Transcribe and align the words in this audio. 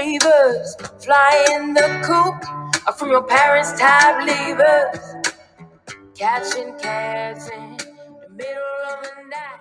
Fly 0.00 1.46
in 1.52 1.74
the 1.74 2.00
coop 2.02 2.42
uh, 2.86 2.92
from 2.92 3.10
your 3.10 3.22
parents' 3.22 3.78
tab 3.78 4.26
levers. 4.26 4.98
Catching 6.14 6.72
cabs 6.78 7.50
in 7.50 7.76
the 7.76 8.30
middle 8.30 8.62
of 8.88 9.02
the 9.02 9.22
night. 9.28 9.60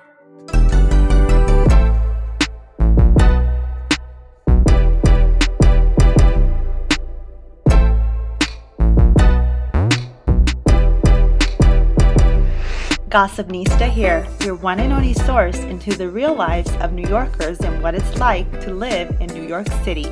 Here, 13.90 14.26
your 14.46 14.56
one 14.56 14.80
and 14.80 14.94
only 14.94 15.14
source 15.14 15.58
into 15.58 15.94
the 15.94 16.08
real 16.08 16.34
lives 16.34 16.72
of 16.78 16.94
New 16.94 17.06
Yorkers 17.10 17.60
and 17.60 17.84
what 17.84 17.94
it's 17.94 18.18
like 18.18 18.50
to 18.62 18.74
live 18.74 19.10
in 19.20 19.28
New 19.34 19.46
York 19.46 19.68
City. 19.84 20.08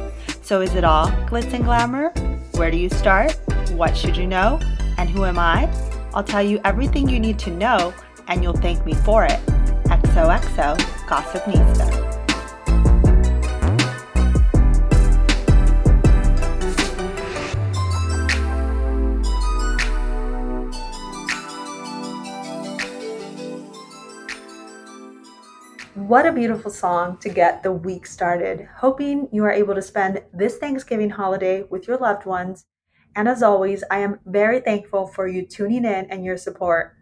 So, 0.47 0.61
is 0.61 0.75
it 0.75 0.85
all 0.85 1.07
glitz 1.27 1.51
and 1.51 1.65
glamour? 1.65 2.07
Where 2.53 2.71
do 2.71 2.77
you 2.77 2.89
start? 2.89 3.35
What 3.71 3.97
should 3.97 4.15
you 4.15 4.25
know? 4.25 4.61
And 4.97 5.09
who 5.09 5.25
am 5.25 5.37
I? 5.37 5.67
I'll 6.13 6.23
tell 6.23 6.41
you 6.41 6.61
everything 6.63 7.09
you 7.09 7.19
need 7.19 7.37
to 7.39 7.51
know, 7.51 7.93
and 8.29 8.41
you'll 8.41 8.55
thank 8.55 8.85
me 8.85 8.93
for 8.93 9.25
it. 9.25 9.45
XOXO 9.87 10.77
Gossipnista. 11.05 12.06
What 25.97 26.27
a 26.27 26.31
beautiful 26.31 26.69
song 26.69 27.17
to 27.21 27.29
get 27.29 27.63
the 27.63 27.71
week 27.71 28.05
started. 28.05 28.69
Hoping 28.77 29.27
you 29.31 29.43
are 29.45 29.51
able 29.51 29.73
to 29.73 29.81
spend 29.81 30.21
this 30.31 30.59
Thanksgiving 30.59 31.09
holiday 31.09 31.63
with 31.71 31.87
your 31.87 31.97
loved 31.97 32.27
ones. 32.27 32.67
And 33.15 33.27
as 33.27 33.41
always, 33.41 33.83
I 33.89 33.97
am 34.01 34.19
very 34.27 34.59
thankful 34.59 35.07
for 35.07 35.27
you 35.27 35.43
tuning 35.43 35.85
in 35.85 36.05
and 36.11 36.23
your 36.23 36.37
support. 36.37 36.93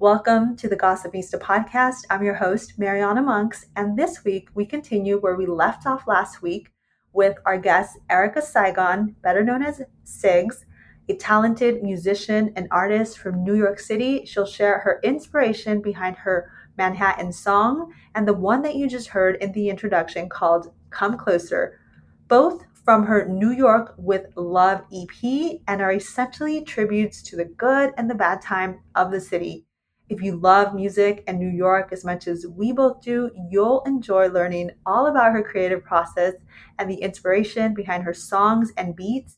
Welcome 0.00 0.56
to 0.56 0.68
the 0.68 0.76
Gossipnista 0.76 1.38
podcast. 1.38 1.98
I'm 2.10 2.24
your 2.24 2.34
host, 2.34 2.76
Mariana 2.76 3.22
Monks, 3.22 3.66
and 3.76 3.96
this 3.96 4.24
week 4.24 4.48
we 4.52 4.66
continue 4.66 5.20
where 5.20 5.36
we 5.36 5.46
left 5.46 5.86
off 5.86 6.08
last 6.08 6.42
week 6.42 6.72
with 7.12 7.36
our 7.46 7.56
guest, 7.56 7.98
Erica 8.10 8.42
Saigon, 8.42 9.14
better 9.22 9.44
known 9.44 9.62
as 9.62 9.80
Sigs, 10.04 10.64
a 11.08 11.14
talented 11.14 11.84
musician 11.84 12.52
and 12.56 12.66
artist 12.72 13.16
from 13.16 13.44
New 13.44 13.54
York 13.54 13.78
City. 13.78 14.24
She'll 14.26 14.44
share 14.44 14.80
her 14.80 14.98
inspiration 15.04 15.80
behind 15.80 16.16
her 16.16 16.50
Manhattan 16.80 17.30
song 17.30 17.92
and 18.14 18.26
the 18.26 18.32
one 18.32 18.62
that 18.62 18.74
you 18.74 18.88
just 18.88 19.08
heard 19.08 19.36
in 19.42 19.52
the 19.52 19.68
introduction 19.68 20.30
called 20.30 20.72
Come 20.88 21.18
Closer, 21.18 21.78
both 22.26 22.64
from 22.72 23.04
her 23.04 23.28
New 23.28 23.50
York 23.50 23.94
with 23.98 24.28
Love 24.34 24.80
EP 24.90 25.60
and 25.68 25.82
are 25.82 25.92
essentially 25.92 26.64
tributes 26.64 27.22
to 27.24 27.36
the 27.36 27.44
good 27.44 27.92
and 27.98 28.08
the 28.08 28.14
bad 28.14 28.40
time 28.40 28.80
of 28.94 29.10
the 29.10 29.20
city. 29.20 29.66
If 30.08 30.22
you 30.22 30.36
love 30.36 30.74
music 30.74 31.22
and 31.26 31.38
New 31.38 31.50
York 31.50 31.90
as 31.92 32.02
much 32.02 32.26
as 32.26 32.46
we 32.46 32.72
both 32.72 33.02
do, 33.02 33.30
you'll 33.50 33.82
enjoy 33.82 34.28
learning 34.28 34.70
all 34.86 35.06
about 35.06 35.32
her 35.32 35.42
creative 35.42 35.84
process 35.84 36.32
and 36.78 36.90
the 36.90 37.02
inspiration 37.02 37.74
behind 37.74 38.04
her 38.04 38.14
songs 38.14 38.72
and 38.78 38.96
beats. 38.96 39.36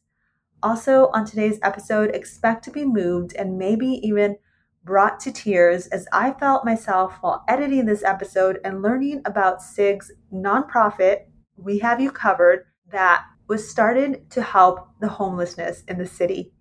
Also, 0.63 1.09
on 1.13 1.25
today's 1.25 1.59
episode, 1.65 2.15
expect 2.15 2.63
to 2.67 2.71
be 2.71 2.85
moved 2.85 3.35
and 3.35 3.59
maybe 3.59 3.99
even 4.07 4.37
brought 4.85 5.21
to 5.21 5.33
tears 5.33 5.87
as 5.89 6.07
I 6.13 6.33
felt 6.33 6.65
myself 6.65 7.15
while 7.21 7.45
editing 7.49 7.87
this 7.87 8.03
episode 8.03 8.59
and 8.65 8.83
learning 8.83 9.23
about 9.25 9.63
SIG's 9.63 10.11
nonprofit, 10.33 11.27
We 11.57 11.79
Have 11.79 12.01
You 12.01 12.11
Covered, 12.11 12.67
that 12.91 13.25
was 13.49 13.69
started 13.69 14.31
to 14.31 14.43
help 14.43 14.89
the 15.01 15.09
homelessness 15.09 15.85
in 15.87 15.99
the 15.99 16.07
city. 16.07 16.53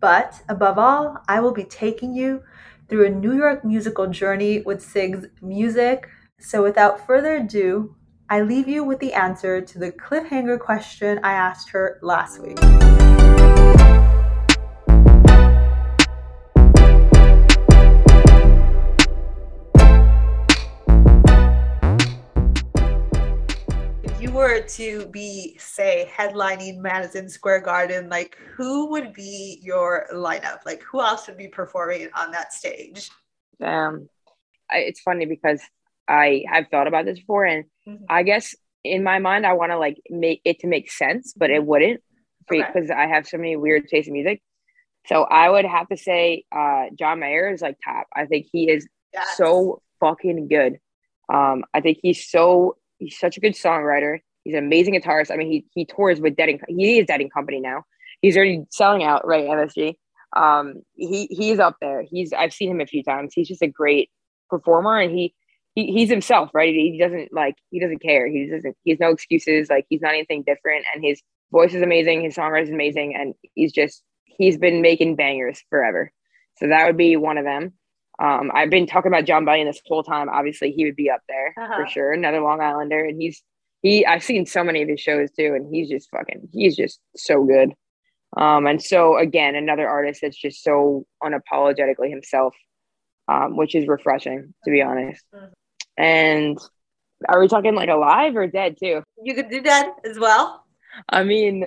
But 0.00 0.42
above 0.48 0.78
all, 0.78 1.18
I 1.28 1.40
will 1.40 1.52
be 1.52 1.64
taking 1.64 2.14
you 2.14 2.42
through 2.88 3.06
a 3.06 3.10
New 3.10 3.36
York 3.36 3.64
musical 3.64 4.06
journey 4.08 4.62
with 4.62 4.82
SIG's 4.82 5.26
music. 5.40 6.08
So 6.40 6.62
without 6.62 7.06
further 7.06 7.36
ado, 7.36 7.94
I 8.28 8.42
leave 8.42 8.68
you 8.68 8.82
with 8.82 8.98
the 9.00 9.12
answer 9.12 9.60
to 9.60 9.78
the 9.78 9.92
cliffhanger 9.92 10.58
question 10.58 11.20
I 11.22 11.32
asked 11.32 11.70
her 11.70 11.98
last 12.02 12.40
week. 12.40 12.58
If 24.20 24.24
you 24.28 24.32
were 24.32 24.60
to 24.60 25.06
be, 25.06 25.56
say, 25.58 26.06
headlining 26.14 26.80
Madison 26.80 27.26
Square 27.30 27.62
Garden, 27.62 28.10
like 28.10 28.36
who 28.54 28.90
would 28.90 29.14
be 29.14 29.58
your 29.62 30.08
lineup? 30.12 30.58
Like 30.66 30.82
who 30.82 31.00
else 31.00 31.26
would 31.26 31.38
be 31.38 31.48
performing 31.48 32.10
on 32.14 32.30
that 32.32 32.52
stage? 32.52 33.08
Um, 33.62 34.10
I, 34.70 34.80
it's 34.80 35.00
funny 35.00 35.24
because 35.24 35.62
I 36.06 36.44
have 36.52 36.66
thought 36.70 36.86
about 36.86 37.06
this 37.06 37.18
before, 37.18 37.46
and 37.46 37.64
Mhm. 37.88 38.04
I 38.10 38.22
guess 38.22 38.54
in 38.84 39.02
my 39.02 39.20
mind, 39.20 39.46
I 39.46 39.54
want 39.54 39.72
to 39.72 39.78
like 39.78 39.96
make 40.10 40.42
it 40.44 40.58
to 40.58 40.66
make 40.66 40.92
sense, 40.92 41.32
but 41.34 41.48
it 41.48 41.64
wouldn't 41.64 42.02
Okay. 42.52 42.66
because 42.68 42.90
I 42.90 43.06
have 43.06 43.26
so 43.26 43.38
many 43.38 43.56
weird 43.56 43.88
tastes 43.88 44.08
in 44.08 44.12
music. 44.12 44.42
So 45.06 45.22
I 45.22 45.48
would 45.48 45.64
have 45.64 45.88
to 45.88 45.96
say, 45.96 46.44
uh, 46.52 46.88
John 46.94 47.20
Mayer 47.20 47.50
is 47.50 47.62
like 47.62 47.78
top. 47.82 48.06
I 48.14 48.26
think 48.26 48.48
he 48.52 48.68
is 48.70 48.86
Yes. 49.14 49.38
so 49.38 49.80
fucking 49.98 50.48
good. 50.48 50.78
Um, 51.32 51.64
I 51.72 51.80
think 51.80 52.00
he's 52.02 52.28
so 52.28 52.76
he's 53.00 53.18
such 53.18 53.36
a 53.36 53.40
good 53.40 53.54
songwriter. 53.54 54.20
He's 54.44 54.54
an 54.54 54.64
amazing 54.64 54.94
guitarist. 54.94 55.30
I 55.30 55.36
mean, 55.36 55.50
he 55.50 55.64
he 55.74 55.84
tours 55.84 56.20
with 56.20 56.36
Dead 56.36 56.48
and 56.48 56.60
he 56.68 56.98
is 56.98 57.06
Dead 57.06 57.20
and 57.20 57.32
Company 57.32 57.60
now. 57.60 57.84
He's 58.22 58.36
already 58.36 58.64
selling 58.70 59.02
out, 59.02 59.26
right? 59.26 59.46
MSG. 59.46 59.94
Um, 60.36 60.82
he 60.94 61.26
he's 61.30 61.58
up 61.58 61.76
there. 61.80 62.02
He's 62.08 62.32
I've 62.32 62.52
seen 62.52 62.70
him 62.70 62.80
a 62.80 62.86
few 62.86 63.02
times. 63.02 63.32
He's 63.34 63.48
just 63.48 63.62
a 63.62 63.68
great 63.68 64.10
performer, 64.48 64.98
and 64.98 65.10
he 65.10 65.34
he 65.74 65.86
he's 65.86 66.10
himself, 66.10 66.50
right? 66.54 66.72
He 66.72 66.98
doesn't 66.98 67.32
like 67.32 67.56
he 67.70 67.80
doesn't 67.80 68.02
care. 68.02 68.28
He 68.28 68.46
doesn't. 68.46 68.76
He 68.84 68.92
has 68.92 69.00
no 69.00 69.10
excuses. 69.10 69.68
Like 69.68 69.86
he's 69.88 70.02
not 70.02 70.14
anything 70.14 70.44
different, 70.46 70.84
and 70.94 71.04
his 71.04 71.20
voice 71.50 71.74
is 71.74 71.82
amazing. 71.82 72.22
His 72.22 72.36
songwriting 72.36 72.64
is 72.64 72.70
amazing, 72.70 73.16
and 73.16 73.34
he's 73.54 73.72
just 73.72 74.02
he's 74.24 74.56
been 74.56 74.82
making 74.82 75.16
bangers 75.16 75.62
forever. 75.68 76.12
So 76.58 76.68
that 76.68 76.86
would 76.86 76.96
be 76.96 77.16
one 77.16 77.38
of 77.38 77.44
them. 77.44 77.72
Um, 78.20 78.50
I've 78.54 78.70
been 78.70 78.86
talking 78.86 79.10
about 79.10 79.24
Jon 79.24 79.44
Bellion 79.46 79.64
this 79.66 79.80
whole 79.86 80.02
time. 80.02 80.28
Obviously, 80.28 80.72
he 80.72 80.84
would 80.84 80.96
be 80.96 81.10
up 81.10 81.20
there 81.28 81.54
Uh-huh. 81.58 81.76
for 81.76 81.86
sure. 81.88 82.12
Another 82.12 82.40
Long 82.40 82.60
Islander, 82.60 83.02
and 83.04 83.20
he's 83.20 83.42
he. 83.82 84.04
I've 84.04 84.22
seen 84.22 84.44
so 84.46 84.62
many 84.62 84.82
of 84.82 84.88
his 84.88 85.00
shows 85.00 85.30
too, 85.30 85.54
and 85.54 85.74
he's 85.74 85.88
just 85.88 86.10
fucking. 86.10 86.48
He's 86.52 86.76
just 86.76 87.00
so 87.16 87.44
good. 87.44 87.72
Um, 88.36 88.66
and 88.66 88.80
so 88.82 89.16
again, 89.18 89.54
another 89.56 89.88
artist 89.88 90.20
that's 90.22 90.36
just 90.36 90.62
so 90.62 91.06
unapologetically 91.22 92.10
himself, 92.10 92.54
um, 93.26 93.56
which 93.56 93.74
is 93.74 93.88
refreshing 93.88 94.54
to 94.64 94.70
be 94.70 94.82
honest. 94.82 95.24
And 95.96 96.58
are 97.28 97.40
we 97.40 97.48
talking 97.48 97.74
like 97.74 97.88
alive 97.88 98.36
or 98.36 98.46
dead 98.46 98.76
too? 98.78 99.02
You 99.22 99.34
could 99.34 99.50
do 99.50 99.60
dead 99.62 99.86
as 100.04 100.18
well. 100.18 100.64
I 101.08 101.24
mean, 101.24 101.66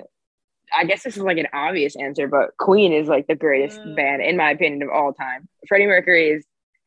I 0.76 0.84
guess 0.84 1.02
this 1.02 1.16
is 1.16 1.22
like 1.22 1.38
an 1.38 1.48
obvious 1.52 1.96
answer, 1.96 2.26
but 2.28 2.56
Queen 2.58 2.92
is 2.92 3.08
like 3.08 3.26
the 3.26 3.34
greatest 3.34 3.80
Mm. 3.86 3.94
band 3.96 4.22
in 4.22 4.36
my 4.36 4.50
opinion 4.50 4.82
of 4.82 4.88
all 4.90 5.12
time. 5.12 5.48
Freddie 5.68 5.86
Mercury 5.86 6.30
is 6.30 6.46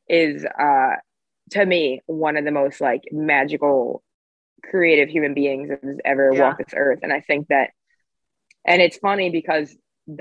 is 0.10 0.46
uh 0.46 0.96
to 1.52 1.66
me 1.66 2.02
one 2.06 2.38
of 2.38 2.46
the 2.46 2.52
most 2.52 2.80
like 2.82 3.02
magical 3.12 4.04
creative 4.64 5.10
human 5.10 5.34
beings 5.34 5.70
that 5.70 5.84
has 5.84 5.98
ever 6.06 6.34
Yeah. 6.34 6.42
walked 6.42 6.60
this 6.60 6.74
earth 6.76 7.00
and 7.04 7.14
I 7.14 7.22
think 7.22 7.48
that 7.50 7.72
and 8.66 8.82
it's 8.82 8.98
funny 8.98 9.30
because 9.30 9.76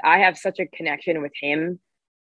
I 0.04 0.18
have 0.18 0.36
such 0.36 0.58
a 0.58 0.66
connection 0.66 1.22
with 1.22 1.32
him 1.40 1.80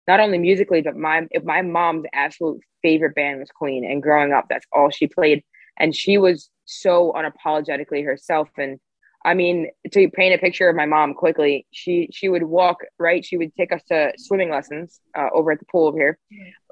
not 0.09 0.21
only 0.21 0.39
musically 0.39 0.83
but 0.83 0.97
my 0.97 1.27
my 1.45 1.63
mom's 1.63 2.05
absolute 2.13 2.61
favorite 2.83 3.15
band 3.15 3.41
was 3.41 3.51
Queen 3.51 3.85
and 3.85 4.03
growing 4.03 4.33
up 4.33 4.47
that's 4.49 4.67
all 4.73 4.91
she 4.91 5.07
played 5.07 5.43
and 5.79 5.95
she 5.95 6.19
was 6.19 6.51
so 6.65 7.13
unapologetically 7.17 8.05
herself 8.05 8.49
and 8.59 8.79
I 9.25 9.35
mean, 9.35 9.69
to 9.93 10.09
paint 10.11 10.35
a 10.35 10.39
picture 10.39 10.69
of 10.71 10.77
my 10.77 10.87
mom 10.87 11.13
quickly, 11.15 11.67
she 11.73 12.09
she 12.13 12.29
would 12.29 12.43
walk 12.43 12.79
right. 12.99 13.25
She 13.25 13.37
would 13.37 13.55
take 13.55 13.71
us 13.73 13.83
to 13.89 14.13
swimming 14.17 14.51
lessons 14.51 14.99
uh, 15.17 15.29
over 15.35 15.53
at 15.53 15.59
the 15.59 15.67
pool 15.67 15.89
over 15.89 15.99
here, 15.99 16.19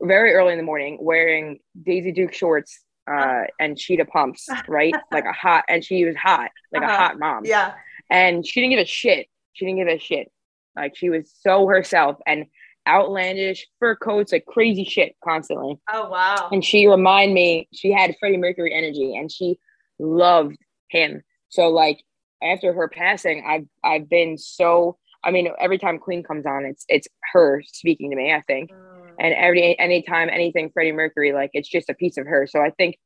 very 0.00 0.32
early 0.32 0.52
in 0.52 0.58
the 0.58 0.64
morning, 0.64 0.98
wearing 1.00 1.58
Daisy 1.82 2.10
Duke 2.12 2.32
shorts 2.32 2.80
uh, 3.10 3.42
and 3.60 3.76
cheetah 3.76 4.06
pumps, 4.06 4.48
right, 4.66 4.94
like 5.12 5.24
a 5.26 5.32
hot. 5.32 5.64
And 5.68 5.84
she 5.84 6.04
was 6.06 6.16
hot, 6.16 6.50
like 6.72 6.82
Uh-huh. 6.82 6.92
a 6.92 6.96
hot 6.96 7.18
mom. 7.18 7.42
Yeah. 7.44 7.74
And 8.10 8.46
she 8.46 8.60
didn't 8.60 8.72
give 8.72 8.80
a 8.80 8.86
shit. 8.86 9.26
She 9.52 9.66
didn't 9.66 9.78
give 9.80 9.88
a 9.88 9.98
shit. 9.98 10.30
Like 10.74 10.96
she 10.96 11.10
was 11.10 11.30
so 11.42 11.66
herself. 11.66 12.16
And 12.26 12.46
outlandish 12.86 13.66
fur 13.78 13.94
coats, 13.96 14.32
like 14.32 14.46
crazy 14.46 14.84
shit 14.84 15.14
constantly. 15.22 15.78
Oh 15.92 16.08
wow. 16.08 16.48
And 16.50 16.64
she 16.64 16.86
remind 16.86 17.34
me, 17.34 17.68
she 17.74 17.92
had 17.92 18.16
Freddie 18.18 18.38
Mercury 18.38 18.72
energy 18.72 19.14
and 19.14 19.30
she 19.30 19.58
loved 19.98 20.56
him. 20.88 21.22
So 21.50 21.68
like 21.68 22.02
after 22.42 22.72
her 22.72 22.88
passing, 22.88 23.44
I've 23.46 23.66
I've 23.84 24.08
been 24.08 24.38
so 24.38 24.98
I 25.24 25.30
mean, 25.30 25.48
every 25.60 25.78
time 25.78 25.98
Queen 25.98 26.22
comes 26.22 26.46
on, 26.46 26.64
it's 26.64 26.84
it's 26.88 27.08
her 27.32 27.62
speaking 27.66 28.10
to 28.10 28.16
me, 28.16 28.32
I 28.32 28.42
think. 28.42 28.70
Mm. 28.70 29.10
And 29.18 29.34
every 29.34 29.78
anytime 29.78 30.28
anything 30.28 30.70
Freddie 30.72 30.92
Mercury, 30.92 31.32
like 31.32 31.50
it's 31.54 31.68
just 31.68 31.90
a 31.90 31.94
piece 31.94 32.16
of 32.16 32.26
her. 32.26 32.46
So 32.46 32.60
I 32.60 32.70
think 32.70 32.96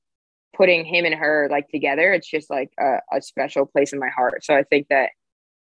putting 0.55 0.85
him 0.85 1.05
and 1.05 1.15
her 1.15 1.49
like 1.51 1.69
together, 1.69 2.13
it's 2.13 2.29
just 2.29 2.51
like 2.51 2.71
a, 2.79 2.99
a 3.13 3.23
special 3.23 3.67
place 3.67 3.93
in 3.93 3.99
my 3.99 4.11
heart. 4.11 4.45
So 4.45 4.55
I 4.55 4.63
think 4.63 4.89
that 4.89 5.11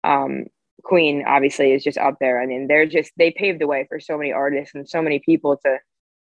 um 0.03 0.45
Queen 0.83 1.25
obviously 1.27 1.73
is 1.73 1.83
just 1.83 1.97
up 1.97 2.15
there. 2.19 2.41
I 2.41 2.45
mean, 2.45 2.67
they're 2.67 2.85
just 2.85 3.11
they 3.17 3.31
paved 3.31 3.59
the 3.59 3.67
way 3.67 3.85
for 3.89 3.99
so 3.99 4.17
many 4.17 4.31
artists 4.31 4.73
and 4.73 4.87
so 4.87 5.01
many 5.01 5.19
people 5.19 5.57
to 5.65 5.79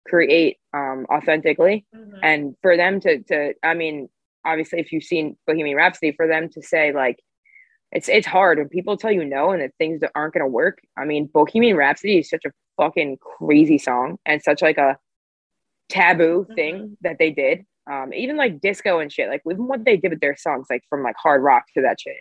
create 0.07 0.57
um 0.73 1.05
authentically 1.13 1.85
mm-hmm. 1.95 2.17
and 2.23 2.55
for 2.61 2.75
them 2.75 2.99
to 3.01 3.23
to 3.23 3.53
I 3.63 3.73
mean, 3.73 4.09
obviously 4.45 4.79
if 4.79 4.91
you've 4.91 5.03
seen 5.03 5.37
Bohemian 5.47 5.77
Rhapsody, 5.77 6.11
for 6.11 6.27
them 6.27 6.49
to 6.49 6.61
say 6.61 6.91
like 6.91 7.19
it's 7.91 8.07
it's 8.07 8.27
hard 8.27 8.59
when 8.59 8.69
people 8.69 8.97
tell 8.97 9.11
you 9.11 9.25
no 9.25 9.51
and 9.51 9.61
that 9.61 9.71
things 9.77 10.01
that 10.01 10.11
aren't 10.13 10.33
gonna 10.33 10.47
work. 10.47 10.79
I 10.97 11.05
mean, 11.05 11.25
Bohemian 11.25 11.75
Rhapsody 11.75 12.19
is 12.19 12.29
such 12.29 12.45
a 12.45 12.51
fucking 12.77 13.17
crazy 13.17 13.77
song 13.77 14.17
and 14.25 14.41
such 14.41 14.61
like 14.61 14.77
a 14.77 14.97
taboo 15.89 16.43
mm-hmm. 16.43 16.53
thing 16.53 16.97
that 17.01 17.17
they 17.19 17.31
did. 17.31 17.65
Um, 17.89 18.13
even 18.13 18.37
like 18.37 18.61
disco 18.61 18.99
and 18.99 19.11
shit, 19.11 19.29
like 19.29 19.41
even 19.49 19.67
what 19.67 19.83
they 19.83 19.97
did 19.97 20.11
with 20.11 20.19
their 20.19 20.37
songs, 20.37 20.67
like 20.69 20.83
from 20.89 21.01
like 21.01 21.15
hard 21.17 21.41
rock 21.41 21.65
to 21.73 21.81
that 21.81 21.99
shit. 21.99 22.17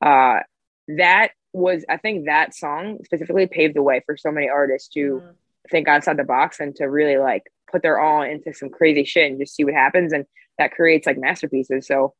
Uh, 0.00 0.40
that 0.88 1.32
was 1.52 1.84
I 1.88 1.98
think 1.98 2.24
that 2.24 2.54
song 2.54 2.98
specifically 3.04 3.46
paved 3.46 3.76
the 3.76 3.82
way 3.82 4.02
for 4.06 4.16
so 4.16 4.30
many 4.32 4.48
artists 4.48 4.88
to 4.94 5.00
mm-hmm. 5.00 5.30
think 5.70 5.88
outside 5.88 6.16
the 6.16 6.24
box 6.24 6.60
and 6.60 6.74
to 6.76 6.86
really 6.86 7.18
like 7.18 7.42
put 7.70 7.82
their 7.82 8.00
all 8.00 8.22
into 8.22 8.54
some 8.54 8.70
crazy 8.70 9.04
shit 9.04 9.30
and 9.30 9.38
just 9.38 9.54
see 9.54 9.64
what 9.64 9.74
happens 9.74 10.12
and 10.12 10.24
that 10.58 10.72
creates 10.72 11.06
like 11.06 11.18
masterpieces. 11.18 11.86
So 11.86 12.14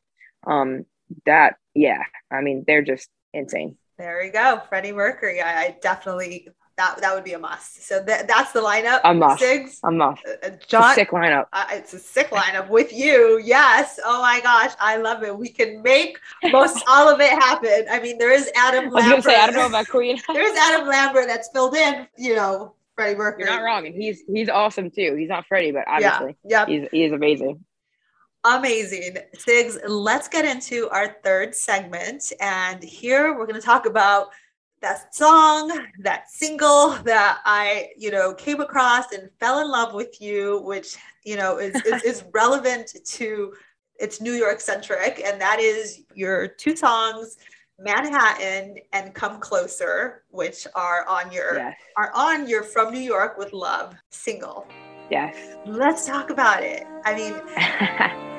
um 0.47 0.85
that 1.25 1.57
yeah, 1.75 2.03
I 2.31 2.41
mean 2.41 2.65
they're 2.67 2.83
just 2.83 3.09
insane. 3.33 3.77
There 3.99 4.25
you 4.25 4.33
go, 4.33 4.61
Freddie 4.69 4.93
Mercury. 4.93 5.41
I, 5.41 5.63
I 5.63 5.77
definitely 5.81 6.49
that 6.77 7.01
that 7.01 7.15
would 7.15 7.25
be 7.25 7.35
a 7.35 7.39
must. 7.39 7.87
So 7.87 8.05
th- 8.05 8.27
that's 8.27 8.53
the 8.53 8.61
lineup. 8.61 9.01
A 9.05 9.15
must. 9.15 9.43
Sigs. 9.43 9.79
A 9.85 9.91
must. 9.91 10.23
Uh, 10.27 10.51
John, 10.67 10.85
it's 10.85 10.93
a 10.93 10.95
sick 10.95 11.11
lineup. 11.11 11.47
Uh, 11.53 11.67
it's 11.71 11.95
a 11.95 11.99
sick 11.99 12.31
lineup 12.31 12.69
with 12.69 12.93
you. 12.93 13.41
Yes. 13.45 14.01
Oh 14.05 14.23
my 14.23 14.41
gosh, 14.41 14.73
I 14.81 14.97
love 14.97 15.23
it. 15.23 15.37
We 15.37 15.49
can 15.49 15.83
make 15.83 16.19
most 16.51 16.83
all 16.89 17.13
of 17.13 17.21
it 17.21 17.31
happen. 17.31 17.87
I 17.91 18.01
mean, 18.01 18.19
there 18.19 18.33
is 18.33 18.51
Adam. 18.57 18.91
Lambert. 18.91 19.03
I 19.03 19.15
was 19.17 19.25
gonna 19.25 19.37
say 19.37 19.41
I 19.41 19.47
don't 19.47 19.57
know 19.57 19.67
about 19.67 19.89
Queen. 19.89 20.19
There's 20.33 20.57
Adam 20.57 20.89
Lambert 20.89 21.27
that's 21.27 21.51
filled 21.53 21.75
in. 21.75 22.07
You 22.17 22.37
know, 22.37 22.75
Freddie 22.95 23.17
Mercury. 23.17 23.45
You're 23.45 23.55
not 23.55 23.63
wrong, 23.63 23.87
and 23.87 23.95
he's 23.95 24.23
he's 24.33 24.49
awesome 24.49 24.91
too. 24.91 25.15
He's 25.15 25.29
not 25.29 25.47
Freddie, 25.47 25.73
but 25.73 25.85
obviously, 25.87 26.37
yeah, 26.45 26.67
he's 26.67 26.89
he's 26.91 27.13
amazing. 27.13 27.65
Amazing. 28.45 29.19
Sigs, 29.37 29.79
let's 29.87 30.29
get 30.29 30.45
into 30.45 30.89
our 30.91 31.17
third 31.23 31.55
segment. 31.55 32.33
And 32.41 32.83
here 32.83 33.37
we're 33.37 33.47
going 33.47 33.61
to 33.61 33.65
talk 33.65 33.87
about 33.87 34.31
that 34.81 35.15
song, 35.15 35.71
that 36.01 36.29
single 36.29 36.91
that 37.05 37.39
I, 37.45 37.91
you 37.97 38.11
know, 38.11 38.35
came 38.35 38.61
across 38.61 39.13
and 39.13 39.31
fell 39.39 39.61
in 39.61 39.71
love 39.71 39.95
with 39.95 40.21
you, 40.21 40.61
which, 40.63 40.97
you 41.25 41.37
know, 41.37 41.59
is, 41.59 41.75
is, 41.87 42.03
is 42.03 42.25
relevant 42.35 42.97
to 43.05 43.53
it's 44.01 44.21
New 44.21 44.33
York 44.33 44.61
centric. 44.61 45.23
And 45.25 45.41
that 45.41 45.61
is 45.61 46.03
your 46.13 46.49
two 46.49 46.75
songs, 46.75 47.37
Manhattan 47.79 48.79
and 48.93 49.15
Come 49.15 49.39
Closer, 49.39 50.25
which 50.31 50.67
are 50.75 51.07
on 51.07 51.31
your 51.31 51.57
yes. 51.57 51.77
are 51.97 52.11
on 52.13 52.49
your 52.49 52.65
From 52.65 52.93
New 52.93 53.01
York 53.01 53.39
with 53.39 53.53
Love 53.53 53.95
single. 54.11 54.67
Yes. 55.11 55.57
Let's 55.65 56.07
talk 56.07 56.31
about 56.31 56.65
it. 56.65 56.85
I 57.05 57.15
mean 57.15 58.23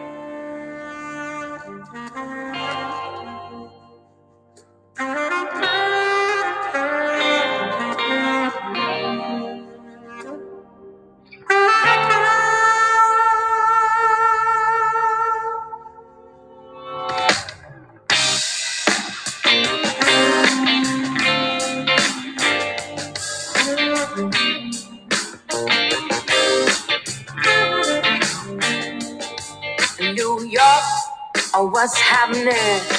Oh, 31.56 31.68
what's 31.68 31.98
happening. 32.00 32.48
We 32.48 32.54
about 32.54 32.90
to 32.90 32.93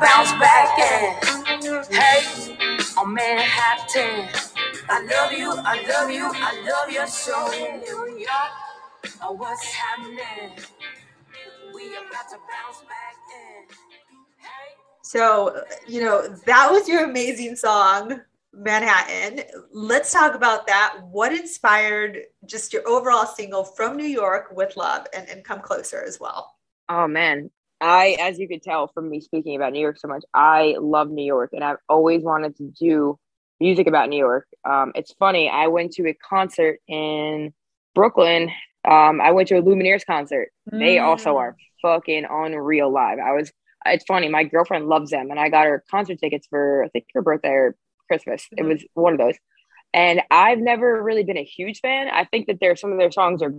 bounce 0.00 0.32
back 0.32 0.78
in. 0.78 1.84
Hey, 1.90 2.56
on 2.96 3.14
Manhattan. 3.14 4.28
I 4.88 5.02
love 5.02 5.32
you, 5.32 5.50
I 5.50 5.86
love 5.88 6.10
you, 6.10 6.30
I 6.32 6.62
love 6.68 6.90
you 6.90 7.06
so. 7.06 7.48
New 7.48 8.18
York, 8.18 8.30
oh, 9.22 9.32
what's 9.32 9.64
happening? 9.64 10.52
We 11.74 11.88
about 11.88 12.28
to 12.30 12.36
bounce 12.36 12.80
back 12.82 13.16
in. 13.32 13.76
Hey. 14.38 14.74
So, 15.02 15.64
you 15.86 16.04
know, 16.04 16.28
that 16.46 16.70
was 16.70 16.88
your 16.88 17.04
amazing 17.04 17.56
song. 17.56 18.20
Manhattan. 18.56 19.42
Let's 19.72 20.12
talk 20.12 20.34
about 20.34 20.66
that. 20.68 20.98
What 21.10 21.32
inspired 21.32 22.18
just 22.46 22.72
your 22.72 22.86
overall 22.88 23.26
single 23.26 23.64
from 23.64 23.96
New 23.96 24.04
York 24.04 24.52
with 24.54 24.76
love 24.76 25.06
and, 25.12 25.28
and 25.28 25.44
come 25.44 25.60
closer 25.60 26.02
as 26.02 26.20
well? 26.20 26.54
Oh 26.88 27.08
man, 27.08 27.50
I, 27.84 28.16
as 28.18 28.38
you 28.38 28.48
could 28.48 28.62
tell 28.62 28.88
from 28.88 29.10
me 29.10 29.20
speaking 29.20 29.56
about 29.56 29.74
New 29.74 29.80
York 29.80 29.98
so 29.98 30.08
much, 30.08 30.24
I 30.32 30.76
love 30.80 31.10
New 31.10 31.24
York, 31.24 31.50
and 31.52 31.62
I've 31.62 31.76
always 31.86 32.22
wanted 32.22 32.56
to 32.56 32.72
do 32.80 33.18
music 33.60 33.86
about 33.86 34.08
New 34.08 34.16
York. 34.16 34.46
Um, 34.64 34.92
it's 34.94 35.12
funny. 35.12 35.50
I 35.50 35.66
went 35.66 35.92
to 35.92 36.08
a 36.08 36.14
concert 36.14 36.78
in 36.88 37.52
Brooklyn. 37.94 38.50
Um, 38.88 39.20
I 39.20 39.32
went 39.32 39.48
to 39.48 39.56
a 39.56 39.62
Lumineers 39.62 40.04
concert. 40.06 40.48
Mm. 40.72 40.78
They 40.78 40.98
also 40.98 41.36
are 41.36 41.56
fucking 41.82 42.26
unreal 42.28 42.90
live. 42.90 43.18
I 43.18 43.32
was. 43.32 43.52
It's 43.86 44.04
funny. 44.06 44.30
My 44.30 44.44
girlfriend 44.44 44.86
loves 44.86 45.10
them, 45.10 45.30
and 45.30 45.38
I 45.38 45.50
got 45.50 45.66
her 45.66 45.84
concert 45.90 46.18
tickets 46.18 46.46
for 46.48 46.84
I 46.84 46.88
think 46.88 47.04
her 47.12 47.20
birthday 47.20 47.50
or 47.50 47.76
Christmas. 48.08 48.44
Mm-hmm. 48.44 48.64
It 48.64 48.68
was 48.72 48.84
one 48.94 49.12
of 49.12 49.18
those. 49.18 49.36
And 49.92 50.22
I've 50.30 50.58
never 50.58 51.02
really 51.02 51.22
been 51.22 51.36
a 51.36 51.44
huge 51.44 51.80
fan. 51.80 52.08
I 52.08 52.24
think 52.24 52.46
that 52.46 52.60
there 52.60 52.74
some 52.76 52.92
of 52.92 52.98
their 52.98 53.10
songs 53.10 53.42
are 53.42 53.52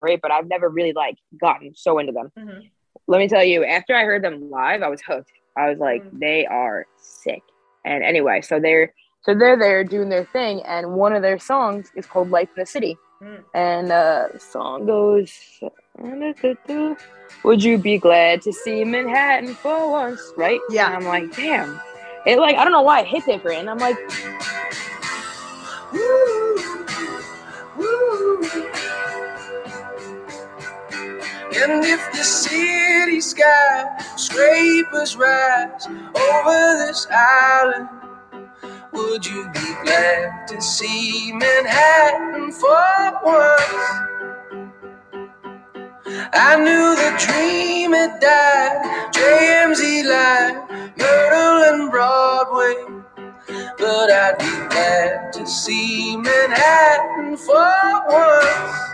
great, 0.00 0.22
but 0.22 0.30
I've 0.30 0.46
never 0.46 0.68
really 0.68 0.92
like 0.92 1.16
gotten 1.40 1.72
so 1.74 1.98
into 1.98 2.12
them. 2.12 2.30
Mm-hmm. 2.38 2.60
Let 3.08 3.18
me 3.18 3.28
tell 3.28 3.44
you, 3.44 3.64
after 3.64 3.94
I 3.94 4.04
heard 4.04 4.22
them 4.22 4.50
live, 4.50 4.82
I 4.82 4.88
was 4.88 5.00
hooked. 5.02 5.32
I 5.56 5.68
was 5.68 5.78
like, 5.78 6.02
mm-hmm. 6.02 6.18
they 6.18 6.46
are 6.46 6.86
sick. 6.96 7.42
And 7.84 8.02
anyway, 8.04 8.40
so 8.40 8.60
they're 8.60 8.92
so 9.22 9.34
they're 9.34 9.56
there 9.56 9.84
doing 9.84 10.08
their 10.08 10.24
thing, 10.24 10.62
and 10.62 10.94
one 10.94 11.12
of 11.12 11.22
their 11.22 11.38
songs 11.38 11.92
is 11.94 12.06
called 12.06 12.30
"Life 12.30 12.48
in 12.56 12.62
the 12.62 12.66
City," 12.66 12.96
mm. 13.22 13.42
and 13.54 13.92
uh, 13.92 14.28
the 14.32 14.40
song 14.40 14.86
goes, 14.86 15.32
"Would 17.44 17.62
you 17.62 17.78
be 17.78 17.98
glad 17.98 18.42
to 18.42 18.52
see 18.52 18.84
Manhattan 18.84 19.54
for 19.54 19.90
once?" 19.90 20.32
Right? 20.36 20.60
Yeah. 20.70 20.86
And 20.86 20.96
I'm 20.96 21.04
like, 21.04 21.34
damn. 21.36 21.80
It 22.26 22.38
like 22.38 22.56
I 22.56 22.64
don't 22.64 22.72
know 22.72 22.82
why 22.82 23.00
it 23.00 23.06
hit 23.06 23.24
different, 23.26 23.60
and 23.60 23.70
I'm 23.70 23.78
like. 23.78 23.96
And 31.54 31.84
if 31.84 32.12
the 32.12 32.24
city 32.24 33.20
sky 33.20 33.84
scrapers 34.16 35.16
rise 35.16 35.86
over 35.86 36.86
this 36.86 37.06
island, 37.10 37.88
would 38.92 39.26
you 39.26 39.50
be 39.52 39.74
glad 39.84 40.48
to 40.48 40.62
see 40.62 41.30
Manhattan 41.34 42.52
for 42.52 43.20
once? 43.22 44.12
I 46.32 46.56
knew 46.56 46.96
the 46.96 47.12
dream 47.20 47.92
had 47.92 48.18
died, 48.18 49.12
JMZ 49.12 50.04
line, 50.08 50.92
Myrtle 50.96 51.64
and 51.74 51.90
Broadway. 51.90 53.02
But 53.76 54.10
I'd 54.10 54.38
be 54.38 54.68
glad 54.70 55.34
to 55.34 55.46
see 55.46 56.16
Manhattan 56.16 57.36
for 57.36 58.06
once. 58.08 58.91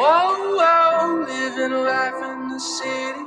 Whoa, 0.00 0.56
whoa, 0.56 1.26
living 1.28 1.76
life 1.84 2.14
in 2.14 2.48
the 2.48 2.58
city. 2.58 3.20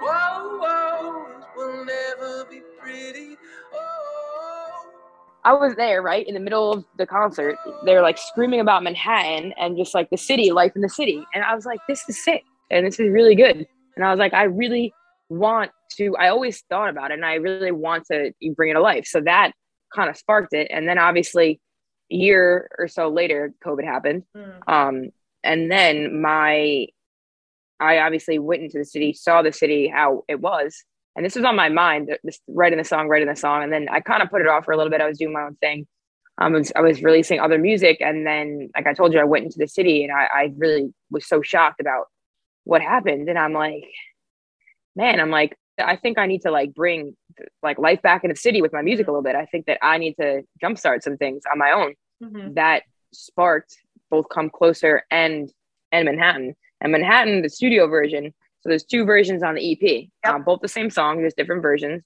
Whoa, 0.00 0.58
whoa, 0.60 1.26
it 1.26 1.44
will 1.56 1.84
never 1.84 2.44
be 2.44 2.60
pretty. 2.78 3.36
Oh. 3.74 4.92
I 5.44 5.54
was 5.54 5.74
there, 5.74 6.02
right 6.02 6.24
in 6.24 6.34
the 6.34 6.40
middle 6.40 6.72
of 6.72 6.84
the 6.96 7.04
concert. 7.04 7.58
They're 7.84 8.00
like 8.00 8.16
screaming 8.16 8.60
about 8.60 8.84
Manhattan 8.84 9.52
and 9.58 9.76
just 9.76 9.92
like 9.92 10.08
the 10.10 10.16
city, 10.16 10.52
life 10.52 10.70
in 10.76 10.82
the 10.82 10.88
city. 10.88 11.26
And 11.34 11.42
I 11.42 11.52
was 11.52 11.66
like, 11.66 11.80
this 11.88 12.08
is 12.08 12.22
sick 12.22 12.44
and 12.70 12.86
this 12.86 13.00
is 13.00 13.10
really 13.10 13.34
good. 13.34 13.66
And 13.96 14.04
I 14.04 14.10
was 14.10 14.20
like, 14.20 14.32
I 14.32 14.44
really 14.44 14.94
want 15.30 15.72
to, 15.96 16.16
I 16.16 16.28
always 16.28 16.60
thought 16.70 16.90
about 16.90 17.10
it 17.10 17.14
and 17.14 17.24
I 17.24 17.34
really 17.34 17.72
want 17.72 18.06
to 18.06 18.32
bring 18.54 18.70
it 18.70 18.74
to 18.74 18.80
life. 18.80 19.04
So 19.04 19.20
that 19.22 19.50
kind 19.92 20.08
of 20.08 20.16
sparked 20.16 20.52
it. 20.52 20.68
And 20.70 20.88
then 20.88 20.96
obviously 20.96 21.60
a 22.12 22.14
year 22.14 22.70
or 22.78 22.86
so 22.86 23.08
later, 23.08 23.52
COVID 23.66 23.84
happened. 23.84 24.22
Mm. 24.36 24.68
Um, 24.68 25.10
and 25.42 25.70
then 25.70 26.20
my, 26.20 26.86
I 27.78 27.98
obviously 27.98 28.38
went 28.38 28.62
into 28.62 28.78
the 28.78 28.84
city, 28.84 29.12
saw 29.12 29.42
the 29.42 29.52
city 29.52 29.88
how 29.88 30.24
it 30.28 30.40
was, 30.40 30.84
and 31.16 31.24
this 31.24 31.34
was 31.34 31.44
on 31.44 31.56
my 31.56 31.68
mind. 31.68 32.10
This 32.22 32.40
writing 32.48 32.78
the 32.78 32.84
song, 32.84 33.08
writing 33.08 33.28
the 33.28 33.36
song, 33.36 33.62
and 33.62 33.72
then 33.72 33.88
I 33.90 34.00
kind 34.00 34.22
of 34.22 34.30
put 34.30 34.40
it 34.42 34.48
off 34.48 34.64
for 34.64 34.72
a 34.72 34.76
little 34.76 34.90
bit. 34.90 35.00
I 35.00 35.08
was 35.08 35.18
doing 35.18 35.32
my 35.32 35.42
own 35.42 35.56
thing. 35.56 35.86
Um, 36.38 36.54
I 36.54 36.58
was, 36.58 36.72
I 36.76 36.80
was 36.80 37.02
releasing 37.02 37.40
other 37.40 37.58
music, 37.58 37.98
and 38.00 38.26
then, 38.26 38.70
like 38.76 38.86
I 38.86 38.94
told 38.94 39.12
you, 39.12 39.20
I 39.20 39.24
went 39.24 39.44
into 39.44 39.58
the 39.58 39.66
city, 39.68 40.04
and 40.04 40.12
I, 40.12 40.24
I 40.32 40.52
really 40.56 40.92
was 41.10 41.26
so 41.26 41.42
shocked 41.42 41.80
about 41.80 42.06
what 42.64 42.80
happened. 42.82 43.28
And 43.28 43.38
I'm 43.38 43.52
like, 43.52 43.84
man, 44.94 45.20
I'm 45.20 45.30
like, 45.30 45.56
I 45.78 45.96
think 45.96 46.18
I 46.18 46.26
need 46.26 46.42
to 46.42 46.50
like 46.50 46.74
bring 46.74 47.16
like 47.62 47.78
life 47.78 48.02
back 48.02 48.22
into 48.24 48.34
the 48.34 48.40
city 48.40 48.60
with 48.62 48.72
my 48.72 48.82
music 48.82 49.08
a 49.08 49.10
little 49.10 49.22
bit. 49.22 49.34
I 49.34 49.46
think 49.46 49.66
that 49.66 49.78
I 49.82 49.98
need 49.98 50.14
to 50.20 50.42
jumpstart 50.62 51.02
some 51.02 51.16
things 51.16 51.42
on 51.50 51.58
my 51.58 51.72
own 51.72 51.94
Mhm. 52.22 52.54
that 52.54 52.82
sparked 53.12 53.76
both 54.10 54.26
come 54.28 54.50
closer 54.50 55.02
and 55.10 55.52
and 55.92 56.06
manhattan. 56.06 56.54
And 56.80 56.92
manhattan 56.92 57.42
the 57.42 57.48
studio 57.48 57.86
version 57.86 58.32
so 58.60 58.68
there's 58.68 58.84
two 58.84 59.04
versions 59.04 59.42
on 59.42 59.54
the 59.54 59.72
ep 59.72 60.08
Yep. 60.24 60.34
um, 60.34 60.42
both 60.42 60.60
the 60.60 60.68
same 60.68 60.90
song 60.90 61.18
there's 61.18 61.34
different 61.34 61.62
versions. 61.62 62.02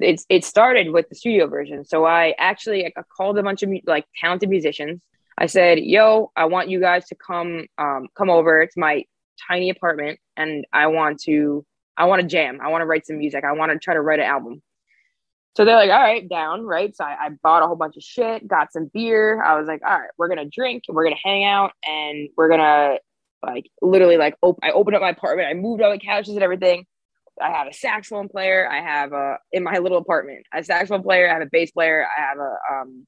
It's 0.00 0.26
it 0.28 0.44
started 0.44 0.90
with 0.92 1.08
the 1.08 1.14
studio 1.14 1.46
version. 1.46 1.84
So 1.84 2.04
i 2.04 2.34
actually 2.38 2.86
I 2.86 2.90
called 3.16 3.38
a 3.38 3.42
bunch 3.42 3.62
of 3.62 3.70
like 3.86 4.06
talented 4.20 4.48
musicians. 4.48 5.00
I 5.38 5.46
said 5.46 5.78
yo 5.80 6.30
i 6.36 6.44
want 6.46 6.68
you 6.68 6.80
guys 6.80 7.06
to 7.06 7.14
come 7.14 7.66
um, 7.78 8.08
come 8.16 8.30
over. 8.30 8.66
To 8.66 8.80
my 8.80 9.04
tiny 9.48 9.68
apartment 9.70 10.18
and 10.36 10.64
i 10.72 10.86
want 10.86 11.20
to 11.20 11.64
i 11.96 12.04
want 12.06 12.22
to 12.22 12.26
jam. 12.26 12.58
I 12.62 12.68
want 12.68 12.82
to 12.82 12.86
write 12.86 13.06
some 13.06 13.18
music. 13.18 13.44
I 13.44 13.52
want 13.52 13.72
to 13.72 13.78
try 13.78 13.94
to 13.94 14.00
write 14.00 14.18
an 14.18 14.26
album 14.26 14.62
so 15.56 15.64
they're 15.64 15.76
like, 15.76 15.90
all 15.90 16.02
right, 16.02 16.28
down, 16.28 16.66
right? 16.66 16.94
So 16.94 17.02
I, 17.02 17.16
I 17.18 17.28
bought 17.42 17.62
a 17.62 17.66
whole 17.66 17.76
bunch 17.76 17.96
of 17.96 18.02
shit, 18.02 18.46
got 18.46 18.74
some 18.74 18.90
beer. 18.92 19.42
I 19.42 19.58
was 19.58 19.66
like, 19.66 19.80
all 19.82 19.98
right, 19.98 20.10
we're 20.18 20.28
gonna 20.28 20.44
drink, 20.44 20.82
we're 20.86 21.04
gonna 21.04 21.16
hang 21.24 21.44
out, 21.44 21.72
and 21.82 22.28
we're 22.36 22.50
gonna 22.50 22.98
like 23.42 23.70
literally 23.80 24.18
like 24.18 24.34
op- 24.42 24.58
I 24.62 24.72
opened 24.72 24.96
up 24.96 25.02
my 25.02 25.10
apartment, 25.10 25.48
I 25.48 25.54
moved 25.54 25.80
all 25.80 25.90
the 25.90 25.98
couches 25.98 26.34
and 26.34 26.42
everything. 26.42 26.84
I 27.40 27.50
have 27.50 27.68
a 27.68 27.72
saxophone 27.72 28.28
player. 28.28 28.68
I 28.70 28.82
have 28.82 29.12
a 29.12 29.38
in 29.50 29.62
my 29.62 29.78
little 29.78 29.98
apartment 29.98 30.44
a 30.54 30.62
saxophone 30.62 31.02
player. 31.02 31.28
I 31.28 31.32
have 31.32 31.42
a 31.42 31.48
bass 31.50 31.70
player. 31.70 32.06
I 32.06 32.20
have 32.20 32.38
a 32.38 32.56
um, 32.74 33.06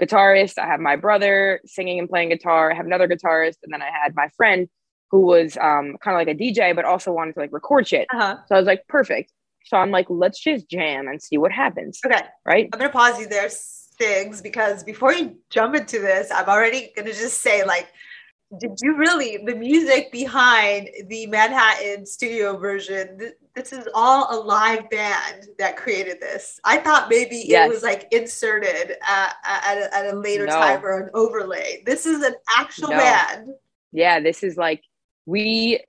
guitarist. 0.00 0.58
I 0.58 0.66
have 0.66 0.80
my 0.80 0.96
brother 0.96 1.60
singing 1.66 1.98
and 1.98 2.08
playing 2.08 2.30
guitar. 2.30 2.72
I 2.72 2.74
have 2.74 2.86
another 2.86 3.08
guitarist, 3.08 3.56
and 3.62 3.72
then 3.72 3.82
I 3.82 3.90
had 3.90 4.14
my 4.14 4.28
friend 4.36 4.66
who 5.10 5.20
was 5.20 5.58
um, 5.58 5.98
kind 6.02 6.16
of 6.16 6.26
like 6.26 6.28
a 6.28 6.34
DJ, 6.34 6.74
but 6.74 6.86
also 6.86 7.12
wanted 7.12 7.34
to 7.34 7.40
like 7.40 7.52
record 7.52 7.86
shit. 7.86 8.06
Uh-huh. 8.14 8.38
So 8.46 8.54
I 8.54 8.58
was 8.58 8.66
like, 8.66 8.88
perfect. 8.88 9.30
So 9.66 9.76
I'm 9.76 9.90
like, 9.90 10.06
let's 10.08 10.40
just 10.40 10.68
jam 10.68 11.08
and 11.08 11.20
see 11.22 11.38
what 11.38 11.52
happens. 11.52 12.00
Okay. 12.04 12.20
Right? 12.44 12.68
I'm 12.72 12.78
gonna 12.78 12.92
pause 12.92 13.18
you 13.18 13.26
there, 13.26 13.48
Sigs, 13.48 14.42
because 14.42 14.82
before 14.84 15.12
you 15.12 15.36
jump 15.50 15.74
into 15.74 15.98
this, 15.98 16.30
I'm 16.30 16.48
already 16.48 16.92
gonna 16.96 17.12
just 17.12 17.40
say, 17.42 17.64
like, 17.64 17.88
did 18.60 18.72
you 18.82 18.96
really 18.98 19.38
the 19.46 19.54
music 19.54 20.12
behind 20.12 20.90
the 21.06 21.26
Manhattan 21.26 22.04
studio 22.04 22.58
version? 22.58 23.18
th- 23.18 23.32
This 23.54 23.72
is 23.72 23.88
all 23.94 24.26
a 24.30 24.38
live 24.44 24.90
band 24.90 25.46
that 25.58 25.78
created 25.78 26.20
this. 26.20 26.60
I 26.64 26.76
thought 26.78 27.08
maybe 27.08 27.44
Yes. 27.46 27.70
it 27.70 27.72
was 27.72 27.82
like 27.82 28.08
inserted 28.12 28.96
at, 29.08 29.36
at, 29.44 29.78
a, 29.78 29.94
at 29.96 30.12
a 30.12 30.18
later 30.18 30.44
No. 30.46 30.52
time 30.52 30.84
or 30.84 31.00
an 31.00 31.08
overlay. 31.14 31.82
This 31.86 32.04
is 32.04 32.22
an 32.22 32.34
actual 32.54 32.90
No. 32.90 32.98
band. 32.98 33.48
Yeah, 33.90 34.20
this 34.20 34.42
is 34.42 34.56
like 34.58 34.82
we 35.24 35.82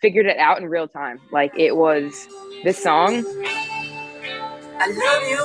figured 0.00 0.26
it 0.26 0.38
out 0.38 0.60
in 0.60 0.68
real 0.68 0.88
time. 0.88 1.20
Like 1.32 1.58
it 1.58 1.76
was 1.76 2.28
this 2.62 2.82
song. 2.82 3.24
I 4.76 4.86
love 4.88 5.22
you. 5.28 5.38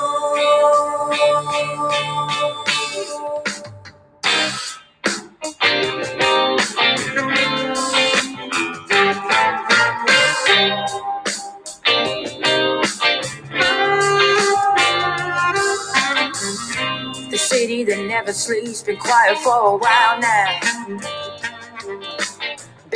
The 17.29 17.38
city 17.38 17.84
that 17.84 18.00
never 18.08 18.34
sleeps 18.34 18.81
been 18.81 18.98
quiet 18.98 19.38
for 19.39 19.55
a 19.55 19.77
while 19.77 20.19
now. 20.19 21.19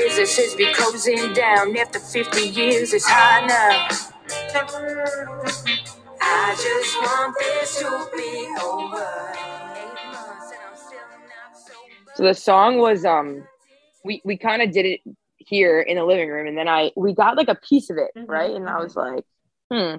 Businesses 0.03 0.53
be 0.55 0.71
closing 0.73 1.31
down 1.33 1.75
after 1.77 1.97
50 1.97 2.41
years. 2.41 2.93
It's 2.93 3.05
high 3.07 3.45
now. 3.45 3.87
I 6.21 6.55
just 6.57 6.97
want 6.97 7.35
this 7.39 7.79
to 7.79 8.09
be 8.13 8.47
over. 8.61 9.33
Eight 9.77 10.11
months 10.11 10.51
and 10.51 10.59
I'm 10.69 10.75
still 10.75 10.99
not 11.23 11.57
sober. 11.57 12.11
So 12.15 12.23
the 12.23 12.33
song 12.33 12.79
was 12.79 13.05
um 13.05 13.47
we 14.03 14.21
we 14.25 14.35
kind 14.37 14.61
of 14.61 14.71
did 14.71 14.85
it 14.85 14.99
here 15.37 15.79
in 15.79 15.95
the 15.95 16.03
living 16.03 16.29
room 16.29 16.47
and 16.47 16.57
then 16.57 16.67
I 16.67 16.91
we 16.97 17.13
got 17.13 17.37
like 17.37 17.47
a 17.47 17.55
piece 17.55 17.89
of 17.89 17.95
it, 17.97 18.11
Mhm, 18.17 18.27
right? 18.27 18.51
And 18.51 18.67
I 18.67 18.79
was 18.79 18.97
like, 18.97 19.23
hmm. 19.71 19.95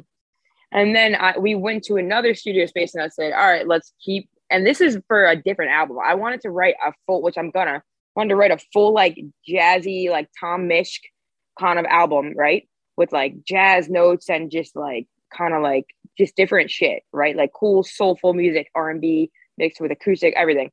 And 0.71 0.95
then 0.95 1.15
I 1.15 1.39
we 1.39 1.55
went 1.55 1.83
to 1.85 1.97
another 1.97 2.35
studio 2.35 2.67
space 2.67 2.95
and 2.95 3.03
I 3.03 3.09
said, 3.09 3.33
all 3.33 3.49
right, 3.49 3.67
let's 3.67 3.95
keep 4.05 4.29
and 4.51 4.67
this 4.67 4.83
is 4.83 4.99
for 5.09 5.25
a 5.25 5.35
different 5.35 5.71
album. 5.73 5.97
I 6.05 6.15
wanted 6.15 6.43
to 6.43 6.51
write 6.51 6.75
a 6.87 6.93
full, 7.07 7.23
which 7.23 7.39
I'm 7.39 7.51
gonna 7.51 7.83
wanted 8.17 8.31
to 8.31 8.37
write 8.37 8.51
a 8.51 8.59
full 8.73 8.93
like 8.93 9.19
jazzy, 9.49 10.11
like 10.11 10.29
Tom 10.39 10.69
Misch 10.69 11.01
kind 11.59 11.79
of 11.79 11.85
album, 11.87 12.35
right? 12.37 12.69
With 12.97 13.13
like 13.13 13.45
jazz 13.45 13.89
notes 13.89 14.29
and 14.31 14.51
just 14.51 14.77
like 14.77 15.07
kind 15.37 15.55
of 15.55 15.63
like 15.63 15.87
just 16.17 16.37
different 16.37 16.71
shit, 16.71 17.03
right? 17.13 17.37
Like 17.37 17.53
cool 17.53 17.83
soulful 17.83 18.35
music, 18.35 18.71
R 18.75 18.91
and 18.91 19.01
B 19.01 19.31
mixed 19.59 19.81
with 19.81 19.91
acoustic, 19.91 20.35
everything. 20.37 20.71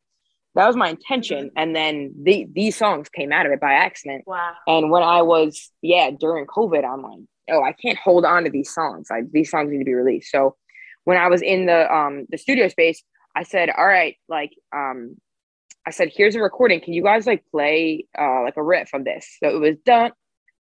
That 0.55 0.67
was 0.67 0.75
my 0.75 0.89
intention, 0.89 1.49
and 1.55 1.73
then 1.73 2.13
the 2.21 2.45
these 2.51 2.75
songs 2.75 3.07
came 3.07 3.31
out 3.31 3.45
of 3.45 3.53
it 3.53 3.61
by 3.61 3.71
accident. 3.71 4.23
Wow. 4.27 4.53
And 4.67 4.91
when 4.91 5.01
I 5.01 5.21
was 5.21 5.71
yeah 5.81 6.11
during 6.11 6.45
COVID, 6.45 6.83
I'm 6.83 7.03
like, 7.03 7.19
oh, 7.51 7.63
I 7.63 7.71
can't 7.71 7.97
hold 7.97 8.25
on 8.25 8.43
to 8.43 8.49
these 8.49 8.73
songs. 8.73 9.07
Like 9.09 9.31
these 9.31 9.49
songs 9.49 9.71
need 9.71 9.79
to 9.79 9.85
be 9.85 9.93
released. 9.93 10.29
So 10.29 10.57
when 11.05 11.17
I 11.17 11.27
was 11.27 11.41
in 11.41 11.67
the 11.67 11.91
um 11.93 12.25
the 12.29 12.37
studio 12.37 12.67
space, 12.67 13.01
I 13.33 13.43
said, 13.43 13.69
all 13.69 13.85
right, 13.85 14.17
like 14.27 14.51
um 14.75 15.15
I 15.85 15.91
said, 15.91 16.11
here's 16.15 16.35
a 16.35 16.41
recording. 16.41 16.79
Can 16.81 16.93
you 16.93 17.03
guys 17.03 17.25
like 17.25 17.43
play 17.51 18.05
uh 18.17 18.43
like 18.43 18.57
a 18.57 18.63
riff 18.63 18.93
of 18.93 19.03
this? 19.03 19.27
So 19.43 19.49
it 19.49 19.59
was 19.59 19.75
dun 19.85 20.11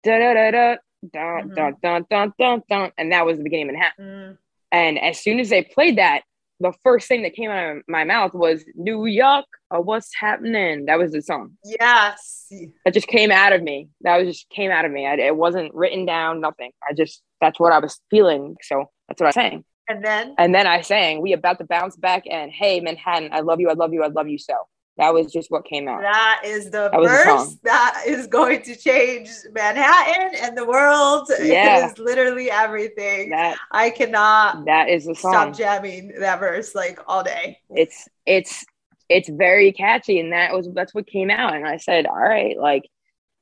da 0.04 0.18
da 0.18 0.34
da 0.34 0.50
da 0.50 0.76
dun 1.12 1.50
Mhm. 1.50 1.54
dun 1.56 1.74
dun 1.82 2.04
dun 2.10 2.32
dun 2.38 2.62
dun, 2.68 2.92
and 2.98 3.12
that 3.12 3.26
was 3.26 3.38
the 3.38 3.44
beginning 3.44 3.68
of 3.68 3.74
Manhattan. 3.74 4.04
Mm. 4.04 4.38
And 4.72 4.98
as 4.98 5.20
soon 5.20 5.40
as 5.40 5.48
they 5.48 5.62
played 5.62 5.96
that, 5.98 6.22
the 6.60 6.72
first 6.82 7.06
thing 7.08 7.22
that 7.22 7.34
came 7.34 7.50
out 7.50 7.76
of 7.76 7.82
my 7.88 8.02
mouth 8.04 8.34
was 8.34 8.64
New 8.74 9.06
York, 9.06 9.44
uh, 9.70 9.78
what's 9.80 10.10
happening? 10.18 10.86
That 10.86 10.98
was 10.98 11.12
the 11.12 11.22
song. 11.22 11.56
Yes. 11.64 12.52
That 12.84 12.92
just 12.94 13.06
came 13.06 13.30
out 13.30 13.52
of 13.52 13.62
me. 13.62 13.88
That 14.00 14.18
was 14.18 14.26
just 14.26 14.48
came 14.50 14.70
out 14.72 14.84
of 14.84 14.90
me. 14.90 15.06
I, 15.06 15.14
it 15.14 15.36
wasn't 15.36 15.72
written 15.72 16.04
down, 16.04 16.40
nothing. 16.40 16.72
I 16.88 16.94
just, 16.94 17.22
that's 17.40 17.60
what 17.60 17.72
I 17.72 17.78
was 17.78 18.00
feeling. 18.10 18.56
So 18.62 18.90
that's 19.06 19.20
what 19.20 19.28
I 19.28 19.30
sang. 19.30 19.64
And 19.88 20.04
then 20.04 20.34
And 20.36 20.52
then 20.54 20.66
I 20.66 20.80
sang, 20.80 21.22
We 21.22 21.32
about 21.32 21.58
to 21.58 21.64
bounce 21.64 21.96
back 21.96 22.24
and 22.28 22.50
hey, 22.50 22.80
Manhattan, 22.80 23.30
I 23.32 23.40
love 23.40 23.60
you, 23.60 23.70
I 23.70 23.74
love 23.74 23.92
you, 23.92 24.02
I 24.02 24.08
love 24.08 24.28
you 24.28 24.38
so. 24.38 24.54
That 24.98 25.14
was 25.14 25.32
just 25.32 25.50
what 25.50 25.64
came 25.64 25.86
out. 25.88 26.02
that 26.02 26.42
is 26.44 26.66
the 26.70 26.90
That 26.90 27.00
verse 27.00 27.56
that 27.62 28.02
is 28.06 28.26
going 28.26 28.62
to 28.62 28.74
change 28.76 29.30
Manhattan 29.52 30.32
and 30.42 30.56
the 30.58 30.66
world. 30.66 31.30
Yeah. 31.40 31.86
It 31.86 31.92
is 31.92 31.98
literally 31.98 32.50
everything. 32.50 33.30
That 33.30 33.56
I 33.70 33.90
cannot 33.90 34.64
that 34.66 34.88
is 34.88 35.06
the 35.06 35.14
song. 35.14 35.54
stop 35.54 35.56
jamming 35.56 36.14
that 36.18 36.40
verse 36.40 36.74
like 36.74 36.98
all 37.06 37.22
day. 37.22 37.58
it's 37.70 38.08
it's 38.26 38.64
it's 39.08 39.28
very 39.28 39.72
catchy 39.72 40.20
and 40.20 40.32
that 40.32 40.52
was 40.52 40.68
that's 40.74 40.94
what 40.94 41.06
came 41.06 41.30
out 41.30 41.54
and 41.54 41.66
i 41.66 41.78
said 41.78 42.04
all 42.06 42.14
right 42.18 42.58
like 42.58 42.82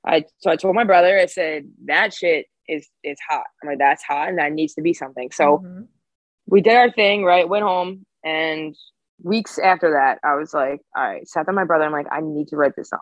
i 0.06 0.24
so 0.38 0.48
i 0.50 0.54
told 0.54 0.76
my 0.76 0.84
brother 0.84 1.18
i 1.18 1.26
said 1.26 1.66
that 1.86 2.14
shit 2.14 2.46
is 2.68 2.86
is 3.02 3.18
hot 3.28 3.42
i'm 3.62 3.70
like 3.70 3.78
that's 3.78 4.04
hot 4.04 4.28
and 4.28 4.38
that 4.38 4.52
needs 4.52 4.74
to 4.74 4.82
be 4.82 4.94
something 4.94 5.28
so 5.32 5.58
Mhm. 5.58 5.88
we 6.46 6.60
did 6.60 6.76
our 6.76 6.92
thing 6.92 7.24
right 7.24 7.48
went 7.48 7.64
home 7.64 8.06
and 8.22 8.76
weeks 9.22 9.58
after 9.58 9.92
that 9.92 10.18
i 10.24 10.34
was 10.34 10.52
like 10.52 10.80
all 10.96 11.02
right 11.02 11.26
sat 11.26 11.46
down 11.46 11.54
my 11.54 11.64
brother 11.64 11.84
i'm 11.84 11.92
like 11.92 12.06
i 12.10 12.20
need 12.20 12.48
to 12.48 12.56
write 12.56 12.76
this 12.76 12.90
song. 12.90 13.00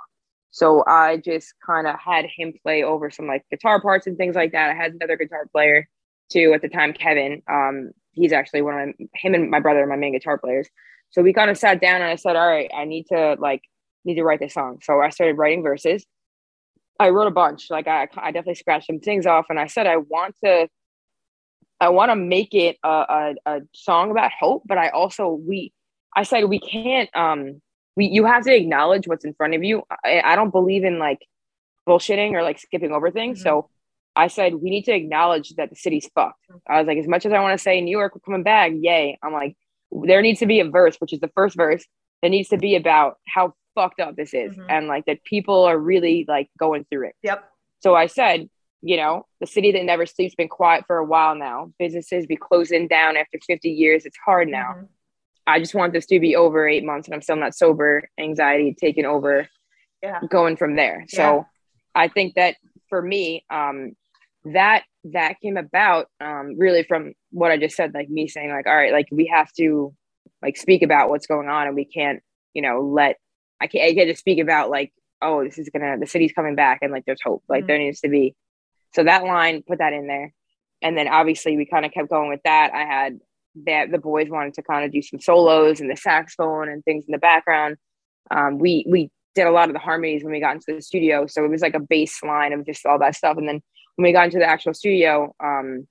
So 0.50 0.84
i 0.86 1.16
just 1.16 1.54
kind 1.66 1.86
of 1.86 1.98
had 1.98 2.26
him 2.26 2.52
play 2.62 2.84
over 2.84 3.10
some 3.10 3.26
like 3.26 3.44
guitar 3.50 3.80
parts 3.80 4.06
and 4.06 4.16
things 4.16 4.36
like 4.36 4.52
that. 4.52 4.70
I 4.70 4.74
had 4.74 4.92
another 4.92 5.16
guitar 5.16 5.46
player 5.50 5.88
too 6.30 6.52
at 6.54 6.62
the 6.62 6.68
time 6.68 6.92
kevin. 6.92 7.42
Um 7.50 7.90
he's 8.12 8.32
actually 8.32 8.62
one 8.62 8.78
of 8.78 8.86
my 8.86 9.06
him 9.14 9.34
and 9.34 9.50
my 9.50 9.58
brother 9.58 9.82
are 9.82 9.86
my 9.86 9.96
main 9.96 10.12
guitar 10.12 10.38
players. 10.38 10.68
So 11.10 11.22
we 11.22 11.32
kind 11.32 11.50
of 11.50 11.58
sat 11.58 11.80
down 11.80 11.96
and 11.96 12.04
i 12.04 12.14
said 12.16 12.36
all 12.36 12.46
right 12.46 12.70
i 12.74 12.84
need 12.84 13.06
to 13.08 13.36
like 13.40 13.62
need 14.04 14.14
to 14.14 14.24
write 14.24 14.40
this 14.40 14.54
song. 14.54 14.78
So 14.82 15.00
i 15.00 15.08
started 15.10 15.36
writing 15.36 15.62
verses. 15.62 16.06
I 17.00 17.08
wrote 17.08 17.26
a 17.26 17.32
bunch. 17.32 17.70
Like 17.70 17.88
i, 17.88 18.06
I 18.16 18.30
definitely 18.30 18.54
scratched 18.54 18.86
some 18.86 19.00
things 19.00 19.26
off 19.26 19.46
and 19.50 19.58
i 19.58 19.66
said 19.66 19.88
i 19.88 19.96
want 19.96 20.36
to 20.44 20.68
i 21.80 21.88
want 21.88 22.12
to 22.12 22.16
make 22.16 22.54
it 22.54 22.76
a, 22.84 22.88
a, 22.88 23.34
a 23.46 23.60
song 23.72 24.12
about 24.12 24.30
hope 24.38 24.62
but 24.66 24.78
i 24.78 24.90
also 24.90 25.28
we 25.28 25.72
i 26.16 26.22
said 26.22 26.44
we 26.44 26.58
can't 26.60 27.10
um 27.14 27.60
we 27.96 28.06
you 28.06 28.24
have 28.24 28.44
to 28.44 28.54
acknowledge 28.54 29.06
what's 29.06 29.24
in 29.24 29.34
front 29.34 29.54
of 29.54 29.62
you 29.62 29.82
i, 30.04 30.20
I 30.24 30.36
don't 30.36 30.50
believe 30.50 30.84
in 30.84 30.98
like 30.98 31.20
bullshitting 31.88 32.32
or 32.32 32.42
like 32.42 32.58
skipping 32.58 32.92
over 32.92 33.10
things 33.10 33.40
Mhm. 33.40 33.42
so 33.42 33.70
i 34.16 34.28
said 34.28 34.54
we 34.54 34.70
need 34.70 34.84
to 34.86 34.92
acknowledge 34.94 35.50
that 35.56 35.70
the 35.70 35.76
city's 35.76 36.08
fucked 36.14 36.40
i 36.68 36.78
was 36.78 36.86
like 36.86 36.98
as 36.98 37.06
much 37.08 37.26
as 37.26 37.32
i 37.32 37.40
want 37.40 37.58
to 37.58 37.62
say 37.62 37.80
new 37.80 37.90
york 37.90 38.14
we're 38.14 38.20
coming 38.20 38.42
back 38.42 38.72
yay 38.74 39.18
i'm 39.22 39.32
like 39.32 39.56
there 39.92 40.22
needs 40.22 40.40
to 40.40 40.46
be 40.46 40.58
a 40.58 40.68
verse, 40.68 40.96
which 40.96 41.12
is 41.12 41.20
the 41.20 41.30
first 41.36 41.54
verse, 41.54 41.84
that 42.20 42.30
needs 42.30 42.48
to 42.48 42.56
be 42.58 42.74
about 42.74 43.16
how 43.28 43.54
fucked 43.76 44.00
up 44.00 44.16
this 44.16 44.34
is 44.34 44.52
Mhm. 44.56 44.66
and 44.68 44.88
like 44.88 45.04
that 45.04 45.22
people 45.22 45.62
are 45.66 45.78
really 45.78 46.24
like 46.26 46.48
going 46.58 46.84
through 46.90 47.08
it. 47.10 47.14
Yep. 47.22 47.44
So 47.78 47.94
I 47.94 48.06
said, 48.06 48.48
you 48.82 48.96
know, 48.96 49.24
the 49.40 49.46
city 49.46 49.70
that 49.70 49.84
never 49.84 50.04
sleeps 50.04 50.34
been 50.34 50.48
quiet 50.48 50.84
for 50.88 50.96
a 50.96 51.04
while 51.04 51.36
now. 51.36 51.70
Businesses 51.78 52.26
be 52.26 52.34
closing 52.34 52.88
down 52.88 53.16
after 53.16 53.38
50 53.46 53.70
years. 53.70 54.04
It's 54.04 54.16
hard 54.16 54.48
now. 54.48 54.74
Mhm. 54.78 54.88
I 55.46 55.58
just 55.58 55.74
want 55.74 55.92
this 55.92 56.06
to 56.06 56.18
be 56.20 56.36
over 56.36 56.66
eight 56.66 56.84
months 56.84 57.06
and 57.08 57.14
I'm 57.14 57.22
still 57.22 57.36
not 57.36 57.54
sober. 57.54 58.08
Anxiety 58.18 58.74
taking 58.78 59.04
over, 59.04 59.48
Yeah. 60.02 60.20
going 60.28 60.56
from 60.56 60.76
there. 60.76 61.04
So 61.08 61.46
I 61.94 62.08
think 62.08 62.34
that 62.34 62.56
for 62.88 63.00
me, 63.02 63.44
um, 63.50 63.96
that 64.46 64.84
that 65.04 65.38
came 65.40 65.56
about 65.56 66.08
um, 66.20 66.56
really 66.58 66.82
from 66.82 67.12
what 67.30 67.50
I 67.50 67.56
just 67.58 67.76
said, 67.76 67.92
like 67.94 68.08
me 68.08 68.26
saying, 68.28 68.50
like, 68.50 68.66
all 68.66 68.74
right, 68.76 68.92
like 68.92 69.08
we 69.10 69.26
have 69.26 69.52
to 69.54 69.94
like 70.42 70.56
speak 70.56 70.82
about 70.82 71.08
what's 71.10 71.26
going 71.26 71.48
on, 71.48 71.66
and 71.66 71.76
we 71.76 71.84
can't, 71.84 72.22
you 72.54 72.62
know, 72.62 72.80
let 72.82 73.18
I 73.60 73.66
can't 73.66 73.84
I 73.84 73.94
can't 73.94 74.08
just 74.08 74.20
speak 74.20 74.38
about 74.38 74.70
like, 74.70 74.92
oh, 75.22 75.44
this 75.44 75.58
is 75.58 75.68
gonna 75.70 75.98
the 75.98 76.06
city's 76.06 76.32
coming 76.32 76.54
back, 76.54 76.78
and 76.82 76.92
like 76.92 77.04
there's 77.06 77.22
hope, 77.22 77.42
like 77.48 77.64
Mhm. 77.64 77.66
there 77.66 77.78
needs 77.78 78.00
to 78.00 78.08
be. 78.08 78.34
So 78.94 79.04
that 79.04 79.24
line, 79.24 79.62
put 79.62 79.78
that 79.78 79.92
in 79.94 80.06
there, 80.06 80.32
and 80.82 80.96
then 80.96 81.08
obviously 81.08 81.56
we 81.56 81.64
kind 81.66 81.84
of 81.86 81.92
kept 81.92 82.08
going 82.10 82.28
with 82.30 82.42
that. 82.44 82.72
I 82.74 82.84
had 82.84 83.18
that 83.66 83.90
the 83.90 83.98
boys 83.98 84.28
wanted 84.28 84.54
to 84.54 84.62
kind 84.62 84.84
of 84.84 84.92
do 84.92 85.02
some 85.02 85.20
solos 85.20 85.80
and 85.80 85.90
the 85.90 85.96
saxophone 85.96 86.68
and 86.68 86.84
things 86.84 87.04
in 87.06 87.12
the 87.12 87.18
background. 87.18 87.76
Um, 88.30 88.58
we 88.58 88.84
we 88.88 89.10
did 89.34 89.46
a 89.46 89.50
lot 89.50 89.68
of 89.68 89.74
the 89.74 89.80
harmonies 89.80 90.22
when 90.22 90.32
we 90.32 90.40
got 90.40 90.54
into 90.54 90.74
the 90.74 90.82
studio, 90.82 91.26
so 91.26 91.44
it 91.44 91.50
was 91.50 91.62
like 91.62 91.74
a 91.74 91.80
baseline 91.80 92.52
of 92.52 92.66
just 92.66 92.86
all 92.86 92.98
that 92.98 93.14
stuff. 93.14 93.36
And 93.36 93.48
then 93.48 93.60
when 93.96 94.04
we 94.04 94.12
got 94.12 94.26
into 94.26 94.38
the 94.38 94.46
actual 94.48 94.74
studio, 94.74 95.34
um, 95.42 95.86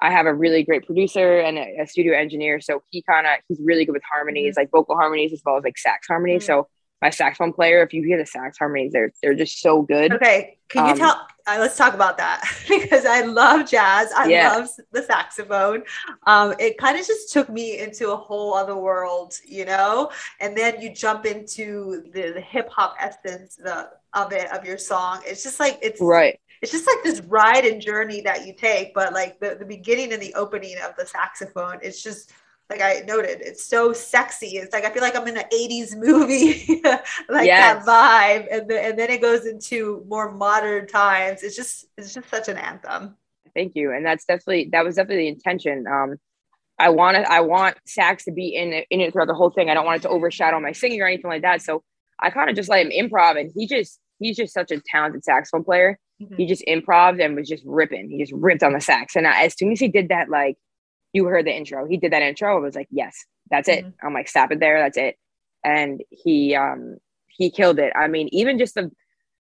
I 0.00 0.10
have 0.10 0.26
a 0.26 0.34
really 0.34 0.62
great 0.62 0.84
producer 0.84 1.38
and 1.38 1.58
a, 1.58 1.82
a 1.82 1.86
studio 1.86 2.16
engineer, 2.16 2.60
so 2.60 2.82
he 2.90 3.02
kind 3.02 3.26
of 3.26 3.34
he's 3.48 3.60
really 3.62 3.84
good 3.84 3.92
with 3.92 4.02
harmonies, 4.10 4.56
like 4.56 4.70
vocal 4.70 4.96
harmonies 4.96 5.32
as 5.32 5.42
well 5.44 5.56
as 5.56 5.64
like 5.64 5.78
sax 5.78 6.06
harmonies. 6.08 6.42
Mhm. 6.42 6.46
So 6.46 6.68
my 7.06 7.10
saxophone 7.10 7.52
player, 7.52 7.82
if 7.82 7.92
you 7.94 8.02
hear 8.02 8.18
the 8.18 8.26
sax 8.26 8.58
harmonies, 8.58 8.92
they're 8.92 9.12
they're 9.22 9.34
just 9.34 9.60
so 9.60 9.82
good. 9.82 10.12
Okay, 10.14 10.58
can 10.68 10.86
you 10.86 10.92
Um, 10.92 10.98
tell? 10.98 11.28
Uh, 11.46 11.58
let's 11.60 11.76
talk 11.76 11.94
about 11.94 12.16
that 12.18 12.42
because 12.68 13.06
I 13.06 13.20
love 13.20 13.70
jazz. 13.70 14.10
I 14.12 14.26
Yeah. 14.28 14.48
love 14.56 14.68
the 14.90 15.02
saxophone. 15.02 15.84
Um, 16.26 16.54
it 16.58 16.76
kind 16.78 16.98
of 16.98 17.06
just 17.06 17.32
took 17.32 17.48
me 17.48 17.78
into 17.78 18.10
a 18.12 18.16
whole 18.16 18.54
other 18.54 18.74
world, 18.76 19.34
you 19.46 19.64
know. 19.64 20.10
And 20.40 20.56
then 20.58 20.80
you 20.82 20.92
jump 20.92 21.24
into 21.26 22.02
the, 22.12 22.32
the 22.32 22.40
hip 22.40 22.68
hop 22.70 22.96
essence 22.98 23.54
the, 23.54 23.90
of 24.14 24.32
it 24.32 24.50
of 24.52 24.64
your 24.64 24.78
song. 24.78 25.20
It's 25.24 25.44
just 25.44 25.60
like 25.60 25.78
it's 25.80 26.00
Right. 26.00 26.40
it's 26.62 26.72
just 26.72 26.86
like 26.88 27.00
this 27.04 27.20
ride 27.20 27.64
and 27.64 27.80
journey 27.80 28.20
that 28.22 28.44
you 28.46 28.52
take. 28.52 28.92
But 28.94 29.12
like 29.12 29.38
the, 29.38 29.54
the 29.54 29.64
beginning 29.76 30.12
and 30.12 30.20
the 30.20 30.34
opening 30.34 30.74
of 30.84 30.96
the 30.98 31.06
saxophone, 31.06 31.78
it's 31.82 32.02
just 32.02 32.32
like 32.70 32.80
I 32.80 33.02
noted, 33.06 33.40
it's 33.42 33.64
so 33.64 33.92
sexy. 33.92 34.56
It's 34.56 34.72
like 34.72 34.84
I 34.84 34.90
feel 34.90 35.02
like 35.02 35.16
I'm 35.16 35.26
in 35.28 35.36
an 35.36 35.44
80s 35.52 35.96
movie, 35.96 36.80
like 37.28 37.46
Yes. 37.46 37.84
that 37.84 37.86
vibe. 37.86 38.46
And 38.50 38.68
then 38.68 38.84
and 38.84 38.98
then 38.98 39.10
it 39.10 39.20
goes 39.20 39.46
into 39.46 40.04
more 40.08 40.32
modern 40.32 40.86
times. 40.86 41.42
It's 41.42 41.56
just 41.56 41.86
it's 41.96 42.14
just 42.14 42.28
such 42.28 42.48
an 42.48 42.56
anthem. 42.56 43.16
Thank 43.54 43.72
you. 43.74 43.92
And 43.92 44.04
that's 44.04 44.24
definitely 44.24 44.68
that 44.72 44.84
was 44.84 44.96
definitely 44.96 45.24
the 45.24 45.28
intention. 45.28 45.86
Um, 45.86 46.16
I 46.78 46.90
want 46.90 47.16
I 47.16 47.40
want 47.40 47.76
sax 47.86 48.24
to 48.24 48.32
be 48.32 48.54
in 48.54 48.72
it, 48.72 48.86
in 48.90 49.00
it 49.00 49.12
throughout 49.12 49.28
the 49.28 49.34
whole 49.34 49.50
thing. 49.50 49.70
I 49.70 49.74
don't 49.74 49.86
want 49.86 49.98
it 49.98 50.02
to 50.02 50.10
overshadow 50.10 50.60
my 50.60 50.72
singing 50.72 51.00
or 51.00 51.06
anything 51.06 51.30
like 51.30 51.42
that. 51.42 51.62
So 51.62 51.82
I 52.20 52.30
kind 52.30 52.50
of 52.50 52.56
just 52.56 52.68
let 52.68 52.84
him 52.84 52.92
improv, 52.92 53.38
and 53.40 53.50
he 53.54 53.66
just 53.66 53.98
he's 54.18 54.36
just 54.36 54.52
such 54.52 54.70
a 54.72 54.80
talented 54.90 55.24
saxophone 55.24 55.64
player. 55.64 55.98
He 56.38 56.46
just 56.46 56.64
improv 56.66 57.22
and 57.22 57.36
was 57.36 57.46
just 57.46 57.62
ripping. 57.66 58.08
He 58.10 58.18
just 58.18 58.32
ripped 58.32 58.62
on 58.62 58.72
the 58.72 58.80
sax. 58.80 59.16
And 59.16 59.26
I, 59.26 59.44
as 59.44 59.54
soon 59.54 59.70
as 59.72 59.78
he 59.78 59.88
did 59.88 60.08
that, 60.08 60.30
like 60.30 60.56
you 61.16 61.24
heard 61.26 61.46
the 61.46 61.56
intro, 61.56 61.86
he 61.86 61.96
did 61.96 62.12
that 62.12 62.22
intro. 62.22 62.56
I 62.56 62.60
was 62.60 62.76
like, 62.76 62.88
yes, 62.90 63.24
that's 63.50 63.68
it. 63.68 63.84
Mhm. 63.84 63.94
I'm 64.02 64.14
like, 64.14 64.28
stop 64.28 64.52
it 64.52 64.60
there. 64.60 64.78
That's 64.78 64.96
it. 64.96 65.16
And 65.64 66.02
he 66.10 66.54
um 66.54 66.98
he 67.26 67.50
killed 67.50 67.78
it. 67.78 67.92
I 67.96 68.06
mean, 68.08 68.28
even 68.32 68.58
just 68.58 68.74
the 68.74 68.90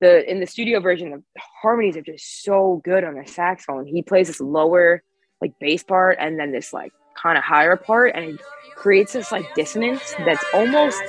the 0.00 0.28
in 0.30 0.40
the 0.40 0.46
studio 0.46 0.80
version, 0.80 1.10
the 1.10 1.22
harmonies 1.62 1.96
are 1.96 2.02
just 2.02 2.42
so 2.42 2.80
good 2.84 3.04
on 3.04 3.14
the 3.14 3.26
saxophone. 3.26 3.86
He 3.86 4.02
plays 4.02 4.28
this 4.28 4.40
lower 4.40 5.02
like 5.40 5.52
bass 5.60 5.84
part 5.84 6.16
and 6.20 6.38
then 6.38 6.50
this 6.52 6.72
like 6.72 6.92
kind 7.22 7.38
of 7.38 7.44
higher 7.44 7.76
part, 7.76 8.12
and 8.14 8.24
it 8.24 8.40
creates 8.74 9.12
this 9.12 9.30
like 9.32 9.46
dissonance 9.54 10.14
that's 10.24 10.44
almost 10.54 11.02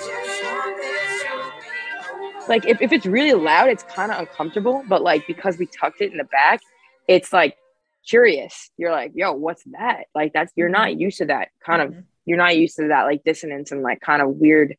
like 2.48 2.66
if, 2.66 2.82
if 2.82 2.92
it's 2.92 3.06
really 3.06 3.34
loud, 3.34 3.70
it's 3.70 3.84
kind 3.84 4.12
of 4.12 4.20
uncomfortable. 4.20 4.84
But 4.88 5.02
like 5.04 5.26
because 5.28 5.58
we 5.58 5.68
tucked 5.68 6.02
it 6.02 6.12
in 6.12 6.18
the 6.18 6.24
back, 6.26 6.62
it's 7.08 7.32
like 7.32 7.56
curious. 8.10 8.72
You're 8.78 8.92
like, 8.92 9.12
yo, 9.16 9.34
what's 9.34 9.64
that? 9.72 10.06
Like 10.16 10.34
that's 10.34 10.52
you're 10.56 10.70
not 10.70 10.98
used 11.00 11.20
to 11.20 11.26
that 11.26 11.50
kind 11.66 11.82
of 11.82 11.90
Mhm. 11.92 12.04
you're 12.26 12.38
not 12.38 12.58
used 12.58 12.76
to 12.78 12.88
that 12.90 13.04
like 13.04 13.24
dissonance 13.24 13.72
and 13.72 13.82
like 13.82 14.02
kind 14.02 14.22
of 14.22 14.30
weird 14.30 14.76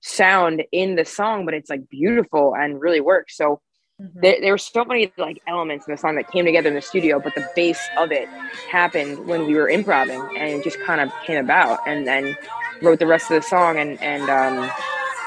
sound 0.00 0.62
in 0.72 0.96
the 0.96 1.04
song, 1.04 1.44
but 1.44 1.54
it's 1.54 1.70
like 1.70 1.88
beautiful 1.88 2.54
and 2.56 2.80
really 2.80 3.00
works. 3.00 3.36
So 3.36 3.60
Mhm. 4.00 4.20
there, 4.22 4.40
there 4.40 4.52
were 4.52 4.58
so 4.58 4.84
many 4.84 5.12
like 5.16 5.38
elements 5.46 5.86
in 5.86 5.92
the 5.94 5.98
song 5.98 6.16
that 6.16 6.30
came 6.30 6.44
together 6.44 6.68
in 6.68 6.74
the 6.74 6.82
studio, 6.82 7.20
but 7.20 7.34
the 7.34 7.48
base 7.54 7.80
of 7.98 8.10
it 8.12 8.28
happened 8.70 9.26
when 9.26 9.46
we 9.46 9.54
were 9.54 9.68
improvising 9.68 10.20
and 10.36 10.48
it 10.50 10.64
just 10.64 10.78
kind 10.80 11.00
of 11.00 11.12
came 11.26 11.38
about 11.38 11.80
and 11.86 12.06
then 12.06 12.36
wrote 12.82 12.98
the 12.98 13.06
rest 13.06 13.30
of 13.30 13.40
the 13.40 13.46
song 13.48 13.78
and 13.78 14.00
and 14.02 14.28
um 14.28 14.70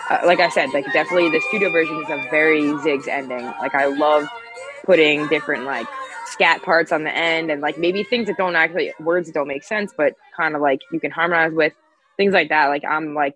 uh, 0.09 0.19
like 0.23 0.39
I 0.39 0.49
said, 0.49 0.69
like 0.71 0.85
definitely 0.93 1.29
the 1.29 1.41
studio 1.49 1.71
version 1.71 1.95
is 2.03 2.09
a 2.11 2.17
very 2.29 2.61
Sigs 2.83 3.07
ending. 3.07 3.43
Like 3.59 3.73
I 3.73 3.85
love 3.87 4.27
putting 4.85 5.27
different 5.29 5.63
like 5.65 5.87
scat 6.25 6.61
parts 6.63 6.91
on 6.91 7.03
the 7.03 7.15
end 7.15 7.51
and 7.51 7.61
like 7.61 7.77
maybe 7.77 8.03
things 8.03 8.27
that 8.27 8.37
don't 8.37 8.55
actually 8.55 8.93
words 8.99 9.27
that 9.27 9.33
don't 9.33 9.47
make 9.47 9.63
sense, 9.63 9.93
but 9.95 10.13
kind 10.35 10.55
of 10.55 10.61
like 10.61 10.79
you 10.91 10.99
can 10.99 11.11
harmonize 11.11 11.53
with 11.53 11.73
things 12.17 12.33
like 12.33 12.49
that. 12.49 12.67
Like 12.67 12.83
I'm 12.85 13.13
like 13.13 13.35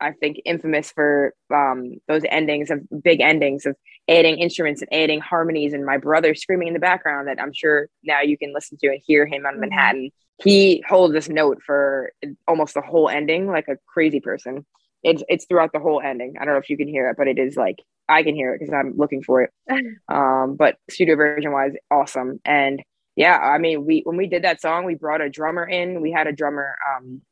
I 0.00 0.12
think 0.12 0.40
infamous 0.44 0.90
for 0.90 1.34
um 1.54 2.00
those 2.08 2.22
endings 2.28 2.70
of 2.70 2.80
big 3.02 3.20
endings 3.20 3.66
of 3.66 3.76
adding 4.08 4.38
instruments 4.38 4.82
and 4.82 4.92
adding 4.92 5.20
harmonies 5.20 5.72
and 5.72 5.84
my 5.84 5.98
brother 5.98 6.34
screaming 6.34 6.68
in 6.68 6.74
the 6.74 6.80
background 6.80 7.28
that 7.28 7.40
I'm 7.40 7.52
sure 7.52 7.88
now 8.02 8.20
you 8.22 8.36
can 8.36 8.52
listen 8.52 8.78
to 8.78 8.88
and 8.88 9.00
hear 9.06 9.26
him 9.26 9.46
on 9.46 9.56
Mhm. 9.56 9.60
Manhattan. 9.60 10.10
He 10.42 10.82
holds 10.88 11.12
this 11.12 11.28
note 11.28 11.62
for 11.64 12.12
almost 12.48 12.74
the 12.74 12.80
whole 12.80 13.08
ending 13.08 13.46
like 13.46 13.68
a 13.68 13.76
crazy 13.86 14.20
person 14.20 14.64
it's 15.02 15.22
it's 15.28 15.46
throughout 15.46 15.72
the 15.72 15.80
whole 15.80 16.00
ending. 16.00 16.34
I 16.40 16.44
don't 16.44 16.54
know 16.54 16.60
if 16.60 16.70
you 16.70 16.76
can 16.76 16.88
hear 16.88 17.08
it, 17.08 17.16
but 17.16 17.28
it 17.28 17.38
is 17.38 17.56
like 17.56 17.76
I 18.08 18.22
can 18.22 18.34
hear 18.34 18.54
it 18.54 18.58
because 18.60 18.74
I'm 18.74 18.96
looking 18.96 19.22
for 19.22 19.42
it. 19.42 19.50
Um, 20.08 20.56
but 20.56 20.76
studio 20.90 21.14
version 21.14 21.52
wise, 21.52 21.72
awesome. 21.90 22.40
And 22.44 22.82
yeah, 23.16 23.36
I 23.36 23.58
mean, 23.58 23.86
we 23.86 24.00
when 24.04 24.16
we 24.16 24.26
did 24.26 24.44
that 24.44 24.60
song, 24.60 24.84
we 24.84 24.94
brought 24.94 25.20
a 25.20 25.30
drummer 25.30 25.64
in. 25.64 26.00
We 26.00 26.10
had 26.10 26.26
a 26.26 26.32
drummer, 26.32 26.74
um, 26.88 27.22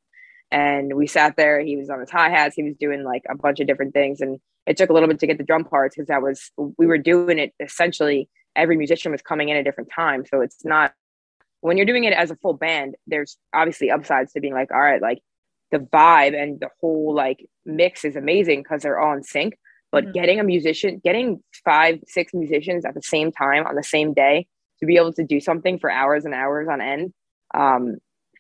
and 0.51 0.95
we 0.95 1.07
sat 1.07 1.37
there. 1.37 1.61
He 1.61 1.77
was 1.77 1.91
on 1.91 2.01
his 2.01 2.11
hi 2.11 2.31
hats. 2.31 2.55
He 2.55 2.63
was 2.63 2.77
doing 2.79 3.03
like 3.05 3.23
a 3.29 3.37
bunch 3.37 3.59
of 3.61 3.67
different 3.67 3.95
things, 3.95 4.21
and 4.21 4.39
it 4.67 4.77
took 4.77 4.91
a 4.91 4.93
little 4.93 5.09
bit 5.09 5.19
to 5.21 5.27
get 5.27 5.39
the 5.39 5.45
drum 5.45 5.65
parts 5.65 5.97
because 5.97 6.09
that 6.09 6.23
was 6.23 6.51
we 6.79 6.87
were 6.87 6.99
doing 6.99 7.39
it 7.39 7.53
essentially. 7.61 8.29
Every 8.55 8.77
musician 8.77 9.13
was 9.13 9.23
coming 9.23 9.49
in 9.49 9.57
at 9.57 9.61
a 9.61 9.65
different 9.65 9.91
time, 9.95 10.25
so 10.27 10.41
it's 10.41 10.65
not 10.65 10.93
when 11.61 11.77
you're 11.77 11.87
doing 11.87 12.05
it 12.05 12.13
as 12.13 12.31
a 12.31 12.37
full 12.37 12.55
band. 12.55 12.95
There's 13.07 13.37
obviously 13.55 13.91
upsides 13.91 14.33
to 14.33 14.41
being 14.41 14.55
like, 14.55 14.71
all 14.71 14.81
right, 14.81 15.03
like 15.03 15.19
the 15.71 15.79
vibe 15.79 16.35
and 16.41 16.61
the 16.61 16.71
whole 16.81 17.15
like 17.15 17.45
mix 17.65 18.05
is 18.05 18.17
amazing 18.17 18.63
because 18.63 18.83
they're 18.83 18.99
all 18.99 19.15
in 19.17 19.23
sync. 19.23 19.59
But 19.91 20.05
Mhm. 20.05 20.13
getting 20.13 20.41
a 20.41 20.45
musician, 20.45 21.01
getting 21.03 21.43
five, 21.65 22.01
six 22.07 22.35
musicians 22.35 22.85
at 22.85 22.95
the 22.95 23.03
same 23.03 23.33
time 23.33 23.67
on 23.67 23.75
the 23.75 23.83
same 23.83 24.13
day 24.13 24.47
to 24.81 24.87
be 24.87 24.97
able 24.97 25.13
to 25.15 25.25
do 25.25 25.41
something 25.41 25.79
for 25.79 25.91
hours 25.91 26.25
and 26.25 26.35
hours 26.35 26.69
on 26.69 26.81
end 26.81 27.13
um, 27.55 27.97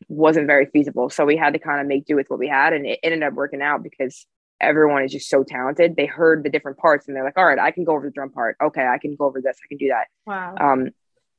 wasn't 0.09 0.47
very 0.47 0.67
feasible. 0.67 1.11
So 1.11 1.25
we 1.25 1.37
had 1.37 1.55
to 1.55 1.59
kind 1.59 1.81
of 1.81 1.87
make 1.87 2.05
do 2.05 2.15
with 2.17 2.29
what 2.29 2.39
we 2.39 2.49
had, 2.49 2.73
and 2.73 2.87
it 2.87 3.01
ended 3.03 3.23
up 3.23 3.33
working 3.35 3.63
out 3.63 3.83
because 3.83 4.27
everyone 4.61 5.03
is 5.05 5.13
just 5.13 5.29
so 5.29 5.43
talented. 5.43 5.97
They 5.97 6.07
heard 6.07 6.45
the 6.45 6.51
different 6.51 6.79
parts 6.79 7.07
and 7.09 7.17
they're 7.17 7.25
like, 7.25 7.37
"All 7.37 7.47
right, 7.47 7.59
I 7.59 7.71
can 7.71 7.85
go 7.85 7.93
over 7.95 8.07
the 8.07 8.13
drum 8.13 8.31
part. 8.31 8.57
Okay, 8.63 8.87
I 8.87 8.99
can 8.99 9.17
go 9.17 9.25
over 9.27 9.41
this. 9.41 9.57
I 9.65 9.67
can 9.69 9.79
do 9.79 9.89
that." 9.89 10.07
Wow. 10.27 10.55
um 10.61 10.91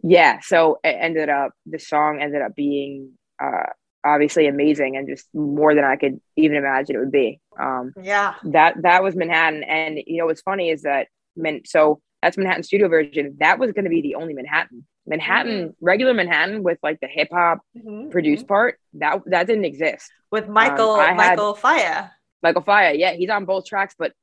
yeah 0.02 0.40
so 0.42 0.80
it 0.84 0.96
ended 0.98 1.28
up 1.28 1.52
the 1.66 1.78
song 1.78 2.22
ended 2.22 2.42
up 2.42 2.56
being 2.56 3.12
uh 3.44 3.66
obviously 4.06 4.48
amazing 4.48 4.96
and 4.96 5.08
just 5.08 5.28
more 5.34 5.76
than 5.76 5.84
i 5.84 5.96
could 5.96 6.20
even 6.36 6.56
imagine 6.58 6.96
it 6.96 7.00
would 7.00 7.12
be 7.12 7.40
um 7.60 7.92
yeah. 8.02 8.36
that 8.44 8.76
that 8.82 9.04
was 9.04 9.16
manhattan 9.16 9.64
and 9.64 10.00
you 10.08 10.18
know 10.18 10.26
what's 10.26 10.42
funny 10.42 10.70
is 10.70 10.84
that 10.84 11.08
man 11.36 11.62
so 11.66 12.02
that's 12.22 12.38
manhattan 12.38 12.64
studio 12.64 12.88
version 12.88 13.36
that 13.40 13.60
was 13.60 13.72
going 13.74 13.84
to 13.84 13.90
be 13.90 14.02
the 14.02 14.16
only 14.16 14.34
manhattan 14.34 14.86
manhattan 15.06 15.76
regular 15.82 16.14
manhattan 16.14 16.64
with 16.64 16.78
like 16.84 17.00
the 17.02 17.08
hip-hop 17.08 17.60
Mhm. 17.76 18.12
produced 18.12 18.48
part 18.48 18.80
that 18.94 19.22
that 19.26 19.48
didn't 19.48 19.66
exist 19.66 20.10
with 20.32 20.48
Michael 20.48 20.92
I 20.92 21.08
had- 21.08 21.18
Michael 21.18 21.56
Faya. 21.56 22.12
Michael 22.44 22.62
Faya, 22.62 22.98
yeah, 22.98 23.12
he's 23.14 23.30
on 23.30 23.44
both 23.46 23.66
tracks, 23.66 23.96
but 23.98 24.14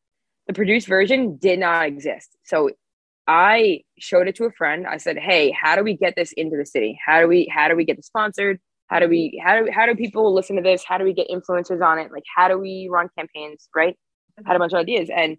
the 0.47 0.53
produced 0.55 0.87
version 0.87 1.37
did 1.37 1.59
not 1.59 1.85
exist. 1.87 2.35
So 2.45 2.71
I 3.27 3.83
showed 3.99 4.29
it 4.29 4.37
to 4.37 4.45
a 4.45 4.53
friend. 4.53 4.87
I 4.87 4.99
said, 4.99 5.19
"Hey, 5.19 5.51
how 5.51 5.75
do 5.77 5.83
we 5.83 5.95
get 5.97 6.15
this 6.17 6.33
into 6.33 6.57
the 6.57 6.65
city? 6.65 6.99
How 7.05 7.21
do 7.21 7.27
we 7.29 7.47
how 7.53 7.69
do 7.69 7.75
we 7.77 7.85
get 7.85 7.97
this 7.97 8.07
sponsored? 8.07 8.61
How 8.89 9.01
do 9.01 9.09
we 9.09 9.41
how 9.45 9.61
do 9.63 9.71
how 9.73 9.87
do 9.87 9.95
people 9.95 10.33
listen 10.35 10.57
to 10.57 10.63
this? 10.63 10.85
How 10.85 10.99
do 10.99 11.05
we 11.05 11.13
get 11.13 11.29
influencers 11.29 11.83
on 11.85 11.99
it? 11.99 12.13
Like 12.13 12.23
how 12.35 12.49
do 12.49 12.59
we 12.59 12.89
run 12.91 13.09
campaigns, 13.19 13.69
right?" 13.75 13.97
I 14.39 14.43
had 14.49 14.57
a 14.57 14.59
bunch 14.59 14.73
of 14.73 14.79
ideas 14.79 15.09
and 15.15 15.37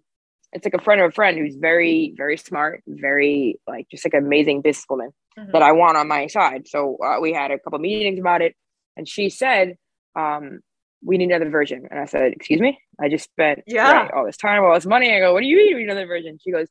it's 0.52 0.64
like 0.64 0.74
a 0.74 0.80
friend 0.82 1.00
of 1.00 1.08
a 1.10 1.12
friend 1.12 1.38
who's 1.38 1.56
very 1.56 2.14
very 2.16 2.36
smart, 2.36 2.82
very 2.86 3.58
like 3.66 3.86
just 3.90 4.04
like 4.04 4.14
an 4.14 4.24
amazing 4.26 4.62
businesswoman 4.62 5.10
Mhm. 5.38 5.52
that 5.52 5.62
I 5.62 5.72
want 5.72 5.96
on 5.96 6.08
my 6.08 6.26
side. 6.26 6.66
So 6.66 6.96
uh, 7.04 7.20
we 7.20 7.32
had 7.32 7.50
a 7.52 7.58
couple 7.60 7.78
meetings 7.78 8.18
about 8.18 8.42
it, 8.42 8.54
and 8.96 9.06
she 9.08 9.30
said, 9.30 9.76
um, 10.16 10.60
we 11.04 11.16
need 11.16 11.26
another 11.30 11.48
version. 11.48 11.86
And 11.90 12.00
I 12.00 12.06
said, 12.06 12.32
excuse 12.32 12.60
me? 12.60 12.76
I 13.00 13.08
just 13.08 13.26
spent 13.30 13.60
Yeah. 13.66 13.92
right, 13.92 14.10
all 14.10 14.26
this 14.26 14.36
time, 14.36 14.64
all 14.64 14.74
this 14.74 14.84
money. 14.86 15.14
I 15.14 15.20
go, 15.20 15.32
what 15.32 15.42
do 15.42 15.46
you 15.46 15.56
mean 15.56 15.74
we 15.76 15.82
need 15.84 15.90
another 15.90 16.06
version? 16.08 16.38
She 16.42 16.50
goes, 16.50 16.66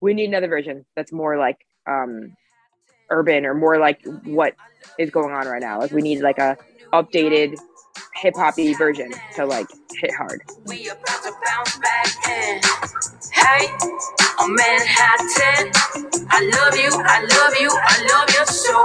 we 0.00 0.14
need 0.14 0.24
another 0.26 0.48
version 0.48 0.84
that's 0.96 1.12
more 1.12 1.36
like 1.38 1.58
um 1.88 2.34
urban 3.10 3.46
or 3.46 3.54
more 3.54 3.78
like 3.78 4.00
what 4.24 4.54
is 4.98 5.10
going 5.10 5.32
on 5.32 5.46
right 5.46 5.62
now. 5.62 5.78
Like 5.78 5.92
we 5.92 6.02
need 6.02 6.20
like 6.20 6.38
a 6.38 6.56
updated 6.92 7.56
hip 8.14 8.34
hoppy 8.36 8.74
version 8.74 9.10
to 9.36 9.44
like 9.46 9.66
hit 10.00 10.14
hard. 10.14 10.42
We 10.66 10.88
about 10.88 11.22
to 11.22 11.32
bounce 11.44 11.78
back 11.78 12.08
in. 12.28 12.60
Hey, 13.32 13.68
I'm 14.38 14.54
Manhattan. 14.54 15.72
I 16.30 16.40
love 16.54 16.76
you, 16.76 16.90
I 16.92 17.20
love 17.22 17.54
you, 17.60 17.70
I 17.72 18.02
love 18.12 18.28
you 18.30 18.46
so. 18.46 18.84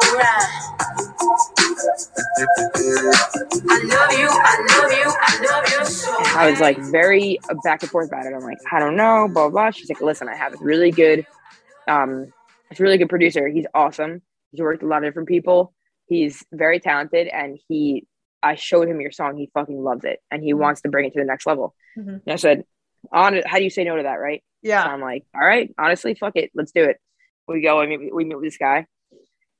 I 3.69 3.81
love 3.83 4.12
you, 4.17 4.27
I 4.29 4.55
love 4.71 4.91
you, 4.91 5.13
I 5.21 5.45
love 5.49 5.69
you 5.69 5.86
so 5.86 6.13
I 6.36 6.49
was 6.49 6.59
like 6.59 6.77
very 6.91 7.39
back 7.63 7.81
and 7.83 7.91
forth 7.91 8.07
about 8.07 8.25
it. 8.25 8.33
I'm 8.33 8.41
like, 8.41 8.57
I 8.71 8.79
don't 8.79 8.95
know, 8.95 9.27
blah 9.31 9.49
blah. 9.49 9.71
She's 9.71 9.89
like, 9.89 10.01
listen, 10.01 10.27
I 10.27 10.36
have 10.36 10.53
a 10.53 10.57
really 10.57 10.91
good, 10.91 11.25
um, 11.88 12.31
a 12.79 12.83
really 12.83 12.97
good 12.97 13.09
producer. 13.09 13.47
He's 13.47 13.65
awesome. 13.73 14.21
He's 14.51 14.62
worked 14.62 14.81
with 14.83 14.89
a 14.89 14.91
lot 14.91 15.03
of 15.03 15.09
different 15.09 15.27
people. 15.29 15.73
He's 16.07 16.43
very 16.51 16.79
talented, 16.79 17.27
and 17.27 17.57
he, 17.67 18.05
I 18.41 18.55
showed 18.55 18.88
him 18.88 19.01
your 19.01 19.12
song. 19.12 19.38
He 19.38 19.49
fucking 19.53 19.81
loves 19.81 20.03
it, 20.05 20.19
and 20.29 20.43
he 20.43 20.53
wants 20.53 20.81
to 20.81 20.89
bring 20.89 21.05
it 21.05 21.13
to 21.13 21.19
the 21.19 21.25
next 21.25 21.45
level. 21.45 21.75
Mhm. 21.97 22.21
And 22.25 22.33
I 22.33 22.36
said, 22.36 22.65
on 23.12 23.41
how 23.45 23.57
do 23.57 23.63
you 23.63 23.69
say 23.69 23.83
no 23.83 23.95
to 23.97 24.03
that, 24.03 24.15
right? 24.19 24.43
So 24.63 24.69
Yeah. 24.69 24.83
I'm 24.83 25.01
like, 25.01 25.23
all 25.36 25.45
right, 25.45 25.73
honestly, 25.77 26.13
fuck 26.13 26.36
it, 26.36 26.51
let's 26.53 26.71
do 26.71 26.83
it. 26.83 26.97
We 27.47 27.62
go 27.62 27.81
and 27.81 27.89
we, 27.99 28.12
we 28.13 28.23
meet 28.25 28.36
with 28.36 28.45
this 28.45 28.57
guy. 28.57 28.86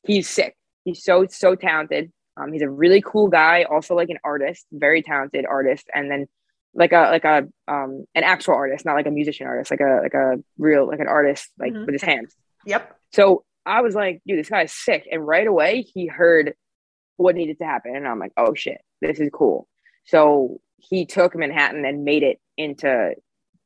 He's 0.06 0.30
sick. 0.30 0.56
He's 0.86 1.04
so 1.04 1.26
so 1.30 1.56
talented. 1.56 2.12
Um, 2.38 2.52
he's 2.52 2.62
a 2.62 2.70
really 2.70 3.02
cool 3.02 3.28
guy, 3.28 3.64
also 3.64 3.96
like 3.96 4.10
an 4.10 4.18
artist, 4.24 4.66
very 4.72 5.02
talented 5.02 5.46
artist, 5.46 5.88
and 5.94 6.10
then 6.10 6.28
like 6.74 6.92
a 6.92 7.10
like 7.12 7.24
a 7.26 7.48
um 7.68 8.06
an 8.16 8.24
actual 8.24 8.56
artist, 8.56 8.86
not 8.86 8.96
like 8.96 9.06
a 9.08 9.12
musician 9.12 9.48
artist, 9.48 9.72
like 9.72 9.82
a 9.82 10.00
like 10.02 10.14
a 10.14 10.36
real 10.58 10.88
like 10.88 11.00
an 11.00 11.08
artist 11.08 11.50
like 11.60 11.72
Mhm. 11.74 11.86
with 11.86 11.94
his 11.94 12.02
hands. 12.02 12.36
Yep. 12.66 12.96
So 13.12 13.44
I 13.66 13.82
was 13.82 13.96
like, 13.96 14.22
dude, 14.28 14.40
this 14.40 14.50
guy's 14.50 14.74
sick. 14.74 15.08
And 15.12 15.26
right 15.26 15.48
away 15.48 15.82
he 15.82 16.08
heard 16.08 16.54
what 17.18 17.36
needed 17.36 17.60
to 17.60 17.66
happen. 17.66 17.96
And 17.96 18.08
I'm 18.08 18.20
like, 18.20 18.34
oh 18.38 18.54
shit, 18.54 18.82
this 19.02 19.20
is 19.20 19.30
cool. 19.32 19.68
So 20.06 20.60
he 20.78 21.06
took 21.06 21.36
Manhattan 21.36 21.86
and 21.86 22.04
made 22.04 22.24
it 22.24 22.40
into 22.58 23.14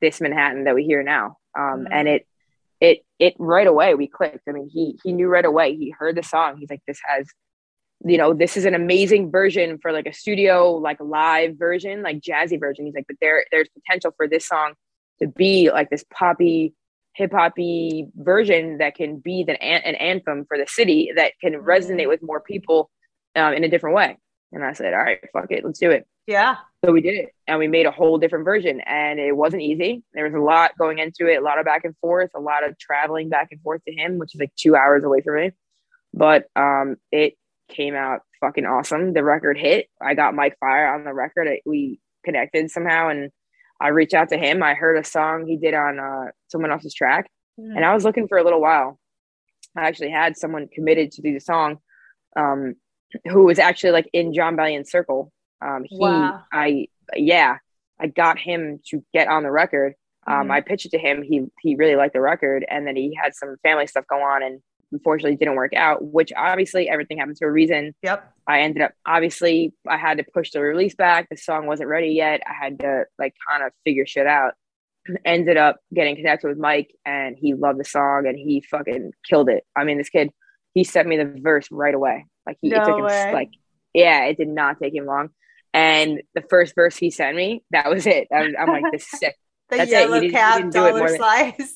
this 0.02 0.22
Manhattan 0.22 0.66
that 0.66 0.76
we 0.76 0.84
hear 0.86 1.02
now. 1.04 1.38
Um, 1.58 1.86
Mhm. 1.86 1.88
and 1.92 2.08
it 2.08 2.28
it 2.80 3.04
it 3.18 3.34
right 3.40 3.66
away 3.66 3.96
we 3.96 4.08
clicked. 4.08 4.48
I 4.48 4.52
mean, 4.52 4.70
he 4.72 5.00
he 5.04 5.12
knew 5.14 5.28
right 5.28 5.46
away. 5.46 5.76
He 5.76 5.90
heard 5.90 6.16
the 6.16 6.22
song. 6.24 6.58
He's 6.58 6.70
like, 6.70 6.84
this 6.88 7.00
has 7.04 7.28
you 8.06 8.20
know, 8.20 8.32
this 8.32 8.56
is 8.58 8.66
an 8.66 8.76
amazing 8.76 9.32
version 9.32 9.80
for 9.80 9.92
like 9.92 10.06
a 10.06 10.14
studio, 10.14 10.74
like 10.74 10.98
live 11.00 11.58
version, 11.58 12.04
like 12.04 12.20
jazzy 12.20 12.60
version. 12.60 12.86
He's 12.86 12.94
like, 12.94 13.08
but 13.08 13.18
there 13.20 13.44
there's 13.52 13.70
potential 13.70 14.14
for 14.16 14.28
this 14.28 14.46
song 14.46 14.74
to 15.20 15.28
be 15.28 15.72
like 15.72 15.90
this 15.90 16.06
poppy, 16.14 16.76
hip 17.18 17.32
hoppy 17.34 18.08
version 18.16 18.78
that 18.78 18.94
can 18.96 19.18
be 19.18 19.44
the, 19.44 19.62
an, 19.62 19.82
an 19.84 19.96
anthem 19.96 20.46
for 20.48 20.58
the 20.58 20.68
city 20.68 21.12
that 21.16 21.34
can 21.42 21.54
Mhm. 21.54 21.64
resonate 21.64 22.08
with 22.08 22.22
more 22.22 22.40
people 22.40 22.92
um, 23.36 23.54
in 23.54 23.64
a 23.64 23.68
different 23.70 23.96
way. 23.96 24.18
And 24.52 24.64
I 24.64 24.74
said, 24.74 24.94
all 24.94 25.00
right, 25.02 25.20
fuck 25.34 25.52
it, 25.52 25.66
let's 25.66 25.80
do 25.80 25.90
it. 25.92 26.08
Yeah. 26.28 26.58
So 26.86 26.92
we 26.92 27.02
did 27.02 27.16
it 27.16 27.30
and 27.48 27.58
we 27.58 27.68
made 27.68 27.86
a 27.88 27.92
whole 27.92 28.18
different 28.20 28.46
version 28.46 28.82
and 28.82 29.20
it 29.20 29.36
wasn't 29.36 29.64
easy. 29.64 30.04
There 30.14 30.26
was 30.26 30.34
a 30.34 30.40
lot 30.40 30.78
going 30.78 31.00
into 31.00 31.28
it, 31.28 31.38
a 31.38 31.44
lot 31.44 31.58
of 31.58 31.66
back 31.66 31.86
and 31.86 31.96
forth, 31.98 32.30
a 32.36 32.40
lot 32.40 32.64
of 32.64 32.78
traveling 32.78 33.30
back 33.30 33.48
and 33.52 33.62
forth 33.62 33.82
to 33.86 33.94
him, 33.94 34.20
which 34.20 34.36
is 34.36 34.40
like 34.40 34.54
two 34.56 34.76
hours 34.76 35.04
away 35.04 35.22
from 35.22 35.36
me. 35.38 35.52
But 36.14 36.46
um, 36.56 36.98
it 37.12 37.34
came 37.70 37.96
out 37.96 38.22
fucking 38.40 38.66
awesome. 38.66 39.14
The 39.14 39.24
record 39.24 39.58
hit. 39.58 39.88
I 40.02 40.14
got 40.14 40.36
Mike 40.36 40.58
Fire 40.60 40.94
on 40.94 41.04
the 41.04 41.14
record. 41.14 41.48
We 41.66 42.00
connected 42.24 42.70
somehow 42.70 43.10
and 43.10 43.32
I 43.80 43.90
reached 43.90 44.14
out 44.14 44.30
to 44.30 44.38
him. 44.38 44.64
I 44.64 44.74
heard 44.74 44.98
a 44.98 45.04
song 45.04 45.46
he 45.46 45.58
did 45.58 45.74
on 45.74 46.00
uh, 46.00 46.32
someone 46.48 46.72
else's 46.72 46.94
track 46.94 47.30
and 47.76 47.84
I 47.86 47.94
was 47.94 48.04
looking 48.04 48.28
for 48.28 48.38
a 48.38 48.44
little 48.44 48.62
while. 48.62 49.00
I 49.76 49.88
actually 49.88 50.12
had 50.12 50.38
someone 50.38 50.68
committed 50.74 51.12
to 51.14 51.22
do 51.22 51.34
the 51.34 51.40
song, 51.40 51.78
um, 52.36 52.76
who 53.26 53.46
was 53.46 53.60
actually 53.60 53.92
like 53.92 54.10
in 54.14 54.34
Jon 54.34 54.56
Bellion's 54.56 54.92
circle. 54.92 55.32
Um, 55.64 55.84
he, 55.86 55.98
Wow. 56.00 56.44
I, 56.52 56.88
yeah, 57.16 57.58
I 58.00 58.08
got 58.08 58.38
him 58.38 58.80
to 58.90 59.04
get 59.14 59.28
on 59.28 59.44
the 59.44 59.52
record. 59.52 59.94
Um, 60.28 60.48
Mhm. 60.48 60.52
I 60.52 60.62
pitched 60.62 60.86
it 60.88 60.92
to 60.92 60.98
him. 61.00 61.22
He 61.24 61.46
he 61.62 61.76
really 61.76 61.96
liked 61.96 62.14
the 62.14 62.22
record, 62.22 62.66
and 62.70 62.86
then 62.86 62.96
he 62.96 63.16
had 63.22 63.34
some 63.34 63.56
family 63.64 63.88
stuff 63.88 64.06
go 64.10 64.18
on, 64.22 64.44
and 64.44 64.62
unfortunately 64.92 65.36
didn't 65.38 65.56
work 65.56 65.74
out. 65.74 66.04
Which 66.04 66.32
obviously 66.36 66.90
everything 66.90 67.18
happens 67.18 67.40
for 67.40 67.48
a 67.48 67.52
reason. 67.52 67.94
Yep. 68.04 68.34
I 68.48 68.62
ended 68.62 68.82
up 68.84 68.94
obviously 69.06 69.74
I 69.88 69.98
had 69.98 70.18
to 70.18 70.24
push 70.34 70.52
the 70.52 70.62
release 70.62 70.96
back. 70.96 71.28
The 71.30 71.38
song 71.38 71.66
wasn't 71.66 71.90
ready 71.90 72.10
yet. 72.10 72.42
I 72.48 72.54
had 72.54 72.80
to 72.80 73.06
like 73.20 73.34
kind 73.50 73.64
of 73.64 73.72
figure 73.86 74.06
shit 74.06 74.28
out. 74.28 74.54
Ended 75.26 75.58
up 75.58 75.78
getting 75.94 76.16
connected 76.16 76.48
with 76.48 76.58
Mike 76.58 76.94
and 77.06 77.36
he 77.40 77.54
loved 77.54 77.80
the 77.80 77.86
song 77.86 78.26
and 78.28 78.38
he 78.38 78.62
fucking 78.70 79.12
killed 79.28 79.50
it. 79.50 79.64
I 79.76 79.84
mean, 79.84 79.98
this 79.98 80.10
kid, 80.10 80.32
he 80.74 80.84
sent 80.84 81.08
me 81.08 81.18
the 81.18 81.34
verse 81.42 81.68
right 81.72 81.94
away. 81.94 82.26
Like 82.46 82.58
he 82.62 82.70
it 82.70 82.78
No 82.78 82.86
took 82.86 82.98
him 82.98 83.06
way. 83.06 83.34
like 83.34 83.50
yeah, 83.94 84.26
it 84.26 84.38
did 84.38 84.48
not 84.48 84.80
take 84.80 84.94
him 84.94 85.06
long. 85.06 85.30
And 85.74 86.22
the 86.34 86.42
first 86.50 86.76
verse 86.76 86.96
he 86.96 87.12
sent 87.12 87.36
me, 87.36 87.64
that 87.72 87.90
was 87.90 88.08
it. 88.08 88.28
I 88.34 88.50
I'm 88.60 88.68
like, 88.68 88.84
this 88.92 89.04
is 89.14 89.20
sick. 89.20 89.36
The 89.70 89.78
That's 89.78 89.92
it. 89.92 89.96
He 89.96 90.02
yellow 90.02 90.14
didn't- 90.22 90.24
he 90.24 90.32
cap 90.32 90.58
didn't 90.58 90.74
do 90.74 90.86
it 90.86 90.92
more 91.00 91.08
than- 91.10 91.18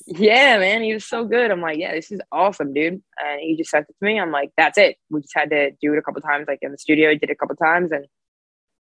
Yeah, 0.07 0.57
man, 0.59 0.81
he 0.83 0.93
was 0.93 1.03
so 1.05 1.25
good. 1.25 1.51
I'm 1.51 1.61
like, 1.61 1.77
yeah, 1.77 1.93
this 1.93 2.11
is 2.11 2.21
awesome, 2.31 2.73
dude. 2.73 3.01
And 3.21 3.39
he 3.41 3.57
just 3.57 3.69
sent 3.69 3.85
it 3.89 3.95
to 3.99 4.05
me. 4.05 4.19
I'm 4.19 4.31
like, 4.31 4.51
that's 4.55 4.77
it. 4.77 4.97
We 5.09 5.21
just 5.21 5.35
had 5.35 5.49
to 5.49 5.71
do 5.81 5.93
it 5.93 5.97
a 5.97 6.01
couple 6.01 6.21
times, 6.21 6.45
like 6.47 6.59
in 6.61 6.71
the 6.71 6.77
studio. 6.77 7.09
I 7.09 7.15
did 7.15 7.29
it 7.29 7.33
a 7.33 7.35
couple 7.35 7.55
times, 7.57 7.91
and 7.91 8.05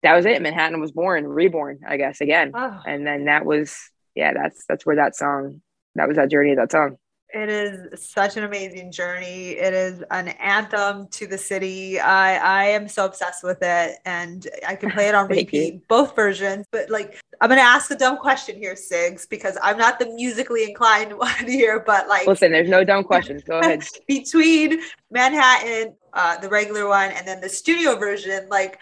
that 0.03 0.15
was 0.17 0.27
it. 0.27 0.43
Manhattan 0.43 0.81
was 0.81 0.91
born, 0.93 1.27
reborn, 1.27 1.81
I 1.87 1.97
guess, 1.97 2.21
again. 2.21 2.53
Oh, 2.55 2.81
And 2.87 3.07
then 3.07 3.27
that 3.27 3.45
was, 3.45 3.77
yeah, 4.15 4.33
that's 4.33 4.65
that's 4.69 4.85
where 4.85 4.97
that 4.97 5.15
song, 5.17 5.63
that 5.95 6.09
was 6.09 6.17
that 6.17 6.31
journey 6.31 6.51
of 6.53 6.57
that 6.59 6.73
song. 6.73 6.97
It 7.35 7.51
is 7.51 8.09
such 8.09 8.39
an 8.39 8.45
amazing 8.45 8.91
journey. 8.91 9.51
It 9.51 9.75
is 9.75 10.03
an 10.11 10.29
anthem 10.29 11.09
to 11.09 11.27
the 11.27 11.37
city. 11.37 12.01
I 12.01 12.37
I 12.37 12.65
am 12.69 12.89
so 12.89 13.05
obsessed 13.05 13.45
with 13.45 13.59
it, 13.61 13.99
and 14.07 14.47
I 14.67 14.77
can 14.77 14.91
play 14.91 15.09
it 15.09 15.15
on 15.15 15.29
Thank 15.29 15.53
you. 15.53 15.61
repeat, 15.61 15.89
both 15.89 16.17
versions. 16.17 16.67
But 16.73 16.89
like, 16.89 17.21
I'm 17.41 17.51
gonna 17.51 17.61
ask 17.61 17.91
a 17.91 17.97
dumb 17.97 18.17
question 18.17 18.57
here, 18.57 18.75
Sigs, 18.75 19.29
because 19.29 19.59
I'm 19.63 19.77
not 19.77 19.99
the 19.99 20.07
musically 20.15 20.65
inclined 20.65 21.13
one 21.19 21.47
here. 21.47 21.81
But 21.81 22.09
like, 22.09 22.27
Listen, 22.27 22.51
there's 22.51 22.69
no 22.69 22.83
dumb 22.83 23.05
questions. 23.05 23.43
Go 23.43 23.59
ahead. 23.61 23.85
between 24.09 24.81
Manhattan, 25.11 25.95
uh, 26.15 26.39
the 26.39 26.49
regular 26.49 26.89
one, 26.89 27.11
and 27.11 27.29
then 27.29 27.43
the 27.43 27.49
studio 27.49 27.97
version, 27.97 28.49
like 28.49 28.79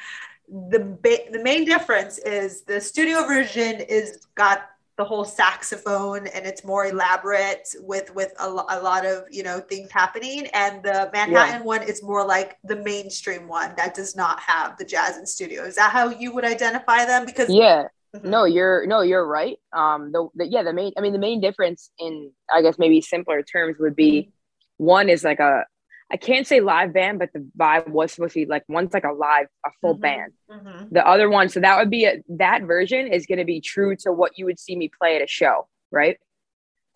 the 0.49 0.97
ba- 1.03 1.31
the 1.33 1.43
main 1.43 1.65
difference 1.65 2.19
is 2.19 2.63
the 2.63 2.81
studio 2.81 3.27
version 3.27 3.81
is 3.81 4.27
got 4.37 4.71
the 4.97 5.05
whole 5.05 5.25
saxophone 5.25 6.27
and 6.29 6.47
it's 6.47 6.65
more 6.65 6.87
elaborate 6.87 7.69
with 7.81 8.15
with 8.15 8.33
a, 8.41 8.47
a 8.47 8.81
lot 8.81 9.05
of 9.05 9.25
you 9.31 9.43
know 9.43 9.61
things 9.61 9.91
happening. 9.91 10.47
And 10.55 10.83
the 10.83 11.11
manhattan 11.13 11.65
one 11.65 11.83
is 11.83 12.03
more 12.03 12.25
like 12.27 12.57
the 12.65 12.77
mainstream 12.77 13.47
one 13.49 13.75
that 13.77 13.95
does 13.95 14.17
not 14.17 14.41
have 14.41 14.79
the 14.79 14.85
jazz 14.85 15.19
in 15.19 15.27
studio. 15.27 15.65
Is 15.65 15.77
that 15.77 15.91
how 15.91 16.09
you 16.11 16.35
would 16.35 16.45
identify 16.45 17.05
them? 17.05 17.27
Because 17.27 17.53
Yeah, 17.53 17.89
Mhm. 18.15 18.25
no, 18.25 18.45
you're 18.45 18.87
no, 18.87 19.03
you're 19.03 19.27
right. 19.27 19.59
Um, 19.73 20.13
the, 20.13 20.29
the 20.35 20.47
yeah, 20.47 20.63
the 20.63 20.73
main, 20.73 20.93
I 20.97 21.01
mean, 21.01 21.13
the 21.13 21.19
main 21.19 21.41
difference 21.41 21.91
in, 21.99 22.31
I 22.51 22.63
guess, 22.63 22.79
maybe 22.79 23.01
simpler 23.01 23.43
terms 23.43 23.77
would 23.79 23.97
be 23.97 24.31
one 24.79 25.09
is 25.09 25.25
like 25.25 25.41
a, 25.41 25.65
I 26.11 26.17
can't 26.17 26.47
say 26.47 26.61
live 26.61 26.93
band, 26.93 27.19
but 27.19 27.31
the 27.33 27.45
vibe 27.59 27.89
was 27.89 28.13
supposed 28.13 28.35
to 28.35 28.41
be 28.41 28.47
like 28.47 28.65
one's 28.69 28.95
like 28.95 29.05
a 29.05 29.13
live, 29.13 29.47
a 29.65 29.71
full 29.81 29.97
Mhm. 29.97 30.01
band. 30.01 30.33
Mhm. 30.51 30.89
The 30.91 31.07
other 31.07 31.29
one, 31.29 31.49
so 31.49 31.59
that 31.61 31.79
would 31.79 31.91
be 31.91 32.05
a, 32.05 32.23
that 32.29 32.63
version 32.63 33.09
is 33.09 33.27
going 33.27 33.39
to 33.39 33.45
be 33.45 33.61
true 33.61 33.97
to 33.97 34.13
what 34.13 34.39
you 34.39 34.45
would 34.45 34.59
see 34.59 34.77
me 34.77 34.89
play 34.89 35.17
at 35.17 35.23
a 35.23 35.27
show, 35.27 35.67
right? 35.91 36.19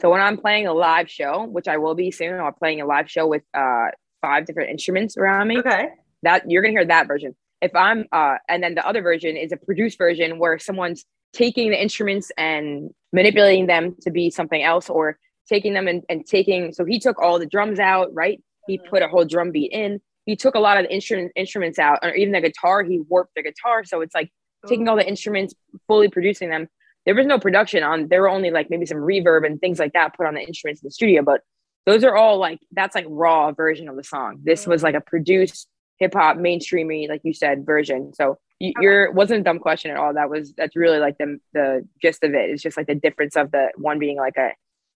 So 0.01 0.11
when 0.11 0.21
I'm 0.21 0.39
playing 0.39 0.67
a 0.67 0.73
live 0.73 1.11
show, 1.11 1.45
which 1.45 1.67
I 1.69 1.77
will 1.79 1.95
be 1.95 2.11
soon, 2.11 2.39
I'm 2.39 2.55
playing 2.55 2.81
a 2.81 2.87
live 2.87 3.11
show 3.11 3.27
with 3.27 3.43
uh 3.53 3.89
five 4.23 4.45
different 4.47 4.71
instruments 4.71 5.17
around 5.17 5.49
me 5.49 5.59
okay 5.59 5.89
that 6.23 6.49
you're 6.51 6.63
gonna 6.63 6.73
hear 6.73 6.85
that 6.85 7.07
version. 7.09 7.35
If 7.61 7.75
I'm 7.75 8.07
uh 8.13 8.37
and 8.49 8.63
then 8.63 8.75
the 8.77 8.87
other 8.87 9.03
version 9.03 9.37
is 9.37 9.51
a 9.51 9.57
produced 9.57 9.99
version 9.99 10.39
where 10.39 10.59
someone's 10.59 11.05
taking 11.33 11.71
the 11.71 11.81
instruments 11.83 12.31
and 12.39 12.91
manipulating 13.13 13.67
them 13.67 13.97
to 14.03 14.11
be 14.11 14.31
something 14.31 14.63
else 14.63 14.89
or 14.89 15.19
taking 15.49 15.75
them 15.75 15.89
and, 15.89 16.05
and 16.09 16.27
taking 16.27 16.73
so 16.73 16.85
he 16.85 16.99
took 17.01 17.21
all 17.21 17.39
the 17.39 17.47
drums 17.47 17.79
out, 17.81 18.13
right? 18.15 18.41
He 18.71 18.79
put 18.79 19.03
a 19.03 19.09
whole 19.09 19.25
drum 19.25 19.51
beat 19.51 19.73
in. 19.73 20.01
He 20.27 20.37
took 20.37 20.55
a 20.55 20.61
lot 20.61 20.79
of 20.79 20.85
the 20.85 20.95
instrument 20.95 21.33
instruments 21.35 21.79
out, 21.79 21.99
or 22.03 22.15
even 22.15 22.33
the 22.33 22.41
guitar, 22.41 22.83
he 22.83 23.01
warped 23.01 23.35
the 23.35 23.43
guitar. 23.43 23.85
So 23.85 24.01
it's 24.01 24.15
like 24.15 24.31
taking 24.67 24.89
all 24.89 24.97
the 24.97 25.07
instruments, 25.07 25.55
fully 25.87 26.09
producing 26.09 26.51
them. 26.51 26.69
There 27.07 27.15
was 27.15 27.27
no 27.27 27.39
production 27.39 27.83
on 27.83 28.09
there 28.09 28.23
were 28.23 28.29
only 28.29 28.51
like 28.51 28.69
maybe 28.71 28.87
some 28.87 28.99
reverb 28.99 29.47
and 29.47 29.59
things 29.59 29.79
like 29.79 29.95
that 29.95 30.17
put 30.17 30.27
on 30.27 30.35
the 30.35 30.41
instruments 30.41 30.83
in 30.83 30.87
the 30.87 30.93
studio, 30.93 31.23
but 31.23 31.41
those 31.87 32.05
are 32.05 32.15
all 32.15 32.39
like 32.39 32.61
that's 32.73 32.95
like 32.95 33.07
raw 33.09 33.53
version 33.53 33.89
of 33.89 33.97
the 33.97 34.05
song. 34.05 34.41
This 34.45 34.67
was 34.67 34.83
like 34.83 34.95
a 34.95 35.01
produced 35.01 35.67
hip 35.99 36.15
hop 36.15 36.37
mainstreamy, 36.37 37.09
like 37.09 37.23
you 37.25 37.33
said, 37.33 37.65
version. 37.65 38.13
So 38.15 38.39
you, 38.59 38.73
you're 38.81 39.13
wasn't 39.13 39.41
a 39.41 39.43
dumb 39.45 39.59
question 39.59 39.91
at 39.91 39.97
all. 39.97 40.15
That 40.15 40.31
was 40.31 40.53
that's 40.57 40.77
really 40.77 40.99
like 40.99 41.17
the 41.19 41.39
the 41.55 41.89
gist 42.01 42.23
of 42.23 42.35
it. 42.35 42.51
It's 42.51 42.63
just 42.63 42.77
like 42.77 42.87
the 42.87 42.95
difference 42.95 43.37
of 43.37 43.51
the 43.51 43.71
one 43.77 43.99
being 43.99 44.19
like 44.19 44.37
a 44.37 44.51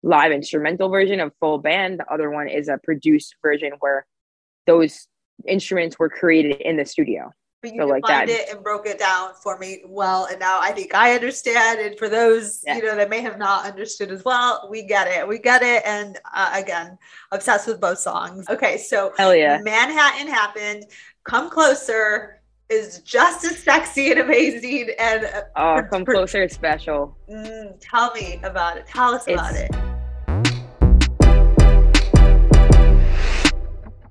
live 0.03 0.31
instrumental 0.31 0.89
version 0.89 1.19
of 1.19 1.31
full 1.39 1.57
band. 1.57 1.99
The 1.99 2.13
other 2.13 2.29
one 2.29 2.49
is 2.49 2.67
a 2.67 2.77
produced 2.83 3.35
version 3.41 3.71
where 3.79 4.05
those 4.67 5.07
instruments 5.47 5.97
were 5.97 6.09
created 6.09 6.61
in 6.61 6.77
the 6.77 6.85
studio. 6.85 7.31
but 7.61 7.73
you 7.73 7.81
so 7.81 7.87
like 7.87 8.03
that. 8.07 8.29
it 8.29 8.49
and 8.49 8.61
broke 8.61 8.85
it 8.85 8.99
down 8.99 9.31
for 9.41 9.57
me 9.57 9.81
well, 9.87 10.25
and 10.25 10.39
now 10.39 10.59
I 10.61 10.71
think 10.71 10.93
I 10.93 11.15
understand. 11.15 11.79
And 11.79 11.97
for 11.97 12.09
those 12.09 12.61
yeah. 12.65 12.75
you 12.75 12.83
know 12.83 12.95
that 12.95 13.09
may 13.09 13.21
have 13.21 13.39
not 13.39 13.65
understood 13.65 14.11
as 14.11 14.23
well, 14.25 14.67
we 14.69 14.83
get 14.83 15.07
it. 15.07 15.27
We 15.27 15.39
get 15.39 15.63
it. 15.63 15.81
And 15.85 16.19
uh, 16.35 16.51
again, 16.53 16.97
obsessed 17.31 17.67
with 17.67 17.79
both 17.79 17.99
songs. 17.99 18.47
Okay, 18.49 18.77
so 18.77 19.13
hell 19.17 19.33
yeah, 19.33 19.59
Manhattan 19.63 20.27
happened. 20.27 20.85
Come 21.23 21.49
closer 21.49 22.42
is 22.69 22.99
just 22.99 23.45
as 23.45 23.57
sexy 23.57 24.11
and 24.11 24.19
amazing. 24.19 24.89
And 24.99 25.25
uh, 25.25 25.41
oh, 25.55 25.81
come 25.89 26.05
closer 26.05 26.43
is 26.43 26.53
special. 26.53 27.17
Mm, 27.29 27.75
tell 27.79 28.11
me 28.13 28.39
about 28.43 28.77
it. 28.77 28.87
Tell 28.87 29.13
us 29.13 29.25
it's, 29.27 29.33
about 29.33 29.55
it. 29.55 29.71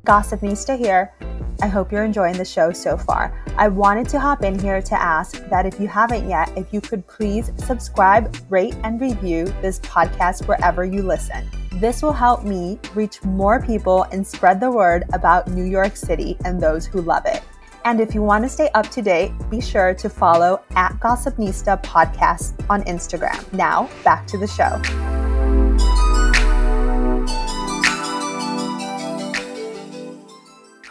Gossipnista 0.05 0.79
here. 0.79 1.15
I 1.63 1.69
hope 1.69 1.93
you're 1.93 2.05
enjoying 2.05 2.37
the 2.37 2.45
show 2.45 2.73
so 2.73 2.97
far. 2.97 3.41
I 3.57 3.69
wanted 3.69 4.09
to 4.09 4.19
hop 4.19 4.43
in 4.43 4.59
here 4.59 4.83
to 4.83 5.01
ask 5.01 5.49
that 5.49 5.65
if 5.65 5.79
you 5.79 5.87
haven't 5.87 6.29
yet, 6.29 6.51
if 6.57 6.73
you 6.73 6.81
could 6.81 7.07
please 7.07 7.53
subscribe, 7.57 8.35
rate, 8.51 8.75
and 8.83 9.01
review 9.01 9.45
this 9.63 9.79
podcast 9.79 10.49
wherever 10.49 10.85
you 10.85 11.03
listen. 11.03 11.49
This 11.75 12.03
will 12.03 12.13
help 12.13 12.43
me 12.43 12.81
reach 12.95 13.23
more 13.23 13.63
people 13.63 14.05
and 14.05 14.27
spread 14.27 14.59
the 14.59 14.73
word 14.73 15.05
about 15.13 15.49
New 15.49 15.65
York 15.65 15.97
City 15.97 16.37
and 16.45 16.61
those 16.61 16.85
who 16.85 17.01
love 17.01 17.27
it. 17.27 17.43
And 17.85 18.01
if 18.01 18.15
you 18.15 18.23
want 18.23 18.45
to 18.45 18.49
stay 18.49 18.69
up 18.75 18.89
to 18.91 19.03
date, 19.03 19.33
be 19.51 19.61
sure 19.61 19.95
to 19.95 20.09
follow 20.09 20.63
at 20.77 20.93
Gossipnista 21.01 21.83
Podcast 21.83 22.65
on 22.71 22.83
Instagram. 22.85 23.53
Now, 23.53 23.89
back 24.05 24.27
to 24.29 24.39
the 24.39 24.47
show. 24.47 24.81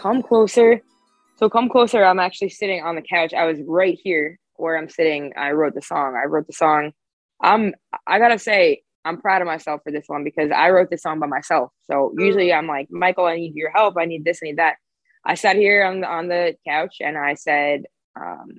come 0.01 0.23
closer. 0.23 0.81
So 1.37 1.49
come 1.49 1.69
closer. 1.69 2.03
I'm 2.03 2.19
actually 2.19 2.49
sitting 2.49 2.83
on 2.83 2.95
the 2.95 3.01
couch. 3.01 3.33
I 3.33 3.45
was 3.45 3.59
right 3.67 3.97
here 4.01 4.39
where 4.55 4.77
I'm 4.77 4.89
sitting. 4.89 5.31
I 5.37 5.51
wrote 5.51 5.75
the 5.75 5.81
song. 5.81 6.19
I 6.21 6.27
wrote 6.27 6.47
the 6.47 6.53
song. 6.53 6.91
I'm 7.41 7.73
I 8.07 8.19
gotta 8.19 8.39
say, 8.39 8.81
I'm 9.05 9.19
proud 9.19 9.41
of 9.41 9.47
myself 9.47 9.81
for 9.83 9.91
this 9.91 10.05
one 10.07 10.23
because 10.23 10.51
I 10.51 10.69
wrote 10.69 10.89
this 10.89 11.01
song 11.01 11.19
by 11.19 11.27
myself. 11.27 11.71
So 11.83 12.13
usually 12.17 12.49
mm. 12.49 12.57
I'm 12.57 12.67
like, 12.67 12.87
Michael, 12.91 13.25
I 13.25 13.37
need 13.37 13.55
your 13.55 13.71
help. 13.71 13.95
I 13.97 14.05
need 14.05 14.25
this, 14.25 14.39
I 14.43 14.47
need 14.47 14.57
that. 14.57 14.75
I 15.25 15.35
sat 15.35 15.55
here 15.55 15.83
on 15.83 16.01
the 16.01 16.07
on 16.07 16.27
the 16.27 16.55
couch 16.67 16.97
and 16.99 17.17
I 17.17 17.35
said, 17.35 17.83
um, 18.19 18.49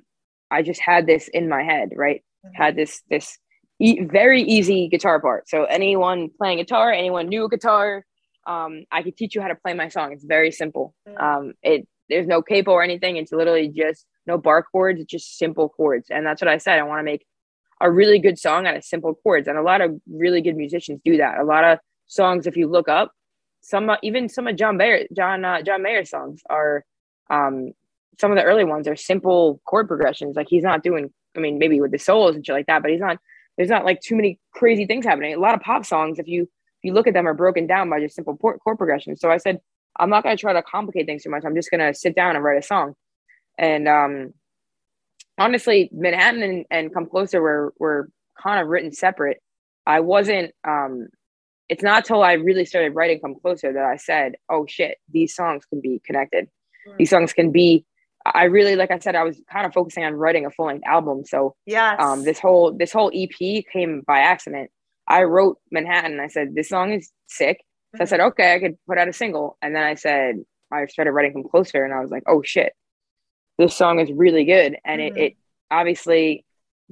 I 0.49 0.61
just 0.61 0.81
had 0.81 1.05
this 1.05 1.27
in 1.27 1.49
my 1.49 1.63
head, 1.63 1.89
right? 1.95 2.23
Mm-hmm. 2.45 2.61
Had 2.61 2.75
this 2.75 3.01
this 3.09 3.37
e- 3.79 4.03
very 4.03 4.41
easy 4.41 4.87
guitar 4.87 5.19
part. 5.19 5.49
So 5.49 5.65
anyone 5.65 6.29
playing 6.37 6.59
guitar, 6.59 6.91
anyone 6.91 7.27
new 7.27 7.43
to 7.43 7.49
guitar, 7.49 8.05
um, 8.45 8.83
I 8.91 9.03
could 9.03 9.17
teach 9.17 9.35
you 9.35 9.41
how 9.41 9.47
to 9.47 9.55
play 9.55 9.73
my 9.73 9.89
song. 9.89 10.13
It's 10.13 10.23
very 10.23 10.51
simple. 10.51 10.93
Mm. 11.07 11.21
Um, 11.21 11.53
it 11.61 11.87
there's 12.09 12.27
no 12.27 12.41
capo 12.41 12.71
or 12.71 12.83
anything. 12.83 13.17
It's 13.17 13.31
literally 13.31 13.69
just 13.69 14.05
no 14.27 14.37
bar 14.37 14.63
chords. 14.63 15.01
It's 15.01 15.11
just 15.11 15.37
simple 15.37 15.69
chords, 15.69 16.07
and 16.09 16.25
that's 16.25 16.41
what 16.41 16.49
I 16.49 16.57
said. 16.57 16.79
I 16.79 16.83
want 16.83 16.99
to 16.99 17.03
make 17.03 17.25
a 17.81 17.91
really 17.91 18.19
good 18.19 18.39
song 18.39 18.67
out 18.67 18.75
of 18.75 18.83
simple 18.83 19.15
chords, 19.15 19.47
and 19.47 19.57
a 19.57 19.63
lot 19.63 19.81
of 19.81 19.99
really 20.09 20.41
good 20.41 20.55
musicians 20.55 21.01
do 21.03 21.17
that. 21.17 21.39
A 21.39 21.43
lot 21.43 21.63
of 21.63 21.79
songs, 22.07 22.47
if 22.47 22.55
you 22.55 22.67
look 22.67 22.87
up, 22.87 23.11
some 23.63 23.89
even 24.03 24.29
some 24.29 24.45
of 24.47 24.55
John 24.55 24.77
Mayer 24.77 25.07
John 25.15 25.43
uh, 25.43 25.61
John 25.61 25.81
Mayer 25.81 26.05
songs 26.05 26.41
are 26.49 26.85
um, 27.29 27.71
some 28.19 28.31
of 28.31 28.37
the 28.37 28.43
early 28.43 28.65
ones 28.65 28.87
are 28.87 28.95
simple 28.95 29.61
chord 29.65 29.87
progressions. 29.87 30.35
Like 30.35 30.47
he's 30.49 30.63
not 30.63 30.83
doing. 30.83 31.11
I 31.35 31.39
mean, 31.39 31.57
maybe 31.57 31.81
with 31.81 31.91
the 31.91 31.97
solos 31.97 32.35
and 32.35 32.45
shit 32.45 32.53
like 32.53 32.67
that, 32.67 32.81
but 32.83 32.91
he's 32.91 32.99
not. 32.99 33.17
There's 33.57 33.69
not 33.69 33.85
like 33.85 34.01
too 34.01 34.15
many 34.15 34.39
crazy 34.51 34.85
things 34.85 35.05
happening. 35.05 35.33
A 35.33 35.39
lot 35.39 35.55
of 35.55 35.61
pop 35.61 35.85
songs, 35.85 36.19
if 36.19 36.27
you 36.27 36.43
if 36.43 36.83
you 36.83 36.93
look 36.93 37.07
at 37.07 37.13
them 37.13 37.27
are 37.27 37.33
broken 37.33 37.65
down 37.65 37.89
by 37.89 37.99
just 37.99 38.15
simple 38.15 38.35
chord 38.35 38.59
progressions. 38.77 39.21
So 39.21 39.31
I 39.31 39.37
said, 39.37 39.61
I'm 39.97 40.09
not 40.09 40.23
to 40.23 40.35
try 40.35 40.53
to 40.53 40.61
complicate 40.61 41.05
things 41.05 41.23
too 41.23 41.29
much. 41.29 41.43
I'm 41.45 41.55
just 41.55 41.69
to 41.71 41.93
sit 41.93 42.15
down 42.15 42.35
and 42.35 42.43
write 42.43 42.57
a 42.57 42.65
song. 42.65 42.95
And 43.57 43.87
um, 43.87 44.33
honestly, 45.37 45.89
Manhattan 45.93 46.41
and, 46.41 46.65
and 46.71 46.93
Come 46.93 47.05
Closer 47.05 47.41
were, 47.41 47.73
were 47.79 48.09
kind 48.41 48.61
of 48.61 48.67
written 48.67 48.91
separate. 48.91 49.41
I 49.85 49.99
wasn't, 49.99 50.51
um, 50.67 51.07
it's 51.73 51.81
not 51.81 52.05
till 52.05 52.21
I 52.21 52.33
really 52.33 52.65
started 52.65 52.93
writing 52.93 53.19
Come 53.19 53.33
Closer 53.41 53.73
that 53.73 53.83
I 53.83 53.95
said, 53.95 54.35
oh 54.47 54.67
shit, 54.67 54.99
these 55.11 55.33
songs 55.33 55.65
can 55.65 55.81
be 55.81 55.99
connected. 56.05 56.47
Mm. 56.87 56.97
These 56.97 57.09
songs 57.09 57.33
can 57.33 57.51
be, 57.51 57.83
I 58.23 58.43
really, 58.43 58.75
like 58.75 58.91
I 58.91 58.99
said, 58.99 59.15
I 59.15 59.23
was 59.23 59.41
kind 59.51 59.65
of 59.65 59.73
focusing 59.73 60.03
on 60.05 60.13
writing 60.13 60.45
a 60.45 60.51
full 60.51 60.67
length 60.67 60.85
album. 60.85 61.25
So 61.25 61.55
yeah, 61.65 61.95
um, 61.97 62.23
this 62.23 62.37
whole, 62.37 62.73
this 62.73 62.93
whole 62.93 63.11
EP 63.11 63.65
came 63.73 64.03
by 64.05 64.19
accident. 64.19 64.69
I 65.07 65.23
wrote 65.23 65.57
Manhattan. 65.71 66.19
I 66.19 66.27
said, 66.27 66.53
this 66.53 66.69
song 66.69 66.93
is 66.93 67.11
sick. 67.25 67.65
So 67.95 68.03
I 68.03 68.05
said, 68.05 68.19
mm-hmm. 68.19 68.27
okay, 68.27 68.53
I 68.53 68.59
could 68.59 68.77
put 68.87 68.99
out 68.99 69.07
a 69.07 69.13
single. 69.13 69.57
And 69.59 69.75
then 69.75 69.83
I 69.83 69.95
said, 69.95 70.35
I 70.71 70.85
started 70.85 71.11
writing 71.11 71.33
Come 71.33 71.49
Closer 71.49 71.83
and 71.83 71.91
I 71.91 72.01
was 72.01 72.11
like, 72.11 72.23
oh 72.27 72.43
shit, 72.43 72.73
this 73.57 73.75
song 73.75 73.99
is 73.99 74.11
really 74.11 74.45
good. 74.45 74.77
And 74.85 75.01
mm-hmm. 75.01 75.17
it, 75.17 75.23
it 75.23 75.37
obviously, 75.71 76.45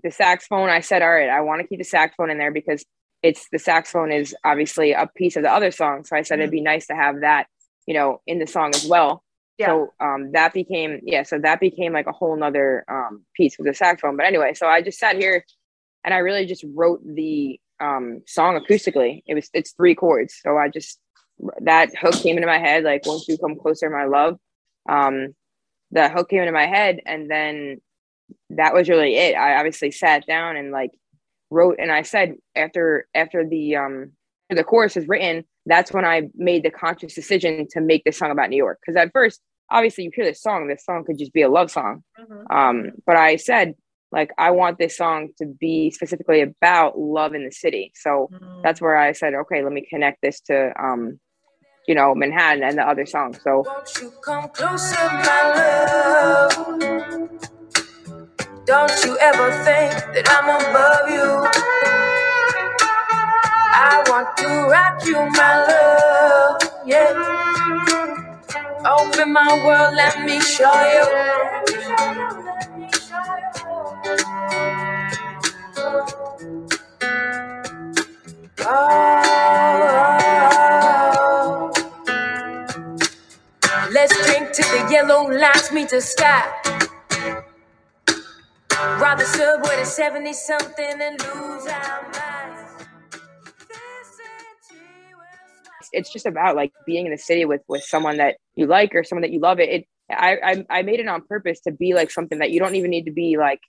the 0.03 0.09
saxophone, 0.09 0.71
I 0.71 0.79
said, 0.79 1.03
all 1.03 1.11
right, 1.11 1.29
I 1.29 1.41
want 1.41 1.61
to 1.61 1.67
keep 1.67 1.77
the 1.77 1.85
saxophone 1.85 2.31
in 2.31 2.39
there 2.39 2.51
because 2.51 2.83
it's 3.23 3.47
the 3.51 3.59
saxophone 3.59 4.11
is 4.11 4.35
obviously 4.43 4.93
a 4.93 5.07
piece 5.15 5.35
of 5.35 5.43
the 5.43 5.51
other 5.51 5.71
song. 5.71 6.03
So 6.03 6.15
I 6.15 6.21
said, 6.21 6.35
mm-hmm. 6.35 6.41
it'd 6.41 6.51
be 6.51 6.61
nice 6.61 6.87
to 6.87 6.95
have 6.95 7.21
that, 7.21 7.47
you 7.85 7.93
know, 7.93 8.21
in 8.25 8.39
the 8.39 8.47
song 8.47 8.71
as 8.73 8.85
well. 8.85 9.23
Yeah. 9.57 9.67
So 9.67 9.93
um, 9.99 10.31
that 10.31 10.53
became, 10.53 11.01
yeah, 11.03 11.23
so 11.23 11.37
that 11.39 11.59
became 11.59 11.93
like 11.93 12.07
a 12.07 12.11
whole 12.11 12.35
nother 12.35 12.83
um, 12.89 13.23
piece 13.35 13.57
with 13.57 13.67
the 13.67 13.73
saxophone. 13.73 14.17
But 14.17 14.25
anyway, 14.25 14.53
so 14.55 14.67
I 14.67 14.81
just 14.81 14.97
sat 14.97 15.17
here 15.17 15.45
and 16.03 16.13
I 16.13 16.17
really 16.17 16.45
just 16.45 16.65
wrote 16.73 17.01
the 17.05 17.59
um, 17.79 18.21
song 18.27 18.59
acoustically. 18.59 19.23
It 19.27 19.35
was 19.35 19.49
it's 19.53 19.71
three 19.71 19.95
chords, 19.95 20.39
so 20.41 20.57
I 20.57 20.69
just 20.69 20.99
that 21.61 21.89
hook 21.95 22.15
came 22.15 22.37
into 22.37 22.47
my 22.47 22.59
head 22.59 22.83
like 22.83 23.05
"Won't 23.05 23.27
You 23.27 23.37
Come 23.37 23.55
Closer, 23.55 23.89
My 23.89 24.05
Love." 24.05 24.37
Um, 24.87 25.35
the 25.91 26.09
hook 26.09 26.29
came 26.29 26.41
into 26.41 26.51
my 26.51 26.67
head, 26.67 26.99
and 27.05 27.29
then 27.29 27.81
that 28.51 28.73
was 28.73 28.89
really 28.89 29.15
it. 29.15 29.35
I 29.35 29.55
obviously 29.55 29.91
sat 29.91 30.25
down 30.25 30.55
and 30.55 30.71
like 30.71 30.91
wrote, 31.51 31.77
and 31.79 31.91
I 31.91 32.01
said 32.01 32.35
after 32.55 33.07
after 33.13 33.47
the 33.47 33.75
um 33.75 34.11
the 34.49 34.63
chorus 34.63 34.97
is 34.97 35.07
written, 35.07 35.45
that's 35.65 35.93
when 35.93 36.05
I 36.05 36.29
made 36.35 36.63
the 36.63 36.71
conscious 36.71 37.13
decision 37.13 37.67
to 37.71 37.81
make 37.81 38.03
this 38.03 38.17
song 38.17 38.31
about 38.31 38.49
New 38.49 38.57
York. 38.57 38.79
Because 38.81 38.99
at 38.99 39.11
first, 39.13 39.39
obviously, 39.69 40.05
you 40.05 40.11
hear 40.13 40.25
this 40.25 40.41
song, 40.41 40.67
this 40.67 40.83
song 40.83 41.05
could 41.05 41.19
just 41.19 41.33
be 41.33 41.43
a 41.43 41.49
love 41.49 41.71
song. 41.71 42.03
Mm-hmm. 42.19 42.51
Um, 42.51 42.91
but 43.05 43.15
I 43.15 43.35
said 43.35 43.75
like 44.11 44.31
I 44.37 44.51
want 44.51 44.77
this 44.77 44.97
song 44.97 45.29
to 45.37 45.45
be 45.45 45.89
specifically 45.91 46.41
about 46.41 46.99
love 46.99 47.33
in 47.33 47.45
the 47.45 47.51
city. 47.51 47.93
So 47.95 48.29
mm. 48.33 48.61
that's 48.61 48.81
where 48.81 48.97
I 48.97 49.13
said, 49.13 49.33
okay, 49.33 49.63
let 49.63 49.71
me 49.71 49.85
connect 49.89 50.21
this 50.21 50.41
to 50.41 50.73
um, 50.77 51.19
you 51.87 51.95
know, 51.95 52.13
Manhattan 52.13 52.63
and 52.63 52.77
the 52.77 52.87
other 52.87 53.05
songs. 53.05 53.39
So 53.43 53.65
Don't 58.71 59.03
you 59.03 59.17
ever 59.19 59.51
think 59.65 59.91
that 60.15 60.31
I'm 60.31 60.47
above 60.47 61.11
you. 61.11 61.43
I 63.59 64.01
want 64.07 64.37
to 64.37 64.47
rock 64.71 65.03
you, 65.05 65.19
my 65.35 65.67
love. 65.67 66.61
Yeah. 66.87 67.11
Open 68.85 69.33
my 69.33 69.65
world, 69.65 69.95
let 69.95 70.23
me 70.25 70.39
show 70.39 70.71
you. 70.95 71.03
Let 71.11 71.67
me 71.67 71.75
show 71.83 72.15
you. 72.15 72.45
Let 72.45 72.77
me 72.77 72.89
show 72.91 73.35
you. 73.35 73.51
Oh, 78.65 79.31
let's 83.91 84.15
drink 84.27 84.53
to 84.53 84.63
the 84.63 84.87
yellow 84.91 85.29
lights 85.29 85.73
meet 85.73 85.89
the 85.89 86.01
sky. 86.01 86.60
Ride 89.11 89.19
the 89.19 89.25
subway 89.25 89.75
to 89.75 89.85
70 89.85 90.31
something 90.31 91.01
and 91.01 91.19
lose 91.19 91.67
our 91.67 92.01
minds. 92.13 92.85
It's 95.91 96.13
just 96.13 96.25
about 96.25 96.55
like 96.55 96.71
being 96.85 97.07
in 97.07 97.11
the 97.11 97.17
city 97.17 97.43
with 97.43 97.59
with 97.67 97.83
someone 97.83 98.15
that 98.17 98.37
you 98.55 98.67
like 98.67 98.95
or 98.95 99.03
someone 99.03 99.23
that 99.23 99.31
you 99.31 99.41
love. 99.41 99.59
It, 99.59 99.69
it 99.69 99.87
I, 100.09 100.37
I 100.41 100.65
I 100.79 100.81
made 100.83 101.01
it 101.01 101.09
on 101.09 101.23
purpose 101.27 101.59
to 101.61 101.73
be 101.73 101.93
like 101.93 102.09
something 102.09 102.39
that 102.39 102.51
you 102.51 102.61
don't 102.61 102.75
even 102.75 102.89
need 102.89 103.03
to 103.03 103.11
be 103.11 103.35
like 103.35 103.59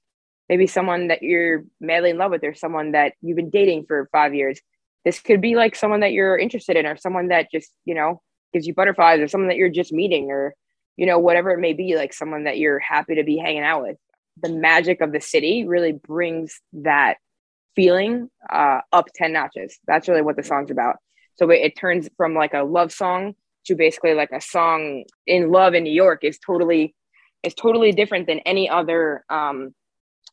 maybe 0.49 0.69
someone 0.69 1.09
that 1.09 1.23
you're 1.23 1.65
madly 1.81 2.11
in 2.11 2.19
love 2.19 2.31
with 2.31 2.45
or 2.45 2.55
someone 2.55 2.93
that 2.93 3.15
you've 3.21 3.35
been 3.35 3.51
dating 3.51 3.87
for 3.87 4.09
five 4.13 4.37
years 4.37 4.61
this 5.05 5.19
could 5.19 5.41
be 5.41 5.57
like 5.57 5.75
someone 5.75 6.01
that 6.01 6.13
you're 6.13 6.39
interested 6.39 6.77
in 6.77 6.87
or 6.87 6.97
someone 6.97 7.29
that 7.29 7.51
just 7.51 7.73
you 7.85 7.97
know 7.97 8.23
gives 8.53 8.65
you 8.65 8.75
butterflies 8.75 9.19
or 9.19 9.27
someone 9.27 9.49
that 9.49 9.57
you're 9.57 9.69
just 9.69 9.93
meeting 9.93 10.31
or 10.31 10.55
you 10.97 11.05
know 11.05 11.19
whatever 11.19 11.51
it 11.51 11.59
may 11.59 11.73
be 11.73 11.97
like 11.97 12.13
someone 12.13 12.45
that 12.45 12.59
you're 12.59 12.79
happy 12.79 13.17
to 13.17 13.25
be 13.25 13.39
hanging 13.39 13.65
out 13.65 13.83
with 13.83 13.97
the 14.43 14.49
magic 14.49 15.01
of 15.01 15.13
the 15.13 15.21
city 15.21 15.67
really 15.67 15.93
brings 15.93 16.61
that 16.73 17.17
feeling 17.75 18.29
uh, 18.51 18.81
up 18.93 19.07
10 19.15 19.33
notches 19.33 19.79
that's 19.87 20.09
really 20.09 20.23
what 20.23 20.37
the 20.37 20.43
song's 20.43 20.71
about 20.71 20.97
so 21.37 21.49
it, 21.51 21.61
it 21.61 21.77
turns 21.77 22.09
from 22.17 22.35
like 22.35 22.55
a 22.55 22.63
love 22.63 22.93
song 22.93 23.35
to 23.65 23.75
basically 23.75 24.15
like 24.15 24.31
a 24.33 24.41
song 24.41 25.05
in 25.27 25.51
love 25.51 25.75
in 25.75 25.85
new 25.85 25.93
york 25.93 26.25
is 26.25 26.39
totally 26.39 26.95
is 27.43 27.55
totally 27.55 27.93
different 27.93 28.27
than 28.27 28.41
any 28.41 28.69
other 28.69 29.25
um 29.31 29.75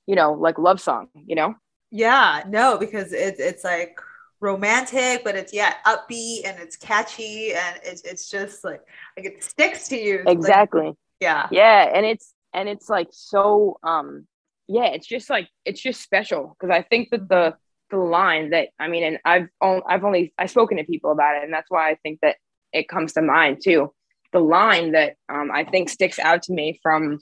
you 0.06 0.16
know 0.16 0.34
like 0.34 0.58
love 0.58 0.82
song 0.82 1.08
you 1.14 1.36
know 1.36 1.54
yeah 1.92 2.44
no 2.48 2.78
because 2.78 3.14
it's 3.14 3.40
it's 3.40 3.64
like 3.64 4.00
romantic, 4.40 5.24
but 5.24 5.36
it's 5.36 5.54
yeah 5.54 5.76
upbeat 5.86 6.46
and 6.46 6.60
it's 6.60 6.76
catchy 6.78 7.54
and 7.54 7.80
it's 7.84 8.02
it's 8.04 8.30
just 8.30 8.64
like 8.64 8.82
like 9.18 9.26
it 9.26 9.44
sticks 9.44 9.88
to 9.90 9.98
you. 9.98 10.24
Exactly. 10.26 10.88
Like, 10.88 10.96
yeah. 11.20 11.48
Yeah, 11.52 11.92
and 11.94 12.06
it's 12.06 12.34
and 12.54 12.70
it's 12.70 12.90
like 12.90 13.08
so 13.12 13.78
um 13.84 14.26
yeah 14.68 14.86
it's 14.86 15.08
just 15.08 15.30
like 15.30 15.50
it's 15.66 15.82
just 15.82 16.02
special 16.02 16.56
because 16.60 16.74
i 16.74 16.82
think 16.82 17.10
that 17.10 17.28
the 17.30 17.56
the 17.90 17.98
line 17.98 18.52
that 18.52 18.70
i 18.80 18.88
mean 18.88 19.04
and 19.04 19.20
i've 19.26 19.48
only 19.62 19.82
i've 19.88 20.04
only 20.04 20.34
i've 20.38 20.50
spoken 20.50 20.78
to 20.78 20.84
people 20.84 21.12
about 21.12 21.38
it 21.38 21.44
and 21.44 21.54
that's 21.54 21.70
why 21.70 21.90
i 21.90 21.96
think 22.04 22.20
that 22.22 22.36
it 22.72 22.88
comes 22.88 23.14
to 23.14 23.22
mind 23.22 23.58
too. 23.64 23.94
The 24.32 24.40
line 24.40 24.92
that 24.92 25.16
um, 25.28 25.50
i 25.52 25.64
think 25.64 25.90
sticks 25.90 26.20
out 26.20 26.44
to 26.44 26.54
me 26.54 26.80
from 26.84 27.20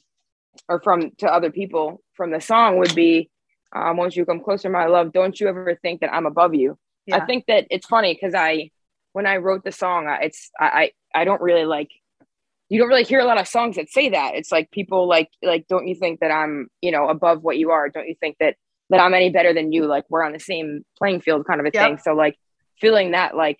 or 0.67 0.81
from 0.81 1.11
to 1.19 1.27
other 1.27 1.51
people 1.51 2.01
from 2.15 2.31
the 2.31 2.41
song 2.41 2.77
would 2.77 2.93
be 2.95 3.29
um, 3.73 3.97
once 3.97 4.15
you 4.15 4.25
come 4.25 4.39
closer 4.39 4.69
my 4.69 4.85
love? 4.85 5.11
Don't 5.11 5.39
you 5.39 5.47
ever 5.47 5.77
think 5.81 6.01
that 6.01 6.13
i'm 6.13 6.25
above 6.25 6.53
you. 6.53 6.77
Yeah. 7.05 7.17
i 7.17 7.25
think 7.25 7.45
that 7.47 7.67
it's 7.69 7.87
funny 7.87 8.13
because 8.13 8.35
i 8.35 8.71
when 9.13 9.25
i 9.25 9.37
wrote 9.37 9.63
the 9.63 9.71
song 9.71 10.13
it's 10.21 10.51
I, 10.59 10.91
I 11.15 11.21
i 11.21 11.23
don't 11.23 11.41
really 11.41 11.63
like 11.63 11.89
you 12.69 12.80
don't 12.80 12.89
really 12.89 13.03
hear 13.03 13.19
a 13.19 13.25
lot 13.25 13.39
of 13.39 13.47
songs 13.47 13.77
that 13.77 13.89
say 13.89 14.10
that. 14.10 14.36
It's 14.36 14.51
like 14.51 14.71
people 14.71 15.08
like 15.08 15.30
like 15.41 15.67
don't 15.67 15.88
you 15.88 15.95
think 15.95 16.19
that 16.19 16.32
I'm, 16.32 16.67
you 16.82 16.91
know, 16.91 17.08
above 17.08 17.41
what 17.43 17.58
you 17.58 17.71
are? 17.71 17.89
Don't 17.89 18.08
you 18.08 18.15
think 18.19 18.38
that 18.39 18.56
that 18.89 18.99
I'm 18.99 19.13
any 19.13 19.30
better 19.30 19.53
than 19.53 19.71
you? 19.71 19.86
Like 19.86 20.06
we're 20.10 20.23
on 20.23 20.34
the 20.34 20.39
same 20.39 20.84
playing 20.97 21.21
field 21.21 21.45
kind 21.47 21.60
of 21.60 21.65
a 21.65 21.71
yep. 21.73 21.88
thing. 21.88 21.97
So 21.97 22.13
like 22.13 22.36
feeling 22.80 23.12
that 23.12 23.36
like 23.36 23.60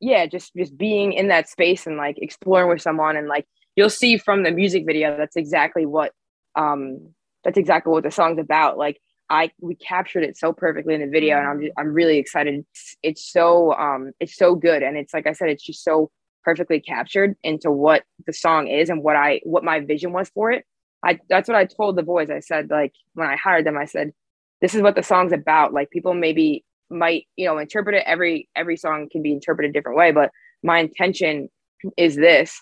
yeah, 0.00 0.26
just 0.26 0.54
just 0.54 0.76
being 0.78 1.12
in 1.12 1.28
that 1.28 1.48
space 1.48 1.86
and 1.86 1.96
like 1.96 2.16
exploring 2.18 2.68
with 2.68 2.82
someone 2.82 3.16
and 3.16 3.28
like 3.28 3.46
you'll 3.76 3.90
see 3.90 4.16
from 4.16 4.42
the 4.42 4.50
music 4.50 4.84
video 4.86 5.16
that's 5.16 5.36
exactly 5.36 5.86
what 5.86 6.12
um 6.56 7.12
that's 7.44 7.58
exactly 7.58 7.90
what 7.90 8.04
the 8.04 8.10
song's 8.10 8.38
about. 8.38 8.78
Like 8.78 9.00
I 9.28 9.50
we 9.60 9.74
captured 9.74 10.22
it 10.22 10.36
so 10.36 10.52
perfectly 10.52 10.94
in 10.94 11.00
the 11.00 11.08
video 11.08 11.36
and 11.36 11.46
I'm 11.46 11.56
mm-hmm. 11.56 11.66
just, 11.66 11.74
I'm 11.78 11.92
really 11.92 12.18
excited. 12.18 12.54
It's, 12.54 12.96
it's 13.02 13.32
so 13.32 13.72
um 13.74 14.12
it's 14.20 14.36
so 14.36 14.54
good 14.54 14.82
and 14.82 14.96
it's 14.96 15.12
like 15.12 15.26
I 15.26 15.32
said 15.32 15.48
it's 15.48 15.64
just 15.64 15.82
so 15.82 16.10
perfectly 16.44 16.80
captured 16.80 17.36
into 17.42 17.70
what 17.70 18.04
the 18.26 18.32
song 18.32 18.68
is 18.68 18.88
and 18.88 19.02
what 19.02 19.16
I 19.16 19.40
what 19.44 19.64
my 19.64 19.80
vision 19.80 20.12
was 20.12 20.28
for 20.30 20.50
it. 20.50 20.64
I 21.04 21.18
that's 21.28 21.48
what 21.48 21.56
I 21.56 21.64
told 21.64 21.96
the 21.96 22.02
boys. 22.02 22.30
I 22.30 22.40
said 22.40 22.70
like 22.70 22.92
when 23.14 23.28
I 23.28 23.36
hired 23.36 23.66
them, 23.66 23.78
I 23.78 23.86
said, 23.86 24.12
this 24.60 24.74
is 24.74 24.82
what 24.82 24.94
the 24.94 25.02
song's 25.02 25.32
about. 25.32 25.72
Like 25.72 25.90
people 25.90 26.14
maybe 26.14 26.64
might, 26.90 27.26
you 27.36 27.46
know, 27.46 27.58
interpret 27.58 27.94
it 27.94 28.04
every 28.06 28.48
every 28.56 28.76
song 28.76 29.08
can 29.10 29.22
be 29.22 29.32
interpreted 29.32 29.70
a 29.70 29.72
different 29.72 29.98
way, 29.98 30.12
but 30.12 30.30
my 30.62 30.80
intention 30.80 31.48
is 31.96 32.16
this 32.16 32.60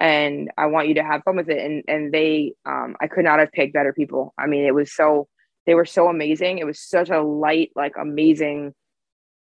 and 0.00 0.50
I 0.56 0.66
want 0.66 0.88
you 0.88 0.94
to 0.94 1.02
have 1.02 1.22
fun 1.24 1.36
with 1.36 1.48
it. 1.48 1.64
And 1.64 1.84
and 1.88 2.12
they 2.12 2.52
um 2.66 2.96
I 3.00 3.06
could 3.06 3.24
not 3.24 3.38
have 3.38 3.52
picked 3.52 3.74
better 3.74 3.92
people. 3.92 4.34
I 4.38 4.46
mean, 4.46 4.64
it 4.64 4.74
was 4.74 4.92
so 4.92 5.28
they 5.66 5.74
were 5.74 5.86
so 5.86 6.08
amazing. 6.08 6.58
It 6.58 6.66
was 6.66 6.80
such 6.80 7.10
a 7.10 7.20
light, 7.22 7.70
like 7.76 7.92
amazing, 8.00 8.74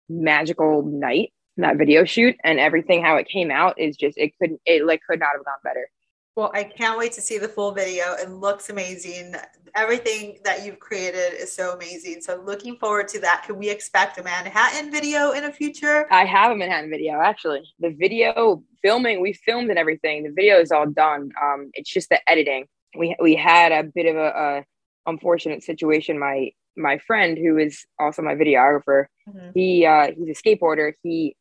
magical 0.09 0.83
night 0.83 1.33
that 1.63 1.77
video 1.77 2.05
shoot 2.05 2.37
and 2.45 2.59
everything 2.61 3.03
how 3.03 3.17
it 3.17 3.29
came 3.29 3.51
out 3.51 3.79
is 3.79 3.97
just 3.97 4.19
it 4.19 4.33
couldn't 4.39 4.61
it 4.67 4.85
like 4.87 5.01
could 5.09 5.21
not 5.21 5.31
have 5.35 5.45
gone 5.45 5.55
better. 5.65 5.89
Well 6.37 6.51
i 6.55 6.65
can't 6.65 6.99
wait 6.99 7.13
to 7.13 7.23
see 7.23 7.39
the 7.39 7.49
full 7.49 7.73
video. 7.73 8.13
It 8.15 8.31
looks 8.31 8.69
amazing. 8.69 9.35
Everything 9.75 10.39
that 10.45 10.65
you've 10.65 10.79
created 10.79 11.35
is 11.35 11.53
so 11.53 11.73
amazing. 11.73 12.21
So 12.21 12.43
looking 12.45 12.77
forward 12.77 13.09
to 13.09 13.21
that. 13.21 13.45
Can 13.47 13.57
we 13.57 13.71
expect 13.71 14.19
a 14.19 14.23
manhattan 14.23 14.91
video 14.91 15.33
in 15.33 15.45
the 15.45 15.53
future? 15.53 16.07
I 16.11 16.25
have 16.25 16.53
a 16.53 16.57
manhattan 16.57 16.91
video 16.91 17.21
actually. 17.21 17.63
The 17.81 17.91
video 17.91 18.63
filming 18.83 19.21
we 19.23 19.33
filmed 19.33 19.71
and 19.71 19.79
everything. 19.79 20.25
The 20.25 20.33
video 20.33 20.61
is 20.61 20.73
all 20.73 20.87
done. 20.87 21.31
Um 21.43 21.71
it's 21.73 21.91
just 21.91 22.11
the 22.11 22.21
editing. 22.29 22.67
We 22.99 23.17
we 23.21 23.35
had 23.35 23.73
a 23.73 23.83
bit 23.83 24.07
of 24.07 24.17
a, 24.17 24.29
a 24.29 24.65
unfortunate 25.11 25.63
situation. 25.63 26.19
My 26.19 26.51
my 26.77 26.99
friend 26.99 27.39
who 27.39 27.57
is 27.57 27.87
also 27.99 28.21
my 28.21 28.35
videographer 28.35 29.07
mm-hmm. 29.27 29.51
he 29.55 29.87
uh 29.87 30.13
he's 30.15 30.39
a 30.39 30.43
skateboarder. 30.43 30.93
He 31.03 31.35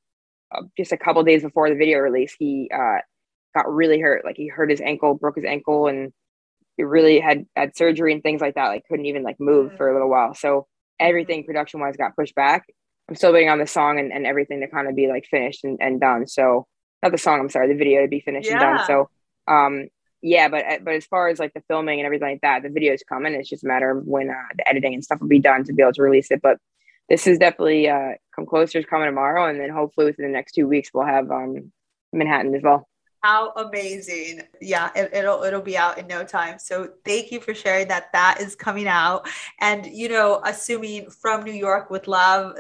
just 0.77 0.91
a 0.91 0.97
couple 0.97 1.23
days 1.23 1.43
before 1.43 1.69
the 1.69 1.75
video 1.75 1.99
release, 1.99 2.35
he 2.37 2.69
uh, 2.73 2.97
got 3.53 3.71
really 3.71 3.99
hurt. 3.99 4.25
Like 4.25 4.37
he 4.37 4.47
hurt 4.47 4.69
his 4.69 4.81
ankle, 4.81 5.15
broke 5.15 5.35
his 5.35 5.45
ankle, 5.45 5.87
and 5.87 6.13
he 6.77 6.83
really 6.83 7.19
had 7.19 7.45
had 7.55 7.75
surgery 7.75 8.13
and 8.13 8.21
things 8.21 8.41
like 8.41 8.55
that. 8.55 8.67
Like 8.67 8.85
couldn't 8.87 9.05
even 9.05 9.23
like 9.23 9.39
move 9.39 9.71
mm. 9.71 9.77
for 9.77 9.89
a 9.89 9.93
little 9.93 10.09
while. 10.09 10.33
So 10.35 10.67
everything 10.99 11.43
mm. 11.43 11.45
production 11.45 11.79
wise 11.79 11.97
got 11.97 12.15
pushed 12.15 12.35
back. 12.35 12.65
I'm 13.07 13.15
still 13.15 13.33
waiting 13.33 13.49
on 13.49 13.59
the 13.59 13.67
song 13.67 13.99
and, 13.99 14.11
and 14.11 14.25
everything 14.25 14.61
to 14.61 14.67
kind 14.67 14.87
of 14.87 14.95
be 14.95 15.07
like 15.07 15.25
finished 15.29 15.63
and, 15.63 15.77
and 15.79 15.99
done. 15.99 16.27
So 16.27 16.65
not 17.03 17.11
the 17.11 17.17
song, 17.17 17.39
I'm 17.39 17.49
sorry, 17.49 17.67
the 17.67 17.77
video 17.77 18.01
to 18.01 18.07
be 18.07 18.19
finished 18.19 18.49
yeah. 18.49 18.53
and 18.53 18.61
done. 18.61 18.87
So 18.87 19.09
um 19.47 19.87
yeah, 20.21 20.47
but 20.47 20.65
but 20.83 20.95
as 20.95 21.05
far 21.05 21.27
as 21.27 21.37
like 21.37 21.53
the 21.53 21.61
filming 21.67 21.99
and 21.99 22.05
everything 22.07 22.29
like 22.29 22.41
that, 22.41 22.63
the 22.63 22.69
video 22.69 22.93
is 22.93 23.03
coming. 23.07 23.35
It's 23.35 23.47
just 23.47 23.63
a 23.63 23.67
matter 23.67 23.91
of 23.91 24.07
when 24.07 24.31
uh, 24.31 24.33
the 24.57 24.67
editing 24.67 24.95
and 24.95 25.03
stuff 25.03 25.21
will 25.21 25.27
be 25.27 25.37
done 25.37 25.63
to 25.65 25.73
be 25.73 25.83
able 25.83 25.93
to 25.93 26.01
release 26.01 26.31
it. 26.31 26.41
But 26.41 26.57
this 27.09 27.27
is 27.27 27.37
definitely 27.37 27.87
uh, 27.89 28.13
come 28.35 28.45
closer 28.45 28.79
is 28.79 28.85
coming 28.85 29.07
tomorrow, 29.07 29.47
and 29.47 29.59
then 29.59 29.69
hopefully 29.69 30.07
within 30.07 30.25
the 30.25 30.31
next 30.31 30.53
two 30.53 30.67
weeks 30.67 30.89
we'll 30.93 31.05
have 31.05 31.29
um, 31.31 31.71
Manhattan 32.11 32.55
as 32.55 32.63
well. 32.63 32.87
How 33.21 33.51
amazing! 33.53 34.41
Yeah, 34.61 34.89
it, 34.95 35.11
will 35.11 35.43
it'll 35.43 35.61
be 35.61 35.77
out 35.77 35.97
in 35.97 36.07
no 36.07 36.23
time. 36.23 36.59
So 36.59 36.89
thank 37.03 37.31
you 37.31 37.39
for 37.39 37.55
sharing 37.55 37.87
that. 37.87 38.11
That 38.13 38.39
is 38.39 38.55
coming 38.55 38.87
out, 38.87 39.27
and 39.59 39.85
you 39.85 40.09
know, 40.09 40.41
assuming 40.43 41.09
from 41.09 41.43
New 41.43 41.53
York 41.53 41.89
with 41.89 42.07
love, 42.07 42.55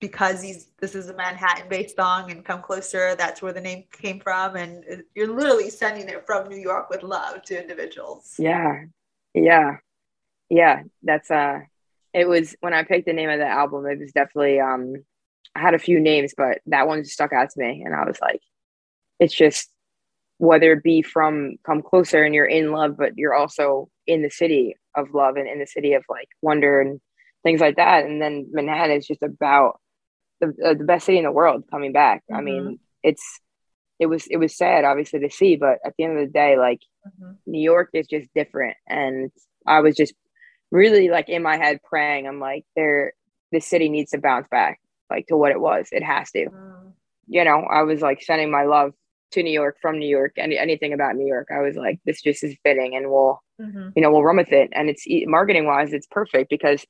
because 0.00 0.40
he's 0.40 0.68
this 0.78 0.94
is 0.94 1.08
a 1.08 1.14
Manhattan-based 1.14 1.96
song, 1.96 2.30
and 2.30 2.44
come 2.44 2.62
closer. 2.62 3.16
That's 3.16 3.42
where 3.42 3.52
the 3.52 3.60
name 3.60 3.84
came 3.92 4.18
from, 4.20 4.56
and 4.56 4.84
you're 5.14 5.34
literally 5.34 5.68
sending 5.68 6.08
it 6.08 6.24
from 6.26 6.48
New 6.48 6.56
York 6.56 6.88
with 6.88 7.02
love 7.02 7.42
to 7.42 7.60
individuals. 7.60 8.34
Yeah, 8.38 8.84
yeah, 9.34 9.76
yeah. 10.48 10.84
That's 11.02 11.30
uh 11.30 11.60
it 12.18 12.28
was 12.28 12.56
when 12.60 12.74
I 12.74 12.84
picked 12.84 13.06
the 13.06 13.12
name 13.12 13.30
of 13.30 13.38
the 13.38 13.46
album, 13.46 13.86
it 13.86 14.00
was 14.00 14.12
definitely 14.12 14.60
um 14.60 14.94
I 15.54 15.60
had 15.60 15.74
a 15.74 15.78
few 15.78 16.00
names, 16.00 16.34
but 16.36 16.60
that 16.66 16.86
one 16.86 17.04
stuck 17.04 17.32
out 17.32 17.50
to 17.50 17.60
me 17.60 17.82
and 17.84 17.94
I 17.94 18.04
was 18.04 18.18
like, 18.20 18.40
it's 19.18 19.34
just 19.34 19.70
whether 20.38 20.72
it 20.72 20.82
be 20.82 21.02
from 21.02 21.56
come 21.64 21.82
closer 21.82 22.22
and 22.22 22.34
you're 22.34 22.46
in 22.46 22.70
love, 22.70 22.96
but 22.96 23.16
you're 23.16 23.34
also 23.34 23.88
in 24.06 24.22
the 24.22 24.30
city 24.30 24.76
of 24.94 25.14
love 25.14 25.36
and 25.36 25.48
in 25.48 25.58
the 25.58 25.66
city 25.66 25.94
of 25.94 26.04
like 26.08 26.28
wonder 26.42 26.80
and 26.80 27.00
things 27.42 27.60
like 27.60 27.76
that. 27.76 28.04
And 28.04 28.22
then 28.22 28.48
Manhattan 28.52 28.96
is 28.96 29.06
just 29.06 29.22
about 29.22 29.80
the, 30.40 30.54
uh, 30.64 30.74
the 30.74 30.84
best 30.84 31.06
city 31.06 31.18
in 31.18 31.24
the 31.24 31.32
world 31.32 31.64
coming 31.70 31.92
back. 31.92 32.22
Mm-hmm. 32.24 32.36
I 32.36 32.40
mean, 32.40 32.62
mm-hmm. 32.62 32.74
it's 33.02 33.40
it 33.98 34.06
was 34.06 34.26
it 34.28 34.36
was 34.36 34.56
sad 34.56 34.84
obviously 34.84 35.20
to 35.20 35.30
see, 35.30 35.56
but 35.56 35.78
at 35.84 35.94
the 35.98 36.04
end 36.04 36.18
of 36.18 36.26
the 36.26 36.32
day, 36.32 36.56
like 36.56 36.80
mm-hmm. 37.06 37.32
New 37.46 37.60
York 37.60 37.90
is 37.94 38.06
just 38.06 38.28
different. 38.34 38.76
And 38.86 39.30
I 39.66 39.80
was 39.80 39.96
just 39.96 40.14
really 40.70 41.08
like 41.08 41.28
in 41.28 41.42
my 41.42 41.56
head 41.56 41.78
praying 41.82 42.26
i'm 42.26 42.40
like 42.40 42.64
there 42.76 43.12
the 43.52 43.60
city 43.60 43.88
needs 43.88 44.10
to 44.10 44.18
bounce 44.18 44.46
back 44.50 44.80
like 45.10 45.26
to 45.26 45.36
what 45.36 45.52
it 45.52 45.60
was 45.60 45.88
it 45.92 46.02
has 46.02 46.30
to 46.30 46.46
mm. 46.46 46.92
you 47.26 47.44
know 47.44 47.60
i 47.70 47.82
was 47.82 48.00
like 48.00 48.22
sending 48.22 48.50
my 48.50 48.64
love 48.64 48.92
to 49.30 49.42
new 49.42 49.50
york 49.50 49.76
from 49.80 49.98
new 49.98 50.08
york 50.08 50.32
and 50.36 50.52
anything 50.52 50.92
about 50.92 51.16
new 51.16 51.26
york 51.26 51.48
i 51.54 51.60
was 51.60 51.76
like 51.76 51.98
this 52.04 52.22
just 52.22 52.44
is 52.44 52.56
fitting 52.62 52.94
and 52.94 53.10
we'll 53.10 53.40
mm-hmm. 53.60 53.88
you 53.96 54.02
know 54.02 54.10
we'll 54.10 54.22
run 54.22 54.36
with 54.36 54.52
it 54.52 54.70
and 54.72 54.90
it's 54.90 55.04
marketing 55.26 55.66
wise 55.66 55.92
it's 55.92 56.06
perfect 56.10 56.50
because 56.50 56.84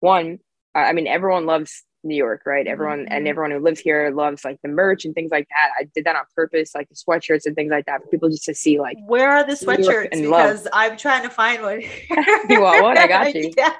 one 0.00 0.38
i 0.74 0.92
mean 0.92 1.06
everyone 1.06 1.46
loves 1.46 1.84
New 2.06 2.16
York, 2.16 2.42
right? 2.46 2.66
Everyone 2.66 3.00
mm-hmm. 3.00 3.12
and 3.12 3.28
everyone 3.28 3.50
who 3.50 3.58
lives 3.58 3.80
here 3.80 4.10
loves 4.10 4.44
like 4.44 4.60
the 4.62 4.68
merch 4.68 5.04
and 5.04 5.14
things 5.14 5.30
like 5.30 5.48
that. 5.48 5.70
I 5.78 5.88
did 5.94 6.04
that 6.04 6.16
on 6.16 6.24
purpose, 6.34 6.74
like 6.74 6.88
the 6.88 6.94
sweatshirts 6.94 7.46
and 7.46 7.54
things 7.54 7.70
like 7.70 7.86
that 7.86 8.02
for 8.02 8.08
people 8.08 8.28
just 8.28 8.44
to 8.44 8.54
see 8.54 8.80
like 8.80 8.96
where 9.06 9.30
are 9.30 9.44
the 9.44 9.52
sweatshirts? 9.52 10.10
Because 10.10 10.64
love. 10.64 10.72
I'm 10.72 10.96
trying 10.96 11.22
to 11.22 11.30
find 11.30 11.62
one. 11.62 11.80
you 12.48 12.60
want 12.60 12.82
one? 12.82 12.98
I 12.98 13.06
got 13.06 13.34
you. 13.34 13.52
yes. 13.56 13.74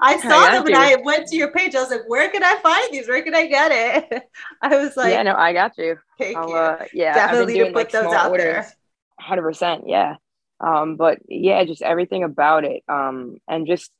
I 0.00 0.18
saw 0.20 0.28
I 0.28 0.52
them 0.52 0.66
and 0.66 0.76
I 0.76 0.96
went 0.96 1.28
to 1.28 1.36
your 1.36 1.50
page. 1.52 1.74
I 1.74 1.80
was 1.80 1.90
like, 1.90 2.08
where 2.08 2.28
can 2.30 2.42
I 2.42 2.56
find 2.56 2.92
these? 2.92 3.08
Where 3.08 3.22
can 3.22 3.34
I 3.34 3.46
get 3.46 3.70
it? 3.72 4.22
I 4.62 4.76
was 4.76 4.96
like, 4.96 5.12
yeah, 5.12 5.22
no, 5.22 5.34
I 5.34 5.52
got 5.52 5.76
you. 5.78 5.98
Thank 6.18 6.36
I'll, 6.36 6.48
you. 6.48 6.56
Uh, 6.56 6.84
yeah, 6.92 7.14
definitely 7.14 7.54
doing, 7.54 7.66
to 7.66 7.72
put 7.72 7.76
like, 7.76 7.90
those 7.92 8.12
out 8.12 8.30
orders. 8.30 8.44
there. 8.44 8.72
Hundred 9.18 9.42
percent, 9.42 9.84
yeah. 9.86 10.16
Um, 10.60 10.96
but 10.96 11.18
yeah, 11.28 11.64
just 11.64 11.82
everything 11.82 12.24
about 12.24 12.64
it. 12.64 12.82
Um, 12.88 13.38
and 13.48 13.66
just 13.66 13.90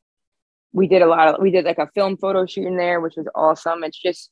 we 0.75 0.89
did 0.89 1.01
a 1.03 1.07
lot 1.07 1.29
of 1.29 1.41
we 1.41 1.51
did 1.51 1.65
like 1.65 1.79
a 1.79 1.89
film 1.95 2.17
photo 2.19 2.45
shoot 2.45 2.67
in 2.67 2.77
there 2.77 3.01
which 3.01 3.15
was 3.17 3.29
awesome. 3.35 3.83
It's 3.85 3.99
just 3.99 4.31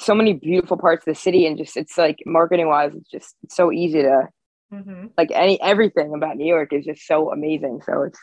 so 0.00 0.14
many 0.14 0.32
beautiful 0.32 0.78
parts 0.78 1.02
of 1.06 1.12
the 1.12 1.20
city 1.20 1.46
and 1.46 1.58
just 1.58 1.76
it's 1.76 1.98
like 1.98 2.18
marketing 2.24 2.68
wise 2.68 2.92
it's 2.94 3.10
just 3.10 3.34
so 3.48 3.72
easy 3.72 4.02
to 4.02 4.28
mm-hmm. 4.72 5.06
like 5.18 5.30
any 5.32 5.60
everything 5.62 6.14
about 6.14 6.36
new 6.36 6.46
york 6.46 6.72
is 6.72 6.84
just 6.84 7.06
so 7.06 7.32
amazing. 7.32 7.82
So 7.84 8.02
it's 8.02 8.18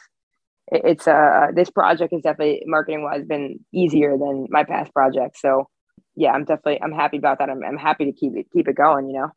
it's 0.68 1.08
uh 1.08 1.48
this 1.54 1.70
project 1.70 2.14
is 2.14 2.22
definitely 2.22 2.64
marketing 2.66 3.04
wise 3.04 3.26
been 3.26 3.60
easier 3.74 4.18
than 4.18 4.48
my 4.50 4.64
past 4.64 4.94
projects. 4.94 5.42
So 5.42 5.68
yeah 6.16 6.32
i'm 6.32 6.46
definitely 6.46 6.82
i'm 6.82 6.94
happy 6.94 7.18
about 7.18 7.40
that. 7.40 7.50
I'm, 7.50 7.64
I'm 7.64 7.78
happy 7.78 8.06
to 8.06 8.14
keep 8.14 8.38
it 8.38 8.48
keep 8.54 8.68
it 8.68 8.76
going 8.76 9.08
you 9.08 9.14
know? 9.14 9.32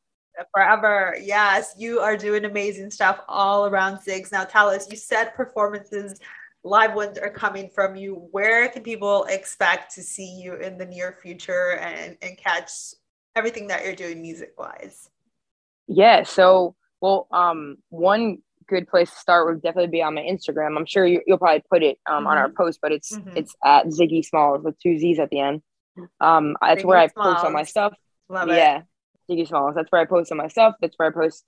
Forever. 0.54 1.16
Yes 1.20 1.74
you 1.76 1.98
are 1.98 2.16
doing 2.16 2.44
amazing 2.44 2.92
stuff 2.92 3.20
all 3.26 3.66
around 3.66 3.98
Ziggs. 3.98 4.30
Now 4.30 4.44
tell 4.44 4.68
us 4.68 4.88
you 4.88 4.96
said 4.96 5.34
performances 5.34 6.20
live 6.66 6.94
ones 6.94 7.18
are 7.18 7.30
coming 7.30 7.70
from 7.74 7.96
you, 7.96 8.28
where 8.32 8.68
can 8.68 8.82
people 8.82 9.24
expect 9.24 9.94
to 9.94 10.02
see 10.02 10.40
you 10.42 10.54
in 10.54 10.76
the 10.78 10.86
near 10.86 11.16
future 11.22 11.78
and, 11.80 12.16
and 12.20 12.36
catch 12.36 12.70
everything 13.34 13.68
that 13.68 13.84
you're 13.84 13.94
doing 13.94 14.20
music 14.20 14.54
wise? 14.58 15.08
Yeah. 15.86 16.24
So, 16.24 16.74
well, 17.00 17.28
um, 17.30 17.76
one 17.90 18.38
good 18.68 18.88
place 18.88 19.10
to 19.10 19.16
start 19.16 19.46
would 19.46 19.62
definitely 19.62 19.90
be 19.90 20.02
on 20.02 20.14
my 20.14 20.22
Instagram. 20.22 20.76
I'm 20.76 20.86
sure 20.86 21.06
you, 21.06 21.22
will 21.26 21.38
probably 21.38 21.62
put 21.70 21.82
it 21.82 21.98
um, 22.06 22.18
mm-hmm. 22.18 22.26
on 22.26 22.38
our 22.38 22.48
mm-hmm. 22.48 22.56
post, 22.56 22.80
but 22.82 22.92
it's 22.92 23.16
mm-hmm. 23.16 23.36
it's 23.36 23.54
at 23.64 23.86
Ziggy 23.86 24.24
Smalls 24.24 24.64
with 24.64 24.78
two 24.80 24.98
Z's 24.98 25.18
at 25.18 25.30
the 25.30 25.40
end. 25.40 25.62
Um, 26.20 26.56
that's 26.60 26.82
Ziggy 26.82 26.86
where 26.86 26.98
I 26.98 27.06
Smalls. 27.08 27.34
post 27.34 27.44
all 27.44 27.52
my 27.52 27.62
stuff. 27.62 27.94
Love 28.28 28.48
yeah, 28.48 28.82
it. 29.28 29.32
Ziggy 29.32 29.46
Smalls. 29.46 29.74
That's 29.76 29.90
where 29.90 30.00
I 30.00 30.04
post 30.04 30.32
all 30.32 30.38
my 30.38 30.48
stuff. 30.48 30.74
That's 30.80 30.94
where 30.96 31.08
I 31.08 31.12
post 31.12 31.44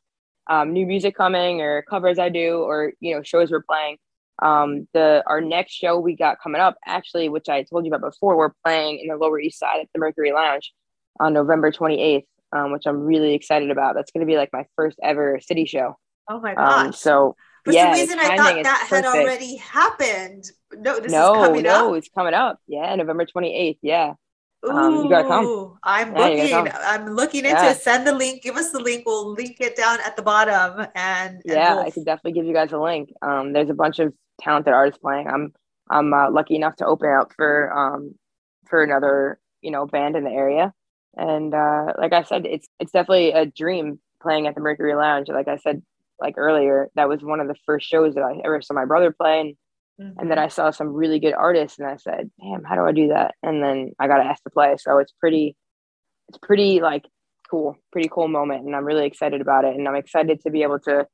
um, 0.49 0.73
new 0.73 0.87
music 0.87 1.17
coming 1.17 1.61
or 1.61 1.83
covers 1.83 2.19
I 2.19 2.29
do 2.29 2.59
or 2.59 2.93
you 3.01 3.17
know 3.17 3.23
shows 3.23 3.51
we're 3.51 3.63
playing. 3.63 3.97
Um, 4.41 4.87
the 4.95 5.23
our 5.27 5.41
next 5.41 5.73
show 5.73 5.99
we 5.99 6.15
got 6.15 6.41
coming 6.41 6.61
up 6.61 6.77
actually, 6.87 7.29
which 7.29 7.49
I 7.49 7.63
told 7.65 7.85
you 7.85 7.93
about 7.93 8.09
before, 8.11 8.37
we're 8.37 8.53
playing 8.65 9.01
in 9.01 9.09
the 9.09 9.17
Lower 9.17 9.41
East 9.41 9.59
Side 9.59 9.81
at 9.81 9.89
the 9.93 9.99
Mercury 10.01 10.33
Lounge 10.33 10.73
on 11.21 11.33
November 11.33 11.73
28th, 11.73 12.25
um, 12.53 12.73
which 12.73 12.87
I'm 12.87 13.01
really 13.01 13.35
excited 13.35 13.71
about. 13.71 13.95
That's 13.97 14.13
going 14.13 14.25
to 14.27 14.31
be 14.31 14.37
like 14.37 14.51
my 14.53 14.65
first 14.77 14.99
ever 15.03 15.41
city 15.41 15.65
show. 15.67 15.97
Oh 16.31 16.41
my 16.41 16.55
gosh! 16.55 16.87
Um, 16.87 16.93
so 16.93 17.35
for 17.65 17.73
yeah, 17.73 17.93
some 17.93 18.01
reason, 18.01 18.19
I 18.21 18.37
thought 18.37 18.63
that 18.63 18.87
had 18.89 19.05
already 19.07 19.57
happened. 19.57 20.45
No, 20.73 21.01
this 21.01 21.11
no, 21.11 21.43
is 21.43 21.47
coming 21.49 21.63
no, 21.65 21.91
up. 21.93 21.97
it's 21.97 22.09
coming 22.15 22.35
up. 22.35 22.59
Yeah, 22.69 22.95
November 22.95 23.25
28th. 23.27 23.79
Yeah. 23.83 24.13
Ooh, 24.67 24.71
Um, 24.71 24.95
you 25.05 25.09
gotta 25.09 25.27
come. 25.29 25.79
I'm 25.85 26.15
Yeah, 26.17 26.27
looking. 26.27 26.51
come. 26.51 26.69
I'm 26.83 27.07
looking 27.15 27.45
into 27.45 27.63
Yeah. 27.63 27.71
it. 27.71 27.79
Send 27.81 28.07
the 28.07 28.13
link. 28.13 28.43
Give 28.43 28.57
us 28.57 28.71
the 28.73 28.81
link. 28.81 29.05
We'll 29.07 29.33
link 29.33 29.57
it 29.61 29.77
down 29.77 29.99
at 30.05 30.17
the 30.17 30.23
bottom. 30.23 30.81
And, 30.97 31.35
and 31.37 31.43
Yeah, 31.45 31.75
we'll- 31.77 31.85
I 31.85 31.91
could 31.91 32.05
definitely 32.05 32.33
give 32.33 32.45
you 32.45 32.53
guys 32.53 32.73
a 32.73 32.79
link. 32.79 33.11
Um, 33.23 33.53
there's 33.53 33.71
a 33.71 33.75
bunch 33.75 33.99
of 34.01 34.13
talented 34.41 34.73
artists 34.75 35.01
playing. 35.01 35.29
I'm 35.29 35.53
I'm 35.91 36.13
uh, 36.13 36.31
lucky 36.31 36.57
enough 36.57 36.77
to 36.77 36.87
open 36.87 37.11
up 37.11 37.33
for 37.37 37.73
um 37.73 38.15
for 38.69 38.83
another 38.83 39.39
you 39.63 39.71
know 39.71 39.87
band 39.87 40.17
in 40.17 40.25
the 40.25 40.31
area, 40.31 40.73
and 41.17 41.55
uh, 41.55 41.93
like 41.99 42.13
I 42.13 42.23
said, 42.23 42.47
it's 42.47 42.69
it's 42.81 42.93
definitely 42.93 43.33
a 43.33 43.47
dream 43.47 44.01
playing 44.23 44.47
at 44.47 44.55
the 44.55 44.61
Mercury 44.61 44.95
Lounge. 44.95 45.29
Like 45.29 45.49
I 45.49 45.57
said 45.57 45.83
like 46.21 46.35
earlier, 46.37 46.89
that 46.97 47.09
was 47.09 47.23
one 47.23 47.41
of 47.41 47.49
the 47.49 47.55
first 47.67 47.89
shows 47.89 48.15
that 48.15 48.23
I 48.25 48.41
ever 48.45 48.61
saw 48.61 48.75
my 48.75 48.85
brother 48.85 49.13
play, 49.13 49.41
and, 49.41 49.55
Mhm. 50.01 50.15
and 50.21 50.31
then 50.31 50.39
I 50.39 50.49
saw 50.49 50.71
some 50.71 50.89
really 50.93 51.19
good 51.21 51.35
artists, 51.35 51.79
and 51.79 51.89
I 51.89 51.97
said, 51.97 52.31
"Damn, 52.41 52.65
how 52.65 52.75
do 52.77 52.83
I 52.83 52.93
do 52.93 53.09
that?" 53.09 53.35
And 53.43 53.63
then 53.63 53.93
I 53.99 54.07
got 54.09 54.21
asked 54.21 54.45
to 54.45 54.51
play, 54.51 54.77
so 54.79 54.99
it's 54.99 55.13
pretty 55.13 55.57
it's 56.29 56.39
pretty 56.39 56.81
like 56.81 57.05
cool, 57.51 57.77
pretty 57.93 58.09
cool 58.09 58.29
moment, 58.29 58.65
and 58.67 58.77
I'm 58.77 58.85
really 58.85 59.07
excited 59.07 59.41
about 59.41 59.65
it, 59.65 59.75
and 59.77 59.89
I'm 59.89 59.95
excited 59.97 60.41
to 60.43 60.51
be 60.51 60.63
able 60.63 60.79
to 60.81 61.07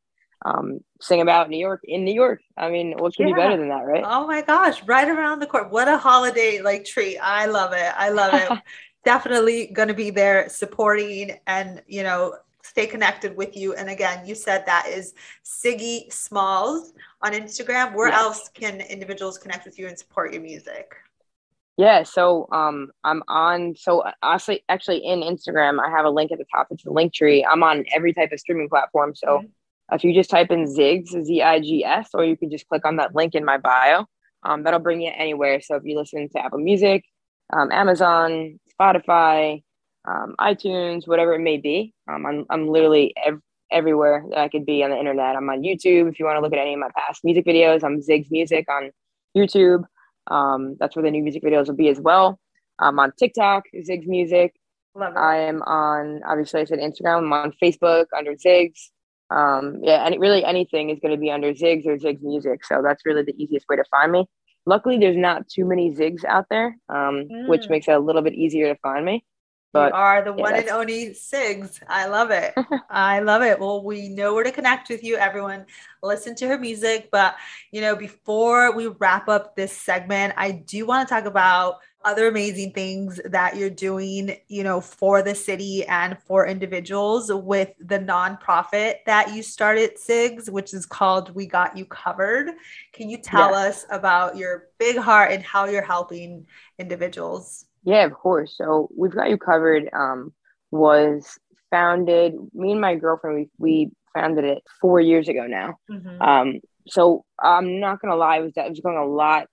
um, 0.44 0.80
sing 1.00 1.20
about 1.20 1.48
New 1.50 1.58
York 1.58 1.80
in 1.84 2.04
New 2.04 2.14
York. 2.14 2.40
I 2.56 2.70
mean, 2.70 2.92
what 2.98 3.16
could 3.16 3.26
be 3.26 3.32
better 3.32 3.56
than 3.56 3.68
that, 3.68 3.84
right? 3.84 4.04
Oh 4.06 4.26
my 4.26 4.42
gosh, 4.42 4.82
right 4.84 5.08
around 5.08 5.40
the 5.40 5.46
court. 5.46 5.70
What 5.70 5.88
a 5.88 5.96
holiday 5.96 6.60
like 6.60 6.84
treat. 6.84 7.18
I 7.18 7.46
love 7.46 7.72
it. 7.72 7.92
I 7.96 8.10
love 8.10 8.34
it. 8.34 8.58
Definitely 9.04 9.66
going 9.66 9.88
to 9.88 9.94
be 9.94 10.10
there 10.10 10.48
supporting 10.48 11.38
and, 11.46 11.82
you 11.86 12.02
know, 12.02 12.36
stay 12.62 12.86
connected 12.86 13.36
with 13.36 13.54
you. 13.56 13.74
And 13.74 13.90
again, 13.90 14.26
you 14.26 14.34
said 14.34 14.64
that 14.66 14.86
is 14.88 15.14
Siggy 15.44 16.10
Smalls 16.12 16.94
on 17.22 17.32
Instagram. 17.32 17.94
Where 17.94 18.08
Yes. 18.08 18.20
else 18.20 18.48
can 18.54 18.80
individuals 18.80 19.36
connect 19.38 19.66
with 19.66 19.78
you 19.78 19.88
and 19.88 19.98
support 19.98 20.32
your 20.32 20.42
music? 20.42 20.94
Yeah, 21.76 22.04
so 22.04 22.48
um, 22.52 22.92
I'm 23.02 23.22
on. 23.28 23.74
So 23.76 24.04
honestly, 24.22 24.62
actually, 24.68 24.98
in 25.04 25.20
Instagram, 25.20 25.84
I 25.84 25.90
have 25.90 26.04
a 26.06 26.10
link 26.10 26.30
at 26.32 26.38
the 26.38 26.44
top. 26.54 26.68
It's 26.70 26.84
the 26.84 26.92
link 26.92 27.12
tree. 27.12 27.44
I'm 27.44 27.62
on 27.62 27.84
every 27.94 28.14
type 28.14 28.30
of 28.32 28.38
streaming 28.40 28.68
platform. 28.68 29.14
So 29.14 29.40
Mhm. 29.40 29.48
If 29.92 30.04
you 30.04 30.14
just 30.14 30.30
type 30.30 30.50
in 30.50 30.64
Ziggs, 30.64 31.08
Z 31.08 31.42
I 31.42 31.60
G 31.60 31.84
S, 31.84 32.10
or 32.14 32.24
you 32.24 32.36
can 32.36 32.50
just 32.50 32.68
click 32.68 32.84
on 32.84 32.96
that 32.96 33.14
link 33.14 33.34
in 33.34 33.44
my 33.44 33.58
bio. 33.58 34.06
Um, 34.42 34.62
that'll 34.62 34.80
bring 34.80 35.00
you 35.00 35.10
anywhere. 35.16 35.60
So 35.60 35.76
if 35.76 35.84
you 35.84 35.96
listen 35.96 36.28
to 36.30 36.38
Apple 36.44 36.58
Music, 36.58 37.04
um, 37.52 37.70
Amazon, 37.72 38.58
Spotify, 38.78 39.62
um, 40.06 40.34
iTunes, 40.38 41.08
whatever 41.08 41.34
it 41.34 41.40
may 41.40 41.56
be, 41.56 41.94
um, 42.08 42.26
I'm 42.26 42.46
I'm 42.50 42.68
literally 42.68 43.14
ev- 43.24 43.40
everywhere 43.70 44.24
that 44.30 44.38
I 44.38 44.48
could 44.48 44.66
be 44.66 44.84
on 44.84 44.90
the 44.90 44.98
internet. 44.98 45.36
I'm 45.36 45.48
on 45.48 45.62
YouTube. 45.62 46.10
If 46.10 46.18
you 46.18 46.26
want 46.26 46.36
to 46.36 46.40
look 46.40 46.52
at 46.52 46.58
any 46.58 46.74
of 46.74 46.80
my 46.80 46.90
past 46.96 47.24
music 47.24 47.44
videos, 47.44 47.82
I'm 47.82 48.00
Ziggs 48.00 48.30
Music 48.30 48.66
on 48.68 48.90
YouTube. 49.36 49.84
Um, 50.30 50.76
that's 50.78 50.94
where 50.96 51.02
the 51.02 51.10
new 51.10 51.22
music 51.22 51.42
videos 51.42 51.66
will 51.66 51.74
be 51.74 51.88
as 51.88 52.00
well. 52.00 52.38
I'm 52.78 52.98
on 52.98 53.12
TikTok, 53.18 53.64
Ziggs 53.74 54.06
Music. 54.06 54.54
I 54.96 55.36
am 55.36 55.60
on, 55.62 56.22
obviously, 56.24 56.60
I 56.60 56.64
said 56.64 56.78
Instagram. 56.78 57.18
I'm 57.18 57.32
on 57.32 57.52
Facebook 57.62 58.06
under 58.16 58.34
Ziggs. 58.34 58.90
Um, 59.30 59.80
yeah, 59.82 60.06
and 60.06 60.20
really 60.20 60.44
anything 60.44 60.90
is 60.90 60.98
going 61.00 61.12
to 61.12 61.20
be 61.20 61.30
under 61.30 61.52
Ziggs 61.52 61.86
or 61.86 61.96
Ziggs 61.96 62.22
Music. 62.22 62.64
So 62.64 62.82
that's 62.82 63.04
really 63.06 63.22
the 63.22 63.34
easiest 63.42 63.66
way 63.68 63.76
to 63.76 63.84
find 63.90 64.12
me. 64.12 64.26
Luckily, 64.66 64.98
there's 64.98 65.16
not 65.16 65.48
too 65.48 65.64
many 65.64 65.92
Ziggs 65.92 66.24
out 66.24 66.46
there, 66.50 66.76
um, 66.88 67.32
which 67.44 67.66
Mm. 67.66 67.70
makes 67.70 67.88
it 67.88 67.92
a 67.92 67.98
little 67.98 68.22
bit 68.22 68.34
easier 68.34 68.72
to 68.72 68.80
find 68.80 69.04
me. 69.04 69.24
you 69.72 69.80
But 69.80 69.92
are 69.92 70.22
the 70.22 70.32
yeah, 70.36 70.42
one 70.42 70.54
and 70.56 70.68
only 70.68 71.10
Sigs. 71.10 71.80
I 71.88 72.06
love 72.06 72.30
it. 72.30 72.54
I 72.88 73.20
love 73.20 73.42
it. 73.42 73.58
Well, 73.58 73.82
we 73.84 74.08
know 74.08 74.34
where 74.34 74.44
to 74.44 74.52
connect 74.52 74.88
with 74.88 75.02
you, 75.02 75.16
everyone. 75.16 75.66
Listen 76.02 76.34
to 76.36 76.46
her 76.48 76.58
music. 76.58 77.08
But, 77.10 77.34
you 77.72 77.80
know, 77.80 77.96
before 77.96 78.74
we 78.74 78.86
wrap 78.86 79.28
up 79.28 79.56
this 79.56 79.76
segment, 79.76 80.34
I 80.36 80.52
do 80.52 80.86
want 80.86 81.08
to 81.08 81.14
talk 81.14 81.24
about 81.24 81.78
other 82.04 82.28
amazing 82.28 82.72
things 82.72 83.20
that 83.24 83.56
you're 83.56 83.70
doing, 83.70 84.36
you 84.48 84.62
know, 84.62 84.80
for 84.80 85.22
the 85.22 85.34
city 85.34 85.84
and 85.86 86.18
for 86.26 86.46
individuals 86.46 87.32
with 87.32 87.72
the 87.80 87.98
nonprofit 87.98 88.96
that 89.06 89.34
you 89.34 89.42
started, 89.42 89.96
SIGS, 89.96 90.48
which 90.50 90.74
is 90.74 90.86
called 90.86 91.34
We 91.34 91.46
Got 91.46 91.76
You 91.76 91.86
Covered. 91.86 92.50
Can 92.92 93.10
you 93.10 93.18
tell 93.18 93.54
us 93.54 93.86
about 93.90 94.36
your 94.36 94.68
big 94.78 94.96
heart 94.96 95.32
and 95.32 95.42
how 95.42 95.66
you're 95.66 95.82
helping 95.82 96.46
individuals? 96.78 97.66
Yeah, 97.84 98.04
of 98.04 98.14
course. 98.14 98.56
So 98.56 98.88
we've 98.96 99.14
got 99.14 99.30
you 99.30 99.38
covered. 99.38 99.88
Um, 99.92 100.32
was 100.70 101.38
founded. 101.70 102.34
Me 102.52 102.72
and 102.72 102.80
my 102.80 102.96
girlfriend 102.96 103.48
we 103.58 103.86
we 103.86 103.90
founded 104.12 104.44
it 104.44 104.62
four 104.80 105.00
years 105.00 105.28
ago 105.28 105.46
now. 105.46 105.78
Mhm. 105.90 106.20
Um, 106.20 106.60
so 106.88 107.24
I'm 107.38 107.80
not 107.80 108.00
gonna 108.00 108.16
lie, 108.16 108.38
it 108.38 108.42
was 108.42 108.52
it 108.56 108.70
was 108.70 108.80
going 108.80 108.96
a 108.96 109.06
lot, 109.06 109.48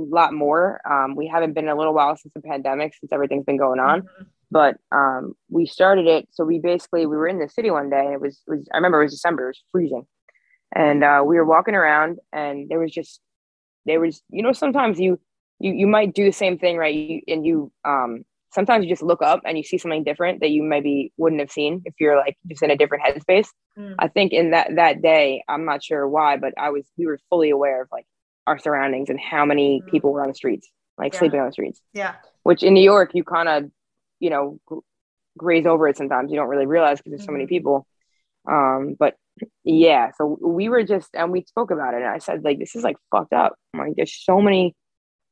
lot 0.00 0.32
more. 0.32 0.80
Um, 0.88 1.14
we 1.14 1.26
haven't 1.26 1.52
been 1.54 1.64
in 1.64 1.70
a 1.70 1.76
little 1.76 1.94
while 1.94 2.16
since 2.16 2.32
the 2.34 2.40
pandemic, 2.40 2.94
since 2.94 3.12
everything's 3.12 3.44
been 3.44 3.56
going 3.56 3.80
on. 3.80 4.02
Mhm. 4.02 4.26
But 4.50 4.76
um, 4.92 5.34
we 5.50 5.66
started 5.66 6.06
it. 6.06 6.28
So 6.30 6.44
we 6.44 6.58
basically 6.60 7.06
we 7.06 7.16
were 7.16 7.28
in 7.28 7.38
the 7.38 7.48
city 7.48 7.70
one 7.70 7.90
day, 7.90 8.04
and 8.04 8.14
it 8.14 8.20
was, 8.20 8.42
was 8.46 8.68
I 8.72 8.76
remember 8.76 9.00
it 9.00 9.06
was 9.06 9.12
December, 9.12 9.44
it 9.44 9.48
was 9.48 9.64
freezing, 9.72 10.06
and 10.74 11.02
uh, 11.02 11.22
we 11.24 11.36
were 11.36 11.44
walking 11.44 11.74
around, 11.74 12.18
and 12.32 12.68
there 12.68 12.78
was 12.78 12.92
just 12.92 13.20
there 13.86 14.00
was 14.00 14.22
you 14.30 14.42
know 14.42 14.52
sometimes 14.52 15.00
you 15.00 15.18
you 15.58 15.72
you 15.72 15.86
might 15.86 16.14
do 16.14 16.24
the 16.24 16.32
same 16.32 16.58
thing 16.58 16.76
right, 16.76 16.94
you, 16.94 17.22
and 17.28 17.44
you 17.44 17.72
um 17.84 18.24
sometimes 18.52 18.84
you 18.84 18.90
just 18.90 19.02
look 19.02 19.22
up 19.22 19.40
and 19.44 19.58
you 19.58 19.62
see 19.62 19.78
something 19.78 20.02
different 20.02 20.40
that 20.40 20.50
you 20.50 20.62
maybe 20.62 21.12
wouldn't 21.18 21.40
have 21.40 21.50
seen 21.50 21.82
if 21.84 21.94
you're 22.00 22.16
like 22.16 22.36
just 22.48 22.62
in 22.62 22.70
a 22.70 22.76
different 22.76 23.04
headspace. 23.04 23.48
Mm. 23.78 23.94
I 23.98 24.08
think 24.08 24.32
in 24.32 24.52
that 24.52 24.76
that 24.76 25.02
day, 25.02 25.42
I'm 25.48 25.64
not 25.64 25.84
sure 25.84 26.08
why, 26.08 26.36
but 26.36 26.54
I 26.58 26.70
was 26.70 26.84
we 26.96 27.06
were 27.06 27.18
fully 27.28 27.50
aware 27.50 27.82
of 27.82 27.88
like 27.92 28.06
our 28.46 28.58
surroundings 28.58 29.10
and 29.10 29.18
how 29.20 29.44
many 29.44 29.82
Mm. 29.82 29.86
people 29.86 30.12
were 30.12 30.22
on 30.22 30.28
the 30.28 30.34
streets, 30.34 30.68
like 30.98 31.12
Yeah. 31.12 31.18
sleeping 31.18 31.40
on 31.40 31.46
the 31.46 31.52
streets. 31.52 31.80
Yeah. 31.92 32.14
Which 32.42 32.62
in 32.62 32.74
New 32.74 32.82
York, 32.82 33.14
you 33.14 33.24
kind 33.24 33.48
of, 33.48 33.70
you 34.20 34.30
know, 34.30 34.60
graze 35.36 35.66
over 35.66 35.88
it 35.88 35.96
sometimes. 35.96 36.30
You 36.30 36.36
don't 36.38 36.48
really 36.48 36.66
realize 36.66 36.98
because 36.98 37.10
there's 37.12 37.24
so 37.26 37.32
many 37.32 37.44
Mhm. 37.44 37.48
people. 37.48 37.86
Um, 38.48 38.94
but 38.98 39.16
yeah, 39.64 40.12
so 40.16 40.38
we 40.40 40.68
were 40.68 40.82
just 40.84 41.10
and 41.14 41.30
we 41.32 41.42
spoke 41.42 41.70
about 41.70 41.94
it, 41.94 41.98
and 41.98 42.06
I 42.10 42.18
said 42.18 42.44
like, 42.44 42.58
this 42.58 42.74
is 42.76 42.84
like 42.84 42.96
fucked 43.10 43.32
up. 43.34 43.54
I'm 43.74 43.80
like, 43.80 43.96
there's 43.96 44.14
so 44.14 44.40
many 44.40 44.74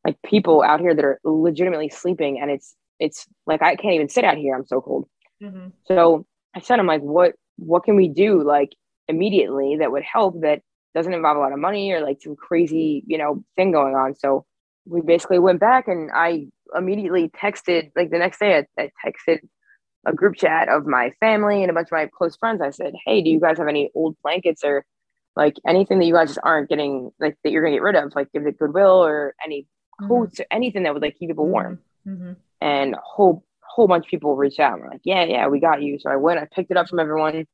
like 0.04 0.20
people 0.22 0.62
out 0.62 0.80
here 0.80 0.94
that 0.94 1.04
are 1.04 1.20
legitimately 1.24 1.88
sleeping, 1.88 2.40
and 2.40 2.50
it's 2.50 2.74
it's 3.00 3.26
like 3.46 3.62
I 3.62 3.76
can't 3.76 3.94
even 3.94 4.08
sit 4.08 4.24
out 4.24 4.36
here. 4.36 4.54
I'm 4.54 4.66
so 4.66 4.80
cold. 4.80 5.08
Mhm. 5.42 5.72
So 5.86 6.26
I 6.54 6.60
said, 6.60 6.78
I'm 6.78 6.86
like, 6.86 7.00
what 7.00 7.34
what 7.56 7.84
can 7.84 7.96
we 7.96 8.08
do 8.08 8.42
like 8.42 8.74
immediately 9.08 9.76
that 9.76 9.90
would 9.92 10.02
help 10.02 10.40
that 10.40 10.60
doesn't 10.94 11.12
involve 11.14 11.36
a 11.36 11.40
lot 11.40 11.52
of 11.52 11.58
money 11.58 11.90
or 11.92 12.00
like 12.00 12.22
some 12.22 12.36
crazy, 12.36 13.02
you 13.06 13.18
know, 13.18 13.42
thing 13.56 13.72
going 13.72 13.94
on. 13.94 14.14
So 14.14 14.44
we 14.86 15.00
basically 15.00 15.38
went 15.38 15.60
back 15.60 15.88
and 15.88 16.10
I 16.14 16.46
immediately 16.76 17.28
texted 17.30 17.90
like 17.96 18.10
the 18.10 18.18
next 18.18 18.38
day 18.38 18.64
I, 18.78 18.82
I 18.82 18.90
texted 19.04 19.40
a 20.06 20.12
group 20.12 20.36
chat 20.36 20.68
of 20.68 20.86
my 20.86 21.10
family 21.20 21.62
and 21.62 21.70
a 21.70 21.74
bunch 21.74 21.88
of 21.88 21.92
my 21.92 22.06
close 22.16 22.36
friends. 22.36 22.60
I 22.60 22.70
said, 22.70 22.92
Hey, 23.06 23.22
do 23.22 23.30
you 23.30 23.40
guys 23.40 23.58
have 23.58 23.68
any 23.68 23.90
old 23.94 24.16
blankets 24.22 24.62
or 24.64 24.84
like 25.36 25.56
anything 25.66 25.98
that 25.98 26.04
you 26.04 26.14
guys 26.14 26.28
just 26.28 26.40
aren't 26.42 26.68
getting 26.68 27.10
like 27.18 27.36
that 27.42 27.50
you're 27.50 27.62
gonna 27.62 27.74
get 27.74 27.82
rid 27.82 27.96
of, 27.96 28.14
like 28.14 28.30
give 28.32 28.46
it 28.46 28.58
goodwill 28.58 29.04
or 29.04 29.34
any 29.44 29.66
coats 30.08 30.40
or 30.40 30.46
anything 30.50 30.82
that 30.84 30.92
would 30.92 31.02
like 31.02 31.16
keep 31.18 31.28
people 31.30 31.46
warm 31.48 31.78
Mhm. 32.06 32.36
and 32.60 32.94
a 32.94 33.00
whole 33.02 33.44
whole 33.62 33.88
bunch 33.88 34.04
of 34.04 34.10
people 34.10 34.36
reached 34.36 34.60
out 34.60 34.74
and 34.74 34.82
were 34.82 34.90
like, 34.90 35.00
yeah, 35.04 35.24
yeah, 35.24 35.48
we 35.48 35.58
got 35.58 35.82
you. 35.82 35.98
So 35.98 36.08
I 36.10 36.14
went, 36.16 36.38
I 36.38 36.44
picked 36.54 36.70
it 36.70 36.76
up 36.76 36.88
from 36.88 37.00
everyone, 37.00 37.46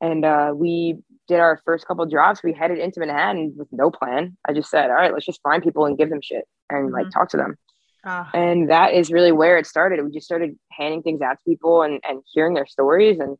and 0.00 0.24
uh, 0.24 0.52
we 0.54 0.96
did 1.28 1.40
our 1.40 1.60
first 1.64 1.86
couple 1.86 2.04
drops. 2.06 2.42
We 2.42 2.52
headed 2.52 2.78
into 2.78 3.00
Manhattan 3.00 3.54
with 3.56 3.68
no 3.70 3.90
plan. 3.90 4.36
I 4.48 4.52
just 4.52 4.70
said, 4.70 4.90
all 4.90 4.96
right, 4.96 5.12
let's 5.12 5.26
just 5.26 5.42
find 5.42 5.62
people 5.62 5.84
and 5.84 5.96
give 5.98 6.08
them 6.10 6.20
shit 6.22 6.44
and 6.70 6.90
like 6.90 7.06
Mhm. 7.06 7.12
talk 7.12 7.28
to 7.30 7.36
them. 7.36 7.56
Ah, 8.04 8.30
And 8.34 8.70
that 8.70 8.94
is 8.94 9.10
really 9.12 9.32
where 9.32 9.58
it 9.58 9.66
started. 9.66 10.02
We 10.02 10.10
just 10.10 10.26
started 10.26 10.58
handing 10.72 11.02
things 11.02 11.20
out 11.20 11.36
to 11.38 11.44
people 11.46 11.82
and 11.82 12.00
and 12.08 12.22
hearing 12.32 12.54
their 12.54 12.66
stories. 12.66 13.18
And 13.20 13.36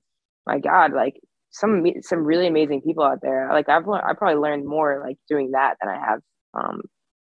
my 0.47 0.59
God, 0.59 0.93
like 0.93 1.18
some 1.51 1.84
some 2.03 2.24
really 2.24 2.47
amazing 2.47 2.82
people 2.82 3.05
out 3.05 3.20
there. 3.22 3.49
Like 3.51 3.68
I've 3.68 3.86
learned, 3.86 4.05
I 4.07 4.12
probably 4.14 4.41
learned 4.41 4.66
more 4.66 5.01
like 5.05 5.16
doing 5.28 5.53
that 5.53 5.76
than 5.80 5.89
I 5.91 5.99
have 5.99 6.20
um, 6.55 6.82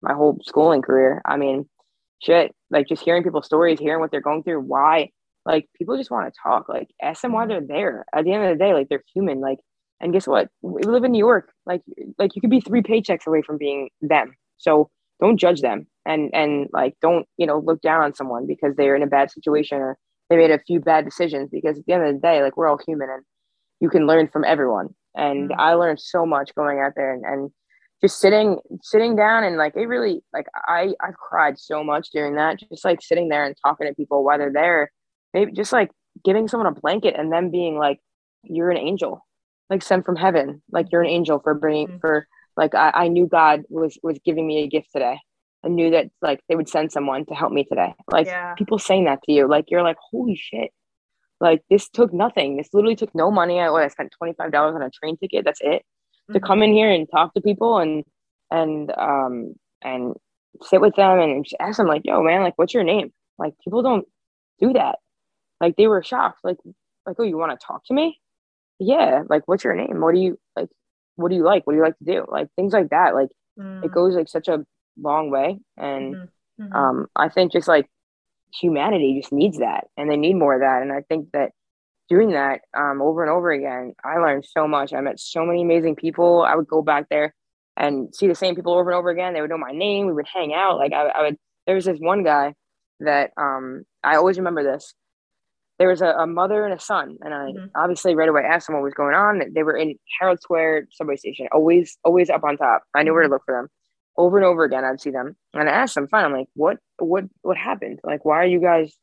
my 0.02 0.12
whole 0.14 0.38
schooling 0.44 0.82
career. 0.82 1.20
I 1.24 1.36
mean, 1.36 1.68
shit, 2.20 2.54
like 2.70 2.86
just 2.86 3.02
hearing 3.02 3.24
people's 3.24 3.46
stories, 3.46 3.80
hearing 3.80 4.00
what 4.00 4.10
they're 4.12 4.20
going 4.20 4.42
through, 4.44 4.60
why, 4.60 5.10
like 5.44 5.68
people 5.76 5.96
just 5.96 6.10
want 6.12 6.32
to 6.32 6.40
talk. 6.40 6.68
Like 6.68 6.88
ask 7.02 7.22
them 7.22 7.32
why 7.32 7.46
they're 7.46 7.60
there. 7.66 8.04
At 8.14 8.24
the 8.24 8.32
end 8.32 8.44
of 8.44 8.56
the 8.56 8.64
day, 8.64 8.72
like 8.74 8.88
they're 8.88 9.02
human. 9.14 9.40
Like, 9.40 9.58
and 10.00 10.12
guess 10.12 10.26
what? 10.26 10.48
We 10.62 10.82
live 10.82 11.04
in 11.04 11.12
New 11.12 11.18
York. 11.18 11.52
Like, 11.66 11.82
like 12.18 12.34
you 12.34 12.40
could 12.40 12.50
be 12.50 12.60
three 12.60 12.82
paychecks 12.82 13.26
away 13.26 13.42
from 13.42 13.58
being 13.58 13.90
them. 14.00 14.34
So 14.58 14.90
don't 15.20 15.38
judge 15.38 15.60
them, 15.60 15.86
and 16.04 16.30
and 16.34 16.68
like 16.72 16.94
don't 17.00 17.26
you 17.36 17.46
know 17.46 17.58
look 17.58 17.80
down 17.80 18.02
on 18.02 18.14
someone 18.14 18.46
because 18.46 18.74
they're 18.76 18.96
in 18.96 19.02
a 19.02 19.06
bad 19.06 19.30
situation 19.30 19.78
or 19.78 19.96
they 20.28 20.36
made 20.36 20.50
a 20.50 20.58
few 20.66 20.80
bad 20.80 21.04
decisions. 21.04 21.48
Because 21.50 21.78
at 21.78 21.86
the 21.86 21.92
end 21.92 22.06
of 22.06 22.14
the 22.14 22.20
day, 22.20 22.42
like 22.42 22.56
we're 22.56 22.68
all 22.68 22.78
human, 22.86 23.08
and 23.10 23.22
you 23.80 23.88
can 23.88 24.06
learn 24.06 24.28
from 24.28 24.44
everyone. 24.44 24.88
and 25.14 25.50
mm-hmm. 25.50 25.60
I 25.60 25.74
learned 25.74 26.00
so 26.00 26.26
much 26.26 26.54
going 26.54 26.80
out 26.80 26.92
there 26.96 27.12
and, 27.12 27.24
and 27.24 27.50
just 28.00 28.20
sitting 28.20 28.58
sitting 28.82 29.16
down 29.16 29.44
and 29.44 29.56
like 29.56 29.74
it 29.76 29.86
really 29.86 30.22
like 30.32 30.46
I 30.66 30.94
I've 31.00 31.16
cried 31.16 31.58
so 31.58 31.82
much 31.82 32.10
during 32.12 32.34
that 32.34 32.58
just 32.58 32.84
like 32.84 33.00
sitting 33.00 33.28
there 33.28 33.46
and 33.46 33.56
talking 33.64 33.86
to 33.86 33.94
people 33.94 34.24
while 34.24 34.36
they're 34.36 34.52
there 34.52 34.90
maybe 35.32 35.52
just 35.52 35.72
like 35.72 35.90
giving 36.22 36.48
someone 36.48 36.66
a 36.66 36.80
blanket 36.80 37.14
and 37.16 37.32
them 37.32 37.50
being 37.50 37.78
like 37.78 38.00
you're 38.42 38.70
an 38.70 38.76
angel 38.76 39.24
like 39.70 39.82
sent 39.82 40.04
from 40.04 40.16
heaven 40.16 40.62
like 40.70 40.86
you're 40.90 41.02
an 41.02 41.08
angel 41.08 41.40
for 41.40 41.54
bringing 41.54 41.88
mm-hmm. 41.88 41.98
for 41.98 42.26
like 42.56 42.74
I, 42.74 42.92
I 42.94 43.08
knew 43.08 43.26
God 43.26 43.62
was 43.68 43.98
was 44.02 44.18
giving 44.24 44.46
me 44.46 44.62
a 44.62 44.68
gift 44.68 44.88
today 44.92 45.18
I 45.64 45.68
knew 45.68 45.90
that 45.90 46.10
like 46.20 46.40
they 46.48 46.56
would 46.56 46.68
send 46.68 46.92
someone 46.92 47.26
to 47.26 47.34
help 47.34 47.52
me 47.52 47.64
today 47.64 47.94
like 48.10 48.26
yeah. 48.26 48.54
people 48.54 48.78
saying 48.78 49.04
that 49.04 49.22
to 49.24 49.32
you 49.32 49.48
like 49.48 49.66
you're 49.70 49.82
like 49.82 49.96
holy 50.10 50.36
shit 50.36 50.70
like 51.40 51.62
this 51.68 51.88
took 51.88 52.12
nothing. 52.12 52.56
This 52.56 52.70
literally 52.72 52.96
took 52.96 53.14
no 53.14 53.30
money. 53.30 53.60
I, 53.60 53.70
what, 53.70 53.82
I 53.82 53.88
spent 53.88 54.12
twenty 54.16 54.34
five 54.34 54.52
dollars 54.52 54.74
on 54.74 54.82
a 54.82 54.90
train 54.90 55.16
ticket. 55.16 55.44
That's 55.44 55.60
it. 55.60 55.82
Mm-hmm. 55.82 56.32
To 56.34 56.40
come 56.40 56.62
in 56.62 56.72
here 56.72 56.90
and 56.90 57.06
talk 57.10 57.34
to 57.34 57.40
people 57.40 57.78
and 57.78 58.04
and 58.50 58.90
um 58.96 59.54
and 59.82 60.14
sit 60.62 60.80
with 60.80 60.94
them 60.96 61.18
and 61.18 61.44
just 61.44 61.56
ask 61.60 61.76
them 61.76 61.86
like, 61.86 62.02
"Yo, 62.04 62.22
man, 62.22 62.42
like, 62.42 62.54
what's 62.56 62.74
your 62.74 62.84
name?" 62.84 63.12
Like 63.38 63.54
people 63.62 63.82
don't 63.82 64.06
do 64.60 64.72
that. 64.72 64.98
Like 65.60 65.76
they 65.76 65.86
were 65.86 66.02
shocked. 66.02 66.38
Like 66.44 66.58
like, 67.06 67.16
"Oh, 67.18 67.24
you 67.24 67.36
want 67.36 67.58
to 67.58 67.66
talk 67.66 67.84
to 67.86 67.94
me?" 67.94 68.20
Yeah. 68.84 69.22
Like, 69.28 69.42
what's 69.46 69.64
your 69.64 69.74
name? 69.74 70.00
What 70.00 70.14
do 70.14 70.20
you 70.20 70.38
like? 70.56 70.68
What 71.16 71.30
do 71.30 71.36
you 71.36 71.44
like? 71.44 71.66
What 71.66 71.72
do 71.72 71.78
you 71.78 71.84
like 71.84 71.98
to 71.98 72.04
do? 72.04 72.26
Like 72.28 72.48
things 72.56 72.72
like 72.72 72.90
that. 72.90 73.14
Like 73.14 73.28
mm-hmm. 73.58 73.84
it 73.84 73.92
goes 73.92 74.14
like 74.14 74.28
such 74.28 74.48
a 74.48 74.64
long 75.00 75.30
way. 75.30 75.58
And 75.76 76.14
mm-hmm. 76.14 76.64
mm-hmm. 76.64 76.72
um, 76.72 77.06
I 77.16 77.28
think 77.28 77.52
just 77.52 77.68
like 77.68 77.88
humanity 78.52 79.18
just 79.20 79.32
needs 79.32 79.58
that 79.58 79.86
and 79.96 80.10
they 80.10 80.16
need 80.16 80.34
more 80.34 80.54
of 80.54 80.60
that. 80.60 80.82
And 80.82 80.92
I 80.92 81.02
think 81.02 81.30
that 81.32 81.50
doing 82.08 82.32
that 82.32 82.60
um, 82.76 83.00
over 83.00 83.22
and 83.22 83.30
over 83.30 83.50
again, 83.50 83.94
I 84.04 84.18
learned 84.18 84.44
so 84.44 84.68
much. 84.68 84.92
I 84.92 85.00
met 85.00 85.18
so 85.18 85.44
many 85.44 85.62
amazing 85.62 85.96
people. 85.96 86.42
I 86.42 86.54
would 86.54 86.68
go 86.68 86.82
back 86.82 87.06
there 87.08 87.34
and 87.76 88.14
see 88.14 88.28
the 88.28 88.34
same 88.34 88.54
people 88.54 88.74
over 88.74 88.90
and 88.90 88.98
over 88.98 89.10
again. 89.10 89.34
They 89.34 89.40
would 89.40 89.50
know 89.50 89.58
my 89.58 89.72
name. 89.72 90.06
We 90.06 90.12
would 90.12 90.28
hang 90.32 90.52
out. 90.54 90.78
Like 90.78 90.92
I, 90.92 91.06
I 91.08 91.22
would, 91.22 91.36
there 91.66 91.74
was 91.74 91.86
this 91.86 91.98
one 91.98 92.22
guy 92.22 92.54
that 93.00 93.30
um, 93.36 93.84
I 94.02 94.16
always 94.16 94.38
remember 94.38 94.62
this. 94.62 94.94
There 95.78 95.88
was 95.88 96.02
a, 96.02 96.10
a 96.10 96.26
mother 96.26 96.64
and 96.64 96.72
a 96.72 96.78
son, 96.78 97.16
and 97.22 97.34
I 97.34 97.46
mm-hmm. 97.46 97.66
obviously 97.74 98.14
right 98.14 98.28
away 98.28 98.42
asked 98.42 98.68
them 98.68 98.76
what 98.76 98.84
was 98.84 98.94
going 98.94 99.14
on. 99.14 99.42
They 99.54 99.64
were 99.64 99.76
in 99.76 99.96
Herald 100.20 100.40
Square 100.40 100.88
subway 100.92 101.16
station, 101.16 101.48
always, 101.52 101.98
always 102.04 102.30
up 102.30 102.44
on 102.44 102.56
top. 102.56 102.84
I 102.94 103.02
knew 103.02 103.12
where 103.12 103.22
to 103.22 103.26
mm-hmm. 103.26 103.34
look 103.34 103.42
for 103.44 103.56
them 103.56 103.68
over 104.16 104.36
and 104.36 104.46
over 104.46 104.64
again. 104.64 104.84
I'd 104.84 105.00
see 105.00 105.10
them 105.10 105.36
and 105.52 105.68
I 105.68 105.72
asked 105.72 105.94
them, 105.94 106.08
fine, 106.08 106.24
I'm 106.24 106.32
like, 106.32 106.48
what, 106.54 106.78
what, 106.98 107.24
what 107.42 107.56
happened? 107.56 108.00
Like, 108.04 108.24
why 108.24 108.36
are 108.36 108.46
you 108.46 108.60
guys 108.60 108.94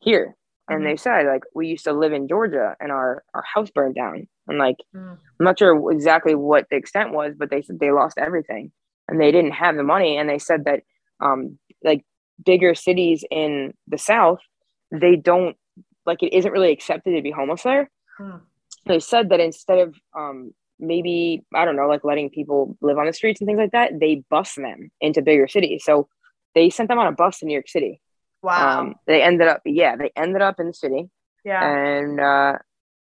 here? 0.00 0.36
And 0.68 0.78
mm-hmm. 0.78 0.88
they 0.88 0.96
said, 0.96 1.26
like, 1.26 1.42
we 1.54 1.68
used 1.68 1.84
to 1.84 1.92
live 1.92 2.12
in 2.12 2.28
Georgia 2.28 2.76
and 2.80 2.90
our, 2.90 3.24
our 3.34 3.44
house 3.54 3.70
burned 3.70 3.94
down. 3.94 4.26
And 4.48 4.58
like, 4.58 4.76
mm. 4.94 5.12
I'm 5.12 5.44
not 5.44 5.58
sure 5.58 5.92
exactly 5.92 6.34
what 6.34 6.66
the 6.70 6.76
extent 6.76 7.12
was, 7.12 7.34
but 7.36 7.50
they 7.50 7.62
said 7.62 7.78
they 7.78 7.90
lost 7.90 8.18
everything 8.18 8.72
and 9.08 9.20
they 9.20 9.30
didn't 9.30 9.52
have 9.52 9.76
the 9.76 9.82
money. 9.82 10.16
And 10.16 10.28
they 10.28 10.38
said 10.38 10.64
that, 10.64 10.82
um, 11.20 11.58
like 11.84 12.04
bigger 12.44 12.74
cities 12.74 13.24
in 13.30 13.74
the 13.86 13.98
South, 13.98 14.40
they 14.90 15.16
don't 15.16 15.56
like, 16.06 16.22
it 16.22 16.32
isn't 16.32 16.52
really 16.52 16.72
accepted 16.72 17.14
to 17.14 17.22
be 17.22 17.30
homeless 17.30 17.62
there. 17.62 17.90
Mm. 18.18 18.40
They 18.86 19.00
said 19.00 19.28
that 19.28 19.40
instead 19.40 19.78
of, 19.78 19.94
um, 20.16 20.52
maybe 20.78 21.44
I 21.54 21.64
don't 21.64 21.76
know, 21.76 21.86
like 21.86 22.04
letting 22.04 22.30
people 22.30 22.76
live 22.80 22.98
on 22.98 23.06
the 23.06 23.12
streets 23.12 23.40
and 23.40 23.46
things 23.46 23.58
like 23.58 23.72
that, 23.72 24.00
they 24.00 24.24
bus 24.28 24.54
them 24.56 24.90
into 25.00 25.22
bigger 25.22 25.46
cities. 25.46 25.84
So 25.84 26.08
they 26.54 26.70
sent 26.70 26.88
them 26.88 26.98
on 26.98 27.06
a 27.06 27.12
bus 27.12 27.38
to 27.38 27.46
New 27.46 27.52
York 27.52 27.68
City. 27.68 28.00
Wow. 28.42 28.80
Um, 28.80 28.94
they 29.06 29.22
ended 29.22 29.46
up, 29.46 29.62
yeah, 29.64 29.94
they 29.94 30.10
ended 30.16 30.42
up 30.42 30.58
in 30.58 30.66
the 30.66 30.74
city. 30.74 31.08
Yeah. 31.44 31.62
And 31.64 32.20
uh, 32.20 32.58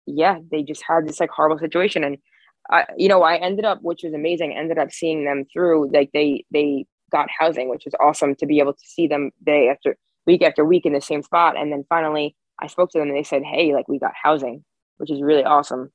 yeah, 0.05 0.39
they 0.51 0.63
just 0.63 0.83
had 0.85 1.07
this 1.07 1.19
like 1.19 1.29
horrible 1.29 1.59
situation. 1.59 2.03
And 2.03 2.17
I, 2.69 2.85
you 2.97 3.07
know, 3.07 3.23
I 3.23 3.37
ended 3.37 3.65
up, 3.65 3.79
which 3.81 4.03
was 4.03 4.13
amazing, 4.13 4.53
ended 4.53 4.77
up 4.77 4.91
seeing 4.91 5.23
them 5.23 5.45
through. 5.51 5.91
Like 5.91 6.11
they 6.13 6.45
they 6.51 6.85
got 7.11 7.29
housing, 7.29 7.69
which 7.69 7.85
was 7.85 7.95
awesome 7.99 8.35
to 8.35 8.45
be 8.45 8.59
able 8.59 8.73
to 8.73 8.85
see 8.85 9.07
them 9.07 9.31
day 9.45 9.69
after 9.69 9.97
week 10.25 10.41
after 10.41 10.65
week 10.65 10.85
in 10.85 10.93
the 10.93 11.01
same 11.01 11.23
spot. 11.23 11.57
And 11.57 11.71
then 11.71 11.85
finally, 11.87 12.35
I 12.59 12.67
spoke 12.67 12.91
to 12.91 12.99
them 12.99 13.09
and 13.09 13.17
they 13.17 13.23
said, 13.23 13.43
"Hey, 13.43 13.73
like 13.73 13.87
we 13.87 13.99
got 13.99 14.13
housing," 14.21 14.63
which 14.97 15.11
is 15.11 15.21
really 15.21 15.43
awesome. 15.43 15.91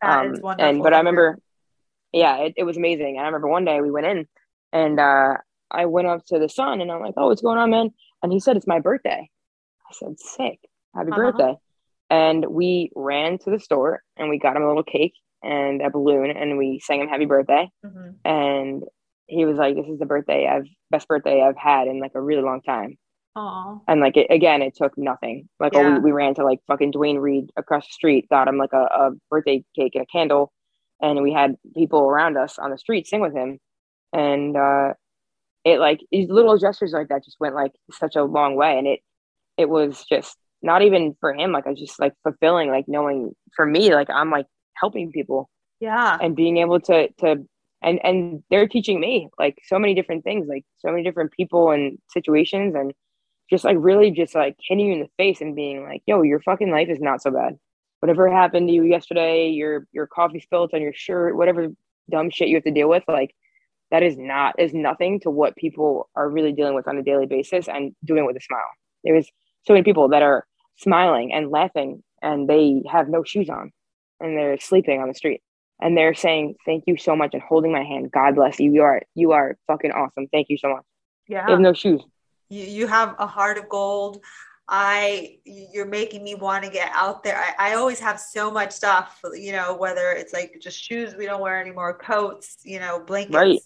That 0.00 0.10
um, 0.10 0.26
wonderful. 0.40 0.54
And 0.58 0.82
but 0.82 0.94
I 0.94 0.98
remember, 0.98 1.38
yeah, 2.12 2.38
it, 2.38 2.54
it 2.56 2.64
was 2.64 2.76
amazing. 2.76 3.16
And 3.16 3.20
I 3.20 3.26
remember 3.26 3.48
one 3.48 3.64
day 3.64 3.80
we 3.80 3.90
went 3.90 4.06
in, 4.06 4.26
and 4.72 4.98
uh, 4.98 5.34
I 5.70 5.86
went 5.86 6.08
up 6.08 6.24
to 6.26 6.38
the 6.38 6.48
son, 6.48 6.80
and 6.80 6.90
I'm 6.90 7.00
like, 7.00 7.14
"Oh, 7.16 7.28
what's 7.28 7.42
going 7.42 7.58
on, 7.58 7.70
man?" 7.70 7.90
And 8.22 8.32
he 8.32 8.40
said, 8.40 8.56
"It's 8.56 8.66
my 8.66 8.80
birthday." 8.80 9.28
I 9.88 9.92
said, 9.92 10.18
"Sick, 10.18 10.60
happy 10.94 11.10
uh-huh. 11.10 11.16
birthday!" 11.16 11.56
And 12.10 12.46
we 12.46 12.90
ran 12.96 13.38
to 13.38 13.50
the 13.50 13.60
store 13.60 14.02
and 14.16 14.30
we 14.30 14.38
got 14.38 14.56
him 14.56 14.62
a 14.62 14.68
little 14.68 14.82
cake 14.82 15.12
and 15.42 15.82
a 15.82 15.90
balloon, 15.90 16.30
and 16.30 16.58
we 16.58 16.80
sang 16.80 17.00
him 17.00 17.08
happy 17.08 17.26
birthday. 17.26 17.70
Mm-hmm. 17.84 18.10
And 18.24 18.84
he 19.26 19.44
was 19.44 19.56
like, 19.56 19.76
"This 19.76 19.86
is 19.86 19.98
the 19.98 20.06
birthday 20.06 20.46
I've 20.46 20.66
best 20.90 21.06
birthday 21.06 21.42
I've 21.42 21.56
had 21.56 21.86
in 21.86 22.00
like 22.00 22.12
a 22.14 22.20
really 22.20 22.42
long 22.42 22.62
time." 22.62 22.98
Aww. 23.38 23.80
And 23.86 24.00
like 24.00 24.16
it, 24.16 24.26
again, 24.30 24.62
it 24.62 24.74
took 24.74 24.98
nothing. 24.98 25.48
Like 25.60 25.74
yeah. 25.74 25.80
oh, 25.80 25.94
we, 25.94 26.06
we 26.06 26.12
ran 26.12 26.34
to 26.34 26.44
like 26.44 26.58
fucking 26.66 26.90
Duane 26.90 27.18
Reade 27.18 27.50
across 27.56 27.86
the 27.86 27.92
street, 27.92 28.28
got 28.28 28.48
him 28.48 28.58
like 28.58 28.72
a, 28.72 28.82
a 28.82 29.10
birthday 29.30 29.64
cake 29.76 29.94
and 29.94 30.02
a 30.02 30.06
candle, 30.06 30.52
and 31.00 31.22
we 31.22 31.32
had 31.32 31.54
people 31.74 32.00
around 32.00 32.36
us 32.36 32.58
on 32.58 32.70
the 32.70 32.78
street 32.78 33.06
sing 33.06 33.20
with 33.20 33.34
him, 33.34 33.58
and 34.12 34.56
uh, 34.56 34.94
it 35.64 35.78
like 35.78 36.00
these 36.10 36.28
little 36.28 36.58
gestures 36.58 36.92
like 36.92 37.08
that 37.08 37.24
just 37.24 37.38
went 37.38 37.54
like 37.54 37.72
such 37.92 38.16
a 38.16 38.24
long 38.24 38.56
way, 38.56 38.76
and 38.76 38.88
it 38.88 39.00
it 39.56 39.68
was 39.68 40.04
just 40.10 40.36
not 40.60 40.82
even 40.82 41.16
for 41.20 41.32
him. 41.32 41.52
Like 41.52 41.66
I 41.66 41.70
was 41.70 41.78
just 41.78 42.00
like 42.00 42.14
fulfilling, 42.24 42.70
like 42.70 42.86
knowing 42.88 43.36
for 43.54 43.64
me, 43.64 43.94
like 43.94 44.10
I'm 44.10 44.32
like 44.32 44.46
helping 44.74 45.12
people, 45.12 45.48
yeah, 45.78 46.18
and 46.20 46.34
being 46.34 46.56
able 46.56 46.80
to 46.80 47.08
to 47.20 47.46
and 47.82 48.00
and 48.04 48.42
they're 48.50 48.66
teaching 48.66 48.98
me 48.98 49.28
like 49.38 49.58
so 49.64 49.78
many 49.78 49.94
different 49.94 50.24
things, 50.24 50.48
like 50.48 50.64
so 50.78 50.90
many 50.90 51.04
different 51.04 51.30
people 51.30 51.70
and 51.70 51.98
situations 52.08 52.74
and 52.74 52.92
just 53.50 53.64
like 53.64 53.76
really 53.80 54.10
just 54.10 54.34
like 54.34 54.56
hitting 54.60 54.86
you 54.86 54.92
in 54.92 55.00
the 55.00 55.10
face 55.16 55.40
and 55.40 55.56
being 55.56 55.82
like, 55.84 56.02
yo, 56.06 56.22
your 56.22 56.40
fucking 56.40 56.70
life 56.70 56.88
is 56.88 57.00
not 57.00 57.22
so 57.22 57.30
bad. 57.30 57.58
Whatever 58.00 58.30
happened 58.30 58.68
to 58.68 58.74
you 58.74 58.84
yesterday, 58.84 59.48
your 59.48 59.86
your 59.92 60.06
coffee 60.06 60.40
spilled 60.40 60.70
on 60.74 60.82
your 60.82 60.92
shirt, 60.94 61.36
whatever 61.36 61.68
dumb 62.10 62.30
shit 62.30 62.48
you 62.48 62.56
have 62.56 62.64
to 62.64 62.70
deal 62.70 62.88
with, 62.88 63.04
like 63.08 63.34
that 63.90 64.02
is 64.02 64.16
not 64.18 64.54
is 64.58 64.74
nothing 64.74 65.20
to 65.20 65.30
what 65.30 65.56
people 65.56 66.08
are 66.14 66.28
really 66.28 66.52
dealing 66.52 66.74
with 66.74 66.86
on 66.86 66.98
a 66.98 67.02
daily 67.02 67.26
basis 67.26 67.68
and 67.68 67.94
doing 68.04 68.26
with 68.26 68.36
a 68.36 68.40
smile. 68.40 68.60
There's 69.02 69.28
so 69.66 69.72
many 69.72 69.84
people 69.84 70.08
that 70.08 70.22
are 70.22 70.46
smiling 70.76 71.32
and 71.32 71.50
laughing 71.50 72.02
and 72.22 72.48
they 72.48 72.82
have 72.90 73.08
no 73.08 73.24
shoes 73.24 73.48
on 73.48 73.72
and 74.20 74.36
they're 74.36 74.58
sleeping 74.60 75.00
on 75.00 75.08
the 75.08 75.14
street 75.14 75.42
and 75.80 75.96
they're 75.96 76.14
saying 76.14 76.54
thank 76.66 76.84
you 76.86 76.96
so 76.96 77.16
much 77.16 77.30
and 77.32 77.42
holding 77.42 77.72
my 77.72 77.82
hand 77.82 78.10
god 78.12 78.36
bless 78.36 78.60
you. 78.60 78.72
You 78.72 78.82
are 78.82 79.02
you 79.14 79.32
are 79.32 79.56
fucking 79.66 79.90
awesome. 79.90 80.28
Thank 80.28 80.48
you 80.50 80.58
so 80.58 80.68
much. 80.68 80.84
Yeah 81.26 81.46
they 81.46 81.52
have 81.52 81.60
no 81.60 81.72
shoes 81.72 82.02
you, 82.48 82.64
you 82.64 82.86
have 82.86 83.14
a 83.18 83.26
heart 83.26 83.58
of 83.58 83.68
gold 83.68 84.20
I 84.68 85.38
you're 85.44 85.86
making 85.86 86.22
me 86.22 86.34
want 86.34 86.62
to 86.64 86.70
get 86.70 86.90
out 86.92 87.24
there. 87.24 87.38
I, 87.38 87.70
I 87.70 87.74
always 87.74 87.98
have 88.00 88.20
so 88.20 88.50
much 88.50 88.72
stuff, 88.72 89.20
you 89.32 89.52
know, 89.52 89.74
whether 89.74 90.10
it's 90.10 90.34
like 90.34 90.58
just 90.60 90.78
shoes 90.78 91.14
we 91.14 91.24
don't 91.24 91.40
wear 91.40 91.58
anymore, 91.58 91.94
coats, 91.94 92.58
you 92.64 92.78
know, 92.78 93.00
blankets. 93.00 93.34
Right. 93.34 93.60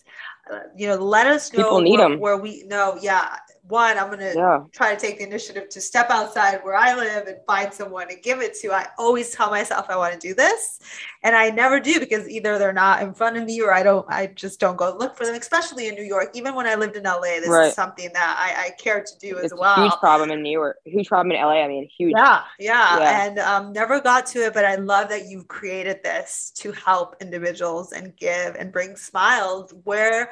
Uh, 0.51 0.61
you 0.77 0.87
know, 0.87 0.97
let 0.97 1.27
us 1.27 1.53
know 1.53 1.81
where, 1.81 2.17
where, 2.17 2.37
we 2.37 2.65
know. 2.65 2.99
Yeah, 3.01 3.37
one, 3.73 3.99
I'm 3.99 4.11
gonna 4.11 4.35
yeah. 4.37 4.61
try 4.71 4.95
to 4.95 5.01
take 5.01 5.19
the 5.19 5.25
initiative 5.25 5.71
to 5.71 5.81
step 5.81 6.11
outside 6.11 6.61
where 6.63 6.77
I 6.77 6.95
live 6.95 7.27
and 7.27 7.39
find 7.47 7.73
someone 7.73 8.07
to 8.09 8.17
give 8.17 8.41
it 8.41 8.55
to. 8.61 8.71
I 8.71 8.89
always 8.99 9.31
tell 9.31 9.51
myself 9.51 9.87
I 9.89 9.97
want 9.97 10.13
to 10.13 10.21
do 10.21 10.35
this, 10.35 10.79
and 11.23 11.35
I 11.35 11.49
never 11.49 11.81
do 11.81 11.99
because 11.99 12.29
either 12.29 12.59
they're 12.59 12.75
not 12.75 13.03
in 13.03 13.15
front 13.15 13.39
of 13.39 13.45
me 13.45 13.63
or 13.63 13.73
I 13.73 13.83
don't. 13.83 14.07
I 14.11 14.27
just 14.27 14.61
don't 14.61 14.77
go 14.77 14.95
look 14.97 15.17
for 15.17 15.25
them. 15.25 15.35
Especially 15.35 15.89
in 15.89 15.95
New 15.95 16.05
York, 16.05 16.31
even 16.35 16.55
when 16.55 16.67
I 16.67 16.75
lived 16.75 16.97
in 16.97 17.05
LA, 17.05 17.41
this 17.41 17.49
right. 17.49 17.69
is 17.69 17.75
something 17.75 18.11
that 18.13 18.37
I, 18.39 18.67
I 18.67 18.71
care 18.73 19.03
to 19.03 19.19
do 19.19 19.37
it's 19.39 19.53
as 19.53 19.59
well. 19.59 19.83
huge 19.83 19.95
problem 19.95 20.31
in 20.31 20.43
New 20.43 20.53
York. 20.53 20.77
Huge 20.85 21.09
problem 21.09 21.35
in 21.35 21.43
LA. 21.43 21.63
I 21.65 21.69
mean, 21.69 21.89
huge. 21.97 22.13
Yeah, 22.15 22.43
yeah, 22.59 22.99
yeah. 22.99 23.27
and 23.27 23.39
um, 23.39 23.73
never 23.73 24.01
got 24.01 24.27
to 24.27 24.41
it, 24.41 24.53
but 24.53 24.67
I 24.67 24.75
love 24.75 25.09
that 25.09 25.27
you've 25.27 25.49
created 25.49 26.01
this 26.05 26.53
to 26.57 26.73
help 26.73 27.17
individuals 27.23 27.93
and 27.93 28.15
give 28.17 28.55
and 28.57 28.71
bring 28.71 28.97
smiles 28.97 29.73
where 29.85 30.31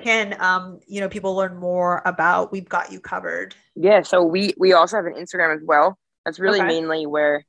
can 0.00 0.40
um, 0.40 0.80
you 0.86 1.00
know 1.00 1.08
people 1.08 1.34
learn 1.34 1.56
more 1.56 2.02
about 2.04 2.52
we've 2.52 2.68
got 2.68 2.92
you 2.92 3.00
covered 3.00 3.54
yeah 3.74 4.02
so 4.02 4.22
we 4.22 4.54
we 4.58 4.72
also 4.72 4.96
have 4.96 5.06
an 5.06 5.14
instagram 5.14 5.54
as 5.54 5.62
well 5.64 5.98
that's 6.24 6.38
really 6.38 6.60
okay. 6.60 6.68
mainly 6.68 7.06
where 7.06 7.44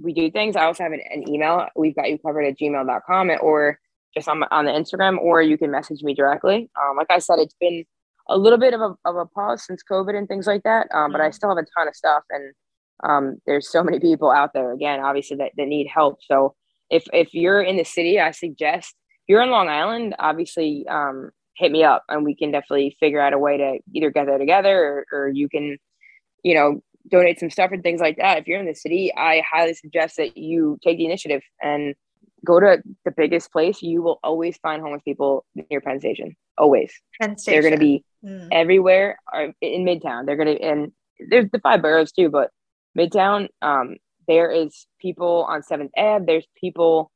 we 0.00 0.12
do 0.12 0.30
things 0.30 0.56
i 0.56 0.64
also 0.64 0.82
have 0.82 0.92
an, 0.92 1.00
an, 1.12 1.28
email 1.28 1.66
we've 1.76 1.94
got 1.94 2.08
you 2.08 2.18
covered 2.18 2.44
at 2.44 2.58
gmail.com 2.58 3.30
or 3.40 3.78
just 4.14 4.28
on, 4.28 4.42
on 4.50 4.64
the 4.64 4.70
instagram 4.70 5.18
or 5.18 5.42
you 5.42 5.58
can 5.58 5.70
message 5.70 6.02
me 6.02 6.14
directly 6.14 6.70
um, 6.82 6.96
like 6.96 7.10
i 7.10 7.18
said 7.18 7.38
it's 7.38 7.56
been 7.60 7.84
a 8.28 8.38
little 8.38 8.58
bit 8.58 8.72
of 8.72 8.80
a, 8.80 8.94
of 9.04 9.16
a 9.16 9.26
pause 9.26 9.64
since 9.64 9.82
covid 9.88 10.16
and 10.16 10.26
things 10.26 10.46
like 10.46 10.62
that 10.62 10.88
um, 10.92 11.04
mm-hmm. 11.04 11.12
but 11.12 11.20
i 11.20 11.24
mm-hmm. 11.24 11.32
still 11.32 11.48
have 11.50 11.58
a 11.58 11.66
ton 11.76 11.88
of 11.88 11.94
stuff 11.94 12.22
and 12.30 12.54
um, 13.02 13.36
there's 13.46 13.70
so 13.70 13.82
many 13.84 14.00
people 14.00 14.30
out 14.30 14.52
there 14.54 14.72
again 14.72 15.00
obviously 15.00 15.36
that, 15.36 15.52
that 15.56 15.68
need 15.68 15.86
help 15.86 16.18
so 16.22 16.54
if 16.90 17.04
if 17.12 17.34
you're 17.34 17.60
in 17.60 17.76
the 17.76 17.84
city 17.84 18.18
i 18.18 18.30
suggest 18.30 18.94
if 19.22 19.28
you're 19.28 19.42
in 19.42 19.50
long 19.50 19.68
island 19.68 20.14
obviously 20.18 20.86
um, 20.88 21.30
hit 21.56 21.70
me 21.72 21.84
up 21.84 22.04
and 22.08 22.24
we 22.24 22.34
can 22.34 22.50
definitely 22.50 22.96
figure 23.00 23.20
out 23.20 23.32
a 23.32 23.38
way 23.38 23.56
to 23.58 23.78
either 23.92 24.10
get 24.10 24.26
there 24.26 24.38
together 24.38 25.04
or, 25.12 25.18
or 25.18 25.28
you 25.28 25.48
can, 25.48 25.78
you 26.42 26.54
know, 26.54 26.80
donate 27.10 27.38
some 27.38 27.50
stuff 27.50 27.70
and 27.72 27.82
things 27.82 28.00
like 28.00 28.16
that. 28.16 28.38
If 28.38 28.46
you're 28.46 28.60
in 28.60 28.66
the 28.66 28.74
city, 28.74 29.12
I 29.14 29.42
highly 29.50 29.74
suggest 29.74 30.16
that 30.16 30.36
you 30.36 30.78
take 30.82 30.98
the 30.98 31.04
initiative 31.06 31.42
and 31.62 31.94
go 32.44 32.60
to 32.60 32.82
the 33.04 33.10
biggest 33.10 33.52
place, 33.52 33.82
you 33.82 34.02
will 34.02 34.20
always 34.22 34.56
find 34.58 34.82
homeless 34.82 35.02
people 35.02 35.44
near 35.70 35.80
Penn 35.80 36.00
Station. 36.00 36.36
Always. 36.58 36.92
Penn 37.20 37.38
Station. 37.38 37.54
They're 37.62 37.70
going 37.70 37.78
to 37.80 37.84
be 37.84 38.04
Mm. 38.24 38.48
everywhere 38.52 39.18
or 39.30 39.52
in 39.60 39.84
Midtown. 39.84 40.24
They're 40.24 40.36
going 40.42 40.56
to, 40.56 40.62
and 40.62 40.92
there's 41.28 41.50
the 41.50 41.58
five 41.58 41.82
boroughs 41.82 42.10
too, 42.10 42.30
but 42.30 42.48
Midtown, 42.98 43.48
um, 43.60 43.96
there 44.26 44.50
is 44.50 44.86
people 44.98 45.44
on 45.46 45.62
Seventh 45.62 45.90
Ave. 45.94 46.24
There's 46.24 46.46
people, 46.58 47.10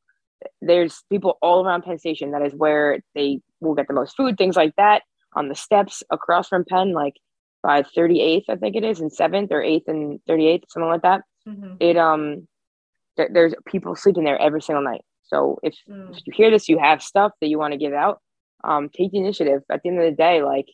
there's 0.60 1.02
people 1.10 1.38
all 1.42 1.64
around 1.64 1.82
Penn 1.82 1.98
Station. 1.98 2.30
That 2.32 2.42
is 2.42 2.54
where 2.54 3.00
they 3.14 3.40
will 3.60 3.74
get 3.74 3.88
the 3.88 3.94
most 3.94 4.16
food, 4.16 4.36
things 4.38 4.56
like 4.56 4.74
that. 4.76 5.02
On 5.34 5.48
the 5.48 5.54
steps 5.54 6.02
across 6.10 6.48
from 6.48 6.64
Penn, 6.64 6.92
like 6.92 7.14
by 7.62 7.82
38th, 7.82 8.44
I 8.48 8.56
think 8.56 8.76
it 8.76 8.84
is, 8.84 9.00
and 9.00 9.10
7th 9.12 9.48
or 9.50 9.62
8th 9.62 9.88
and 9.88 10.20
38th, 10.28 10.64
something 10.68 10.88
like 10.88 11.02
that. 11.02 11.22
Mhm. 11.46 11.76
It 11.80 11.96
um, 11.96 12.48
there, 13.16 13.28
there's 13.32 13.54
people 13.66 13.94
sleeping 13.96 14.24
there 14.24 14.40
every 14.40 14.62
single 14.62 14.82
night. 14.84 15.02
So 15.24 15.58
if, 15.62 15.74
Mm. 15.88 16.16
if 16.16 16.26
you 16.26 16.32
hear 16.34 16.50
this, 16.50 16.68
you 16.68 16.78
have 16.78 17.02
stuff 17.02 17.32
that 17.40 17.48
you 17.48 17.58
want 17.58 17.72
to 17.72 17.78
give 17.78 17.92
out. 17.92 18.20
Um, 18.64 18.88
take 18.88 19.10
the 19.12 19.18
initiative. 19.18 19.62
At 19.70 19.82
the 19.82 19.88
end 19.90 19.98
of 19.98 20.04
the 20.04 20.16
day, 20.16 20.42
like 20.42 20.66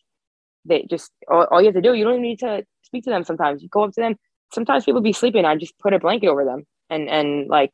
they 0.64 0.86
just 0.88 1.10
all, 1.28 1.44
all 1.50 1.60
you 1.60 1.66
have 1.66 1.74
to 1.74 1.80
do, 1.82 1.94
you 1.94 2.04
don't 2.04 2.14
even 2.14 2.22
need 2.22 2.38
to 2.40 2.64
speak 2.82 3.04
to 3.04 3.10
them. 3.10 3.24
Sometimes 3.24 3.62
you 3.62 3.68
go 3.68 3.84
up 3.84 3.92
to 3.92 4.00
them. 4.00 4.16
Sometimes 4.52 4.84
people 4.84 5.00
be 5.00 5.12
sleeping. 5.12 5.44
I 5.44 5.56
just 5.56 5.76
put 5.78 5.92
a 5.94 5.98
blanket 5.98 6.28
over 6.28 6.44
them, 6.44 6.64
and 6.90 7.08
and 7.08 7.48
like 7.48 7.72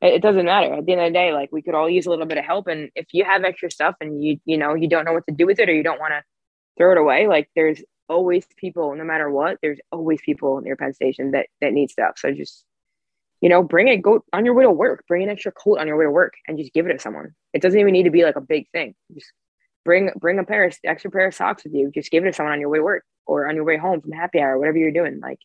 it, 0.00 0.22
doesn't 0.22 0.46
matter. 0.46 0.74
At 0.74 0.86
the 0.86 0.92
end 0.92 1.00
of 1.00 1.08
the 1.08 1.12
day, 1.12 1.32
like 1.32 1.50
we 1.52 1.62
could 1.62 1.74
all 1.74 1.88
use 1.88 2.06
a 2.06 2.10
little 2.10 2.26
bit 2.26 2.38
of 2.38 2.44
help. 2.44 2.66
And 2.66 2.90
if 2.94 3.06
you 3.12 3.24
have 3.24 3.44
extra 3.44 3.70
stuff 3.70 3.96
and 4.00 4.22
you 4.22 4.38
you 4.44 4.56
know 4.56 4.74
you 4.74 4.88
don't 4.88 5.04
know 5.04 5.12
what 5.12 5.26
to 5.28 5.34
do 5.34 5.46
with 5.46 5.58
it 5.58 5.68
or 5.68 5.74
you 5.74 5.82
don't 5.82 6.00
want 6.00 6.12
to 6.12 6.22
throw 6.78 6.92
it 6.92 6.98
away, 6.98 7.26
like 7.26 7.50
there's 7.54 7.82
always 8.08 8.46
people, 8.56 8.94
no 8.96 9.04
matter 9.04 9.30
what. 9.30 9.58
There's 9.62 9.78
always 9.92 10.20
people 10.22 10.60
near 10.60 10.76
Penn 10.76 10.94
Station 10.94 11.32
that 11.32 11.46
that 11.60 11.72
need 11.72 11.90
stuff. 11.90 12.14
So 12.16 12.32
just 12.32 12.64
you 13.40 13.48
know, 13.48 13.62
bring 13.62 13.88
it. 13.88 14.02
Go 14.02 14.22
on 14.32 14.44
your 14.44 14.54
way 14.54 14.64
to 14.64 14.70
work. 14.70 15.04
Bring 15.08 15.22
an 15.22 15.30
extra 15.30 15.52
coat 15.52 15.78
on 15.78 15.86
your 15.86 15.96
way 15.96 16.04
to 16.04 16.10
work, 16.10 16.34
and 16.46 16.58
just 16.58 16.72
give 16.72 16.86
it 16.86 16.92
to 16.92 16.98
someone. 16.98 17.34
It 17.54 17.62
doesn't 17.62 17.78
even 17.78 17.92
need 17.92 18.04
to 18.04 18.10
be 18.10 18.24
like 18.24 18.36
a 18.36 18.40
big 18.40 18.68
thing. 18.70 18.94
Just 19.14 19.32
bring 19.84 20.10
bring 20.18 20.38
a 20.38 20.44
pair 20.44 20.64
of 20.64 20.76
extra 20.84 21.10
pair 21.10 21.26
of 21.26 21.34
socks 21.34 21.64
with 21.64 21.74
you. 21.74 21.90
Just 21.94 22.10
give 22.10 22.24
it 22.24 22.28
to 22.28 22.32
someone 22.32 22.52
on 22.52 22.60
your 22.60 22.68
way 22.68 22.78
to 22.78 22.84
work 22.84 23.04
or 23.26 23.48
on 23.48 23.54
your 23.54 23.64
way 23.64 23.78
home 23.78 24.00
from 24.00 24.12
happy 24.12 24.40
hour, 24.40 24.58
whatever 24.58 24.78
you're 24.78 24.92
doing. 24.92 25.20
Like 25.20 25.38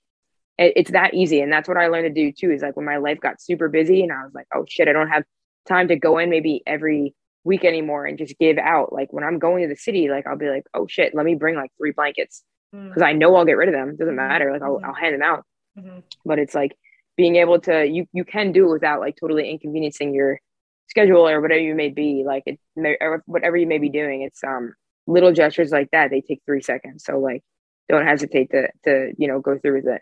it's 0.58 0.92
that 0.92 1.14
easy, 1.14 1.42
and 1.42 1.52
that's 1.52 1.68
what 1.68 1.78
I 1.78 1.88
learned 1.88 2.14
to 2.16 2.22
do 2.24 2.32
too. 2.32 2.52
Is 2.52 2.62
like 2.62 2.76
when 2.78 2.86
my 2.86 2.98
life 2.98 3.20
got 3.20 3.42
super 3.42 3.68
busy, 3.70 4.02
and 4.04 4.12
I 4.12 4.24
was 4.24 4.34
like, 4.34 4.48
oh 4.54 4.66
shit, 4.68 4.88
I 4.88 4.94
don't 4.94 5.10
have 5.10 5.24
time 5.68 5.88
to 5.90 5.96
go 5.96 6.18
in 6.20 6.30
maybe 6.30 6.62
every 6.66 7.14
week 7.44 7.64
anymore 7.66 8.06
and 8.06 8.18
just 8.18 8.38
give 8.40 8.58
out. 8.58 8.92
Like 8.94 9.12
when 9.14 9.24
I'm 9.24 9.38
going 9.40 9.62
to 9.64 9.68
the 9.68 9.76
city, 9.76 10.10
like 10.10 10.26
I'll 10.28 10.38
be 10.38 10.50
like, 10.50 10.64
oh 10.74 10.88
shit, 10.88 11.14
let 11.14 11.26
me 11.26 11.36
bring 11.36 11.56
like 11.56 11.72
three 11.78 11.92
blankets 11.92 12.44
Mm. 12.74 12.88
because 12.90 13.04
I 13.04 13.14
know 13.14 13.36
I'll 13.36 13.46
get 13.46 13.58
rid 13.58 13.70
of 13.70 13.76
them. 13.76 13.96
Doesn't 13.96 14.16
matter. 14.16 14.52
Like 14.52 14.64
I'll, 14.64 14.80
Mhm. 14.80 14.84
I'll 14.84 14.94
hand 14.96 15.14
them 15.14 15.22
out 15.22 15.46
Mhm. 15.78 16.02
but 16.26 16.40
it's 16.40 16.56
like 16.56 16.76
being 17.16 17.36
able 17.36 17.60
to 17.62 17.86
you 17.86 18.08
you 18.12 18.26
can 18.26 18.52
do 18.52 18.68
it 18.68 18.72
without 18.74 19.00
like 19.00 19.16
totally 19.18 19.50
inconveniencing 19.52 20.14
your 20.16 20.40
schedule 20.88 21.28
or 21.30 21.42
whatever 21.42 21.62
you 21.62 21.76
may 21.76 21.90
be 21.90 22.24
like 22.26 22.42
it 22.48 22.60
may- 22.76 22.98
or 23.00 23.22
whatever 23.28 23.56
you 23.56 23.68
may 23.68 23.78
be 23.78 23.90
doing 23.90 24.24
it's 24.24 24.44
um 24.44 24.74
little 25.08 25.32
gestures 25.32 25.72
like 25.72 25.90
that 25.92 26.10
they 26.10 26.22
take 26.22 26.42
three 26.46 26.62
seconds 26.62 27.04
so 27.06 27.20
like 27.20 27.44
don't 27.88 28.06
hesitate 28.08 28.50
to 28.52 28.68
to 28.84 29.14
you 29.18 29.28
know 29.28 29.40
go 29.40 29.58
through 29.60 29.76
with 29.76 29.88
it 29.88 30.02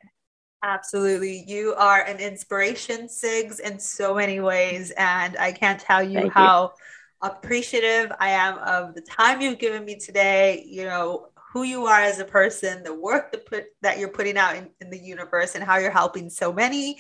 Absolutely. 0.64 1.44
You 1.46 1.74
are 1.76 2.02
an 2.04 2.20
inspiration, 2.20 3.08
Sigs, 3.08 3.60
in 3.60 3.78
so 3.80 4.16
many 4.16 4.40
ways. 4.40 4.92
And 4.92 5.36
I 5.38 5.52
can't 5.52 5.80
tell 5.80 6.02
you 6.02 6.14
Thank 6.16 6.28
you. 6.28 6.32
how 6.32 6.74
appreciative 7.22 8.12
I 8.18 8.30
am 8.30 8.58
of 8.60 8.96
the 8.96 9.02
time 9.02 9.42
you've 9.42 9.60
given 9.60 9.84
me 9.84 9.98
today, 9.98 10.64
you 10.66 10.86
know, 10.86 11.28
who 11.52 11.64
you 11.64 11.86
are 11.86 12.00
as 12.00 12.20
a 12.20 12.26
person, 12.26 12.82
the 12.84 12.96
work 12.96 13.32
that 13.34 13.46
put 13.46 13.66
that 13.82 14.00
you're 14.00 14.10
putting 14.10 14.38
out 14.38 14.56
in, 14.56 14.70
in 14.82 14.90
the 14.90 14.98
universe 14.98 15.54
and 15.56 15.64
how 15.64 15.78
you're 15.78 15.92
helping 15.92 16.30
so 16.30 16.52
many. 16.52 16.98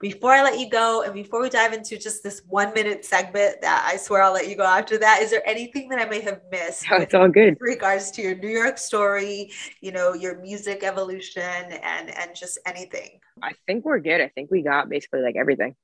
Before 0.00 0.30
I 0.30 0.42
let 0.42 0.58
you 0.60 0.70
go, 0.70 1.02
and 1.02 1.12
before 1.12 1.42
we 1.42 1.50
dive 1.50 1.72
into 1.72 1.98
just 1.98 2.22
this 2.22 2.42
one 2.46 2.72
minute 2.72 3.04
segment 3.04 3.60
that 3.62 3.88
I 3.90 3.96
swear 3.96 4.22
I'll 4.22 4.32
let 4.32 4.48
you 4.48 4.56
go 4.56 4.62
after 4.62 4.96
that, 4.98 5.22
is 5.22 5.30
there 5.30 5.42
anything 5.46 5.88
that 5.88 5.98
I 5.98 6.04
may 6.04 6.20
have 6.20 6.40
missed 6.50 6.86
so 6.88 6.96
it's 6.96 7.14
all 7.14 7.28
good 7.28 7.56
regards 7.60 8.10
to 8.12 8.22
your 8.22 8.36
New 8.36 8.48
York 8.48 8.78
story, 8.78 9.50
you 9.80 9.90
know, 9.90 10.14
your 10.14 10.40
music 10.40 10.84
evolution 10.84 11.42
and 11.42 12.10
and 12.10 12.34
just 12.34 12.58
anything. 12.66 13.20
i 13.42 13.52
think 13.66 13.84
we're 13.84 13.98
good 13.98 14.20
i 14.20 14.28
think 14.28 14.50
we 14.50 14.62
got 14.62 14.88
basically 14.88 15.20
like 15.20 15.36
everything 15.36 15.74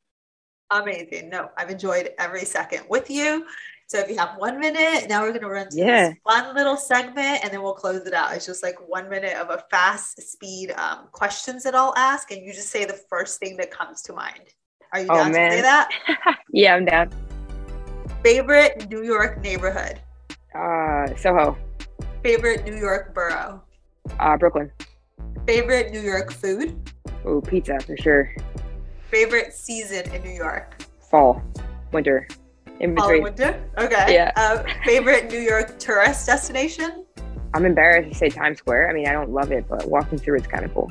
Amazing. 0.70 1.28
No, 1.28 1.50
I've 1.56 1.70
enjoyed 1.70 2.10
every 2.18 2.44
second 2.44 2.84
with 2.88 3.10
you. 3.10 3.46
So 3.86 3.98
if 3.98 4.08
you 4.08 4.16
have 4.16 4.36
one 4.38 4.58
minute, 4.58 5.08
now 5.08 5.22
we're 5.22 5.32
gonna 5.32 5.48
run 5.48 5.68
to 5.68 5.76
Yeah. 5.76 6.08
this 6.10 6.18
fun 6.26 6.54
little 6.54 6.76
segment 6.76 7.44
and 7.44 7.52
then 7.52 7.62
we'll 7.62 7.74
close 7.74 8.06
it 8.06 8.14
out. 8.14 8.34
It's 8.34 8.46
just 8.46 8.62
like 8.62 8.76
one 8.88 9.08
minute 9.10 9.36
of 9.36 9.50
a 9.50 9.62
fast 9.70 10.20
speed 10.22 10.72
um, 10.72 11.08
questions 11.12 11.62
that 11.64 11.74
I'll 11.74 11.94
ask, 11.96 12.30
and 12.30 12.42
you 12.42 12.52
just 12.52 12.70
say 12.70 12.84
the 12.86 12.98
first 13.10 13.38
thing 13.40 13.56
that 13.58 13.70
comes 13.70 14.00
to 14.02 14.12
mind. 14.14 14.40
Are 14.92 15.00
you 15.00 15.06
Oh, 15.10 15.16
down 15.16 15.28
to 15.28 15.34
say 15.34 15.60
that? 15.60 15.90
yeah 16.52 16.74
i'm 16.74 16.84
down 16.84 17.10
Favorite 18.22 18.88
New 18.90 19.02
York 19.02 19.40
neighborhood? 19.42 20.00
uh 20.54 21.14
soho 21.16 21.56
Favorite 22.22 22.64
New 22.64 22.76
York 22.76 23.12
borough? 23.14 23.62
uh 24.20 24.36
brooklyn 24.36 24.70
Favorite 25.46 25.92
New 25.92 26.00
York 26.00 26.32
food? 26.32 26.80
oh 27.26 27.40
pizza 27.40 27.78
for 27.80 27.96
sure 27.96 28.34
Favorite 29.10 29.52
season 29.52 30.10
in 30.14 30.22
New 30.22 30.30
York? 30.30 30.82
fall 31.10 31.42
winter 31.92 32.26
in 32.80 32.94
Fall 32.96 33.08
and 33.10 33.22
between 33.22 33.22
winter? 33.22 33.70
Okay. 33.78 34.14
Yeah. 34.14 34.32
Uh, 34.36 34.62
favorite 34.84 35.30
New 35.30 35.40
York 35.40 35.78
tourist 35.78 36.26
destination? 36.26 37.04
i'm 37.56 37.64
embarrassed 37.64 38.08
to 38.10 38.14
say 38.16 38.28
times 38.28 38.58
square 38.58 38.90
i 38.90 38.92
mean 38.92 39.06
i 39.06 39.12
don't 39.12 39.30
love 39.30 39.52
it 39.52 39.64
but 39.68 39.88
walking 39.88 40.18
through 40.18 40.36
it's 40.36 40.46
kind 40.48 40.64
of 40.64 40.74
cool 40.74 40.90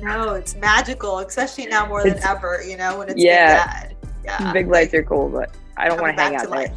No, 0.00 0.34
it's 0.34 0.54
magical, 0.54 1.18
especially 1.18 1.66
now 1.66 1.86
more 1.86 2.04
than 2.04 2.18
ever, 2.22 2.62
you 2.64 2.76
know, 2.76 2.98
when 2.98 3.08
it's 3.08 3.20
Yeah. 3.20 3.64
big 3.88 3.98
bad. 3.98 4.20
Yeah. 4.24 4.52
big 4.52 4.68
lights 4.68 4.94
are 4.94 5.02
cool 5.02 5.28
but 5.28 5.50
i 5.76 5.88
don't 5.88 6.00
want 6.00 6.16
to 6.16 6.22
hang 6.22 6.36
out 6.36 6.48
there 6.50 6.72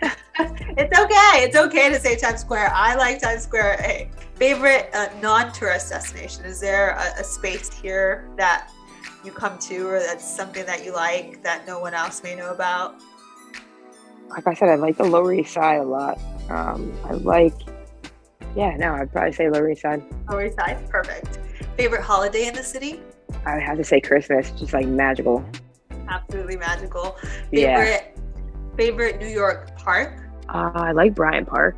it's 0.40 0.96
okay. 0.96 1.42
It's 1.44 1.56
okay 1.56 1.88
to 1.90 1.98
say 1.98 2.14
Times 2.16 2.40
Square. 2.42 2.70
I 2.72 2.94
like 2.94 3.20
Times 3.20 3.42
Square. 3.42 3.78
Hey, 3.82 4.10
favorite 4.36 4.88
uh, 4.94 5.08
non-tourist 5.20 5.90
destination? 5.90 6.44
Is 6.44 6.60
there 6.60 6.90
a, 6.90 7.20
a 7.20 7.24
space 7.24 7.72
here 7.72 8.28
that 8.36 8.70
you 9.24 9.32
come 9.32 9.58
to, 9.58 9.88
or 9.88 9.98
that's 9.98 10.24
something 10.24 10.64
that 10.66 10.84
you 10.84 10.94
like 10.94 11.42
that 11.42 11.66
no 11.66 11.80
one 11.80 11.94
else 11.94 12.22
may 12.22 12.36
know 12.36 12.52
about? 12.52 12.94
Like 14.30 14.46
I 14.46 14.54
said, 14.54 14.68
I 14.68 14.74
like 14.76 14.96
the 14.96 15.04
Lower 15.04 15.32
East 15.32 15.54
Side 15.54 15.80
a 15.80 15.84
lot. 15.84 16.18
Um, 16.48 16.92
I 17.04 17.12
like, 17.12 17.54
yeah, 18.56 18.76
no, 18.76 18.94
I'd 18.94 19.12
probably 19.12 19.32
say 19.32 19.48
Lower 19.50 19.70
East 19.70 19.82
Side. 19.82 20.02
Lower 20.30 20.46
East 20.46 20.56
Side. 20.56 20.88
Perfect. 20.88 21.38
Favorite 21.76 22.02
holiday 22.02 22.46
in 22.46 22.54
the 22.54 22.62
city? 22.62 23.00
I 23.46 23.54
would 23.54 23.62
have 23.62 23.76
to 23.76 23.84
say 23.84 24.00
Christmas, 24.00 24.50
just 24.52 24.72
like 24.72 24.86
magical. 24.86 25.44
Absolutely 26.08 26.56
magical. 26.56 27.16
Yeah. 27.52 27.76
Favorite 27.76 28.18
favorite 28.76 29.18
New 29.18 29.28
York 29.28 29.76
park? 29.76 30.14
Uh, 30.48 30.70
I 30.74 30.92
like 30.92 31.14
Bryant 31.14 31.48
Park. 31.48 31.76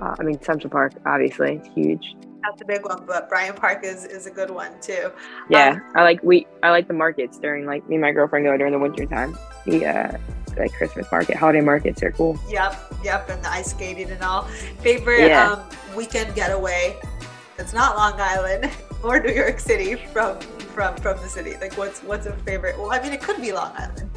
Uh, 0.00 0.14
I 0.18 0.22
mean 0.22 0.40
Central 0.42 0.70
Park, 0.70 0.92
obviously, 1.04 1.56
it's 1.56 1.68
huge. 1.74 2.14
That's 2.42 2.62
a 2.62 2.64
big 2.64 2.84
one, 2.84 3.04
but 3.06 3.28
Bryant 3.28 3.56
Park 3.56 3.84
is, 3.84 4.04
is 4.04 4.26
a 4.26 4.30
good 4.30 4.50
one 4.50 4.80
too. 4.80 5.10
Yeah, 5.50 5.72
Um, 5.72 5.82
I 5.96 6.02
like 6.02 6.22
we 6.22 6.46
I 6.62 6.70
like 6.70 6.86
the 6.88 6.94
markets 6.94 7.38
during 7.38 7.66
like 7.66 7.86
me 7.88 7.96
and 7.96 8.02
my 8.02 8.12
girlfriend 8.12 8.46
go 8.46 8.56
during 8.56 8.72
the 8.72 8.78
winter 8.78 9.04
time. 9.06 9.36
Uh, 9.66 10.16
like 10.58 10.72
Christmas 10.72 11.06
market, 11.10 11.36
holiday 11.36 11.60
markets 11.60 12.02
are 12.02 12.10
cool. 12.12 12.38
Yep, 12.48 12.94
yep, 13.04 13.28
and 13.28 13.42
the 13.42 13.50
ice 13.50 13.70
skating 13.70 14.10
and 14.10 14.22
all. 14.22 14.42
Favorite 14.80 15.28
Yeah. 15.28 15.52
um, 15.52 15.62
weekend 15.96 16.34
getaway? 16.34 16.96
It's 17.58 17.72
not 17.72 17.96
Long 17.96 18.14
Island 18.20 18.70
or 19.02 19.18
New 19.20 19.32
York 19.32 19.58
City 19.60 19.94
from 20.12 20.38
from 20.40 20.94
from 20.96 21.16
the 21.18 21.28
city. 21.28 21.54
Like, 21.60 21.74
what's 21.78 22.00
what's 22.02 22.26
a 22.26 22.32
favorite? 22.38 22.78
Well, 22.78 22.92
I 22.92 23.00
mean, 23.02 23.12
it 23.12 23.20
could 23.22 23.40
be 23.40 23.52
Long 23.52 23.72
Island. 23.76 24.10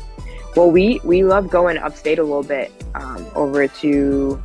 Well, 0.55 0.71
we 0.71 0.99
we 1.03 1.23
love 1.23 1.49
going 1.49 1.77
upstate 1.77 2.19
a 2.19 2.23
little 2.23 2.43
bit, 2.43 2.71
um, 2.95 3.25
over 3.35 3.67
to 3.67 4.41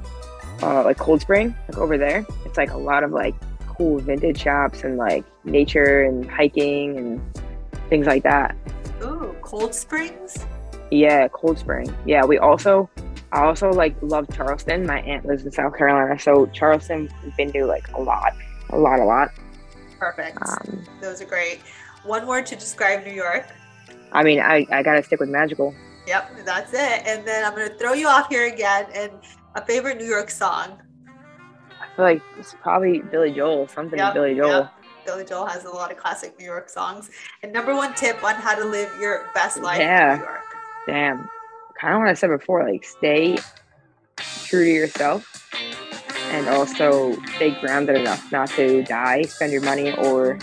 uh, 0.63 0.85
like 0.85 0.99
Cold 0.99 1.21
Spring, 1.23 1.55
like 1.69 1.79
over 1.79 1.99
there. 1.99 2.25
It's 2.45 2.57
like 2.57 2.71
a 2.71 2.77
lot 2.77 3.03
of 3.03 3.11
like 3.11 3.35
cool 3.67 3.99
vintage 3.99 4.41
shops 4.41 4.85
and 4.85 4.97
like 4.97 5.25
nature 5.45 6.05
and 6.05 6.31
hiking 6.31 6.97
and 6.99 7.21
things 7.89 8.07
like 8.07 8.23
that. 8.23 8.55
Ooh, 9.03 9.35
Cold 9.43 9.75
Springs. 9.75 10.45
Yeah, 10.91 11.29
Cold 11.29 11.59
Spring. 11.59 11.93
Yeah, 12.07 12.25
we 12.25 12.39
also 12.39 12.89
I 13.33 13.43
also 13.45 13.71
like 13.71 13.97
love 14.03 14.27
Charleston. 14.35 14.87
My 14.87 15.01
aunt 15.01 15.27
lives 15.27 15.45
in 15.45 15.51
South 15.51 15.77
Carolina, 15.77 16.19
so 16.19 16.47
Charleston 16.47 17.09
we've 17.25 17.37
been 17.37 17.53
to 17.53 17.65
like 17.67 17.89
a 17.95 18.01
lot, 18.01 18.33
a 18.71 18.79
lot, 18.79 19.01
a 19.01 19.05
lot. 19.05 19.31
Perfect. 19.99 20.39
Um, 20.47 20.85
Those 21.01 21.21
are 21.23 21.27
great. 21.27 21.61
One 22.05 22.27
word 22.27 22.47
to 22.47 22.57
describe 22.57 23.05
New 23.05 23.13
York. 23.13 23.47
I 24.13 24.23
mean, 24.23 24.41
I 24.41 24.67
I 24.71 24.83
gotta 24.83 25.03
stick 25.03 25.21
with 25.21 25.29
magical. 25.31 25.75
Yep, 26.07 26.45
that's 26.45 26.73
it. 26.75 27.03
And 27.07 27.27
then 27.27 27.45
I'm 27.45 27.53
gonna 27.53 27.77
throw 27.79 27.95
you 27.95 28.07
off 28.07 28.29
here 28.29 28.47
again. 28.53 28.87
And 28.95 29.11
a 29.55 29.65
favorite 29.65 29.97
New 29.99 30.05
York 30.07 30.31
song. 30.31 30.81
I 31.81 31.97
feel 31.97 32.05
like 32.05 32.23
it's 32.39 32.55
probably 32.63 33.01
Billy 33.01 33.33
Joel, 33.33 33.69
something 33.69 33.99
Yep, 33.99 34.15
Billy 34.15 34.35
Joel. 34.35 34.49
yep. 34.63 34.73
Billy 35.07 35.25
Joel 35.25 35.47
has 35.47 35.65
a 35.65 35.71
lot 35.71 35.91
of 35.91 35.97
classic 35.99 36.39
New 36.39 36.45
York 36.45 36.69
songs. 36.69 37.11
And 37.43 37.53
number 37.53 37.75
one 37.75 37.95
tip 37.95 38.23
on 38.25 38.35
how 38.35 38.55
to 38.55 38.65
live 38.65 38.91
your 39.01 39.27
best 39.35 39.59
life 39.61 39.79
Yeah. 39.79 40.15
in 40.15 40.19
New 40.21 40.25
York. 40.27 40.41
Damn, 40.87 41.29
kind 41.81 41.95
of 41.95 42.01
what 42.01 42.09
I 42.09 42.15
said 42.15 42.29
before. 42.31 42.69
Like, 42.69 42.85
stay 42.85 43.37
true 44.45 44.65
to 44.65 44.71
yourself, 44.71 45.25
and 46.31 46.49
also 46.49 47.17
stay 47.37 47.51
grounded 47.53 47.97
enough 47.97 48.31
not 48.33 48.51
to 48.51 48.83
die, 48.85 49.23
spend 49.23 49.53
your 49.53 49.63
money, 49.63 49.93
or 49.93 50.39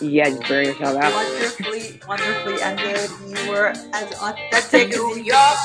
yeah, 0.00 0.30
just 0.30 0.48
burn 0.48 0.66
yourself 0.66 1.02
out. 1.02 1.12
Wonderfully, 1.12 2.00
wonderfully 2.06 2.62
ended. 2.62 3.10
You 3.26 3.50
were 3.50 3.68
as 3.92 4.12
authentic 4.20 4.92
as 4.92 4.96
New 4.96 5.16
York, 5.16 5.58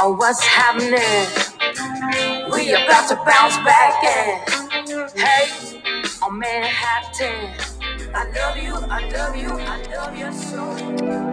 Oh, 0.00 0.14
what's 0.16 0.42
happening? 0.42 0.92
We 2.52 2.72
about 2.72 3.08
to 3.08 3.16
bounce 3.24 3.56
back 3.58 4.02
in. 4.02 5.18
Hey, 5.20 5.80
on 6.22 6.38
Manhattan. 6.38 7.50
I 8.14 8.30
love 8.30 8.56
you, 8.56 8.74
I 8.74 9.08
love 9.08 9.36
you, 9.36 9.50
I 9.50 9.82
love 9.94 10.18
you 10.18 10.32
so. 10.32 11.31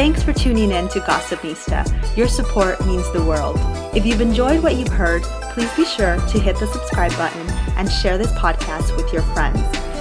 Thanks 0.00 0.22
for 0.22 0.32
tuning 0.32 0.70
in 0.70 0.88
to 0.88 1.00
Gossipnista. 1.00 2.16
Your 2.16 2.26
support 2.26 2.82
means 2.86 3.12
the 3.12 3.22
world. 3.22 3.58
If 3.94 4.06
you've 4.06 4.22
enjoyed 4.22 4.62
what 4.62 4.76
you've 4.76 4.88
heard, 4.88 5.22
please 5.52 5.70
be 5.76 5.84
sure 5.84 6.16
to 6.16 6.40
hit 6.40 6.56
the 6.56 6.68
subscribe 6.68 7.12
button 7.18 7.46
and 7.76 7.86
share 7.86 8.16
this 8.16 8.32
podcast 8.32 8.96
with 8.96 9.12
your 9.12 9.20
friends. 9.34 9.60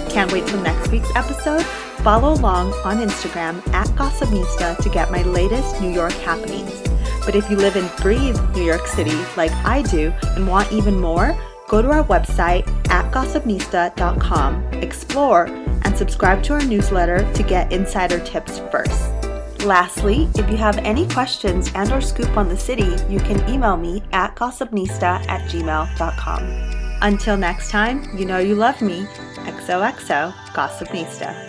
Can't 0.10 0.32
wait 0.32 0.48
till 0.48 0.62
next 0.62 0.90
week's 0.90 1.14
episode? 1.18 1.66
Follow 2.02 2.32
along 2.32 2.72
on 2.86 3.06
Instagram 3.06 3.58
at 3.74 3.88
Gossipnista 3.88 4.78
to 4.82 4.90
get 4.90 5.12
my 5.12 5.22
latest 5.24 5.82
New 5.82 5.92
York 5.92 6.14
happenings. 6.14 6.82
But 7.26 7.36
if 7.36 7.50
you 7.50 7.58
live 7.58 7.76
and 7.76 7.92
breathe 8.02 8.40
New 8.56 8.64
York 8.64 8.88
City 8.88 9.18
like 9.36 9.52
I 9.66 9.82
do 9.82 10.14
and 10.22 10.48
want 10.48 10.72
even 10.72 10.98
more, 10.98 11.38
go 11.68 11.82
to 11.82 11.92
our 11.92 12.06
website 12.06 12.66
at 12.90 13.12
gossipnista.com, 13.12 14.64
explore, 14.76 15.48
and 15.48 15.98
subscribe 15.98 16.42
to 16.44 16.54
our 16.54 16.64
newsletter 16.64 17.30
to 17.34 17.44
get 17.44 17.74
insider 17.74 18.22
tips 18.22 18.60
first. 18.72 19.19
Lastly, 19.66 20.30
if 20.36 20.50
you 20.50 20.58
have 20.58 20.78
any 20.80 21.08
questions 21.10 21.70
and 21.76 21.92
or 21.92 22.00
scoop 22.02 22.38
on 22.38 22.48
the 22.48 22.58
city, 22.58 22.96
you 23.10 23.20
can 23.20 23.48
email 23.50 23.76
me 23.76 24.02
at 24.14 24.36
gossipnista 24.36 25.28
at 25.28 25.50
gmail.com. 25.50 26.70
Until 27.02 27.38
next 27.38 27.70
time, 27.70 28.18
you 28.18 28.26
know 28.26 28.40
you 28.40 28.56
love 28.56 28.82
me. 28.82 29.06
XOXO 29.46 30.34
Gossipnista. 30.54 31.49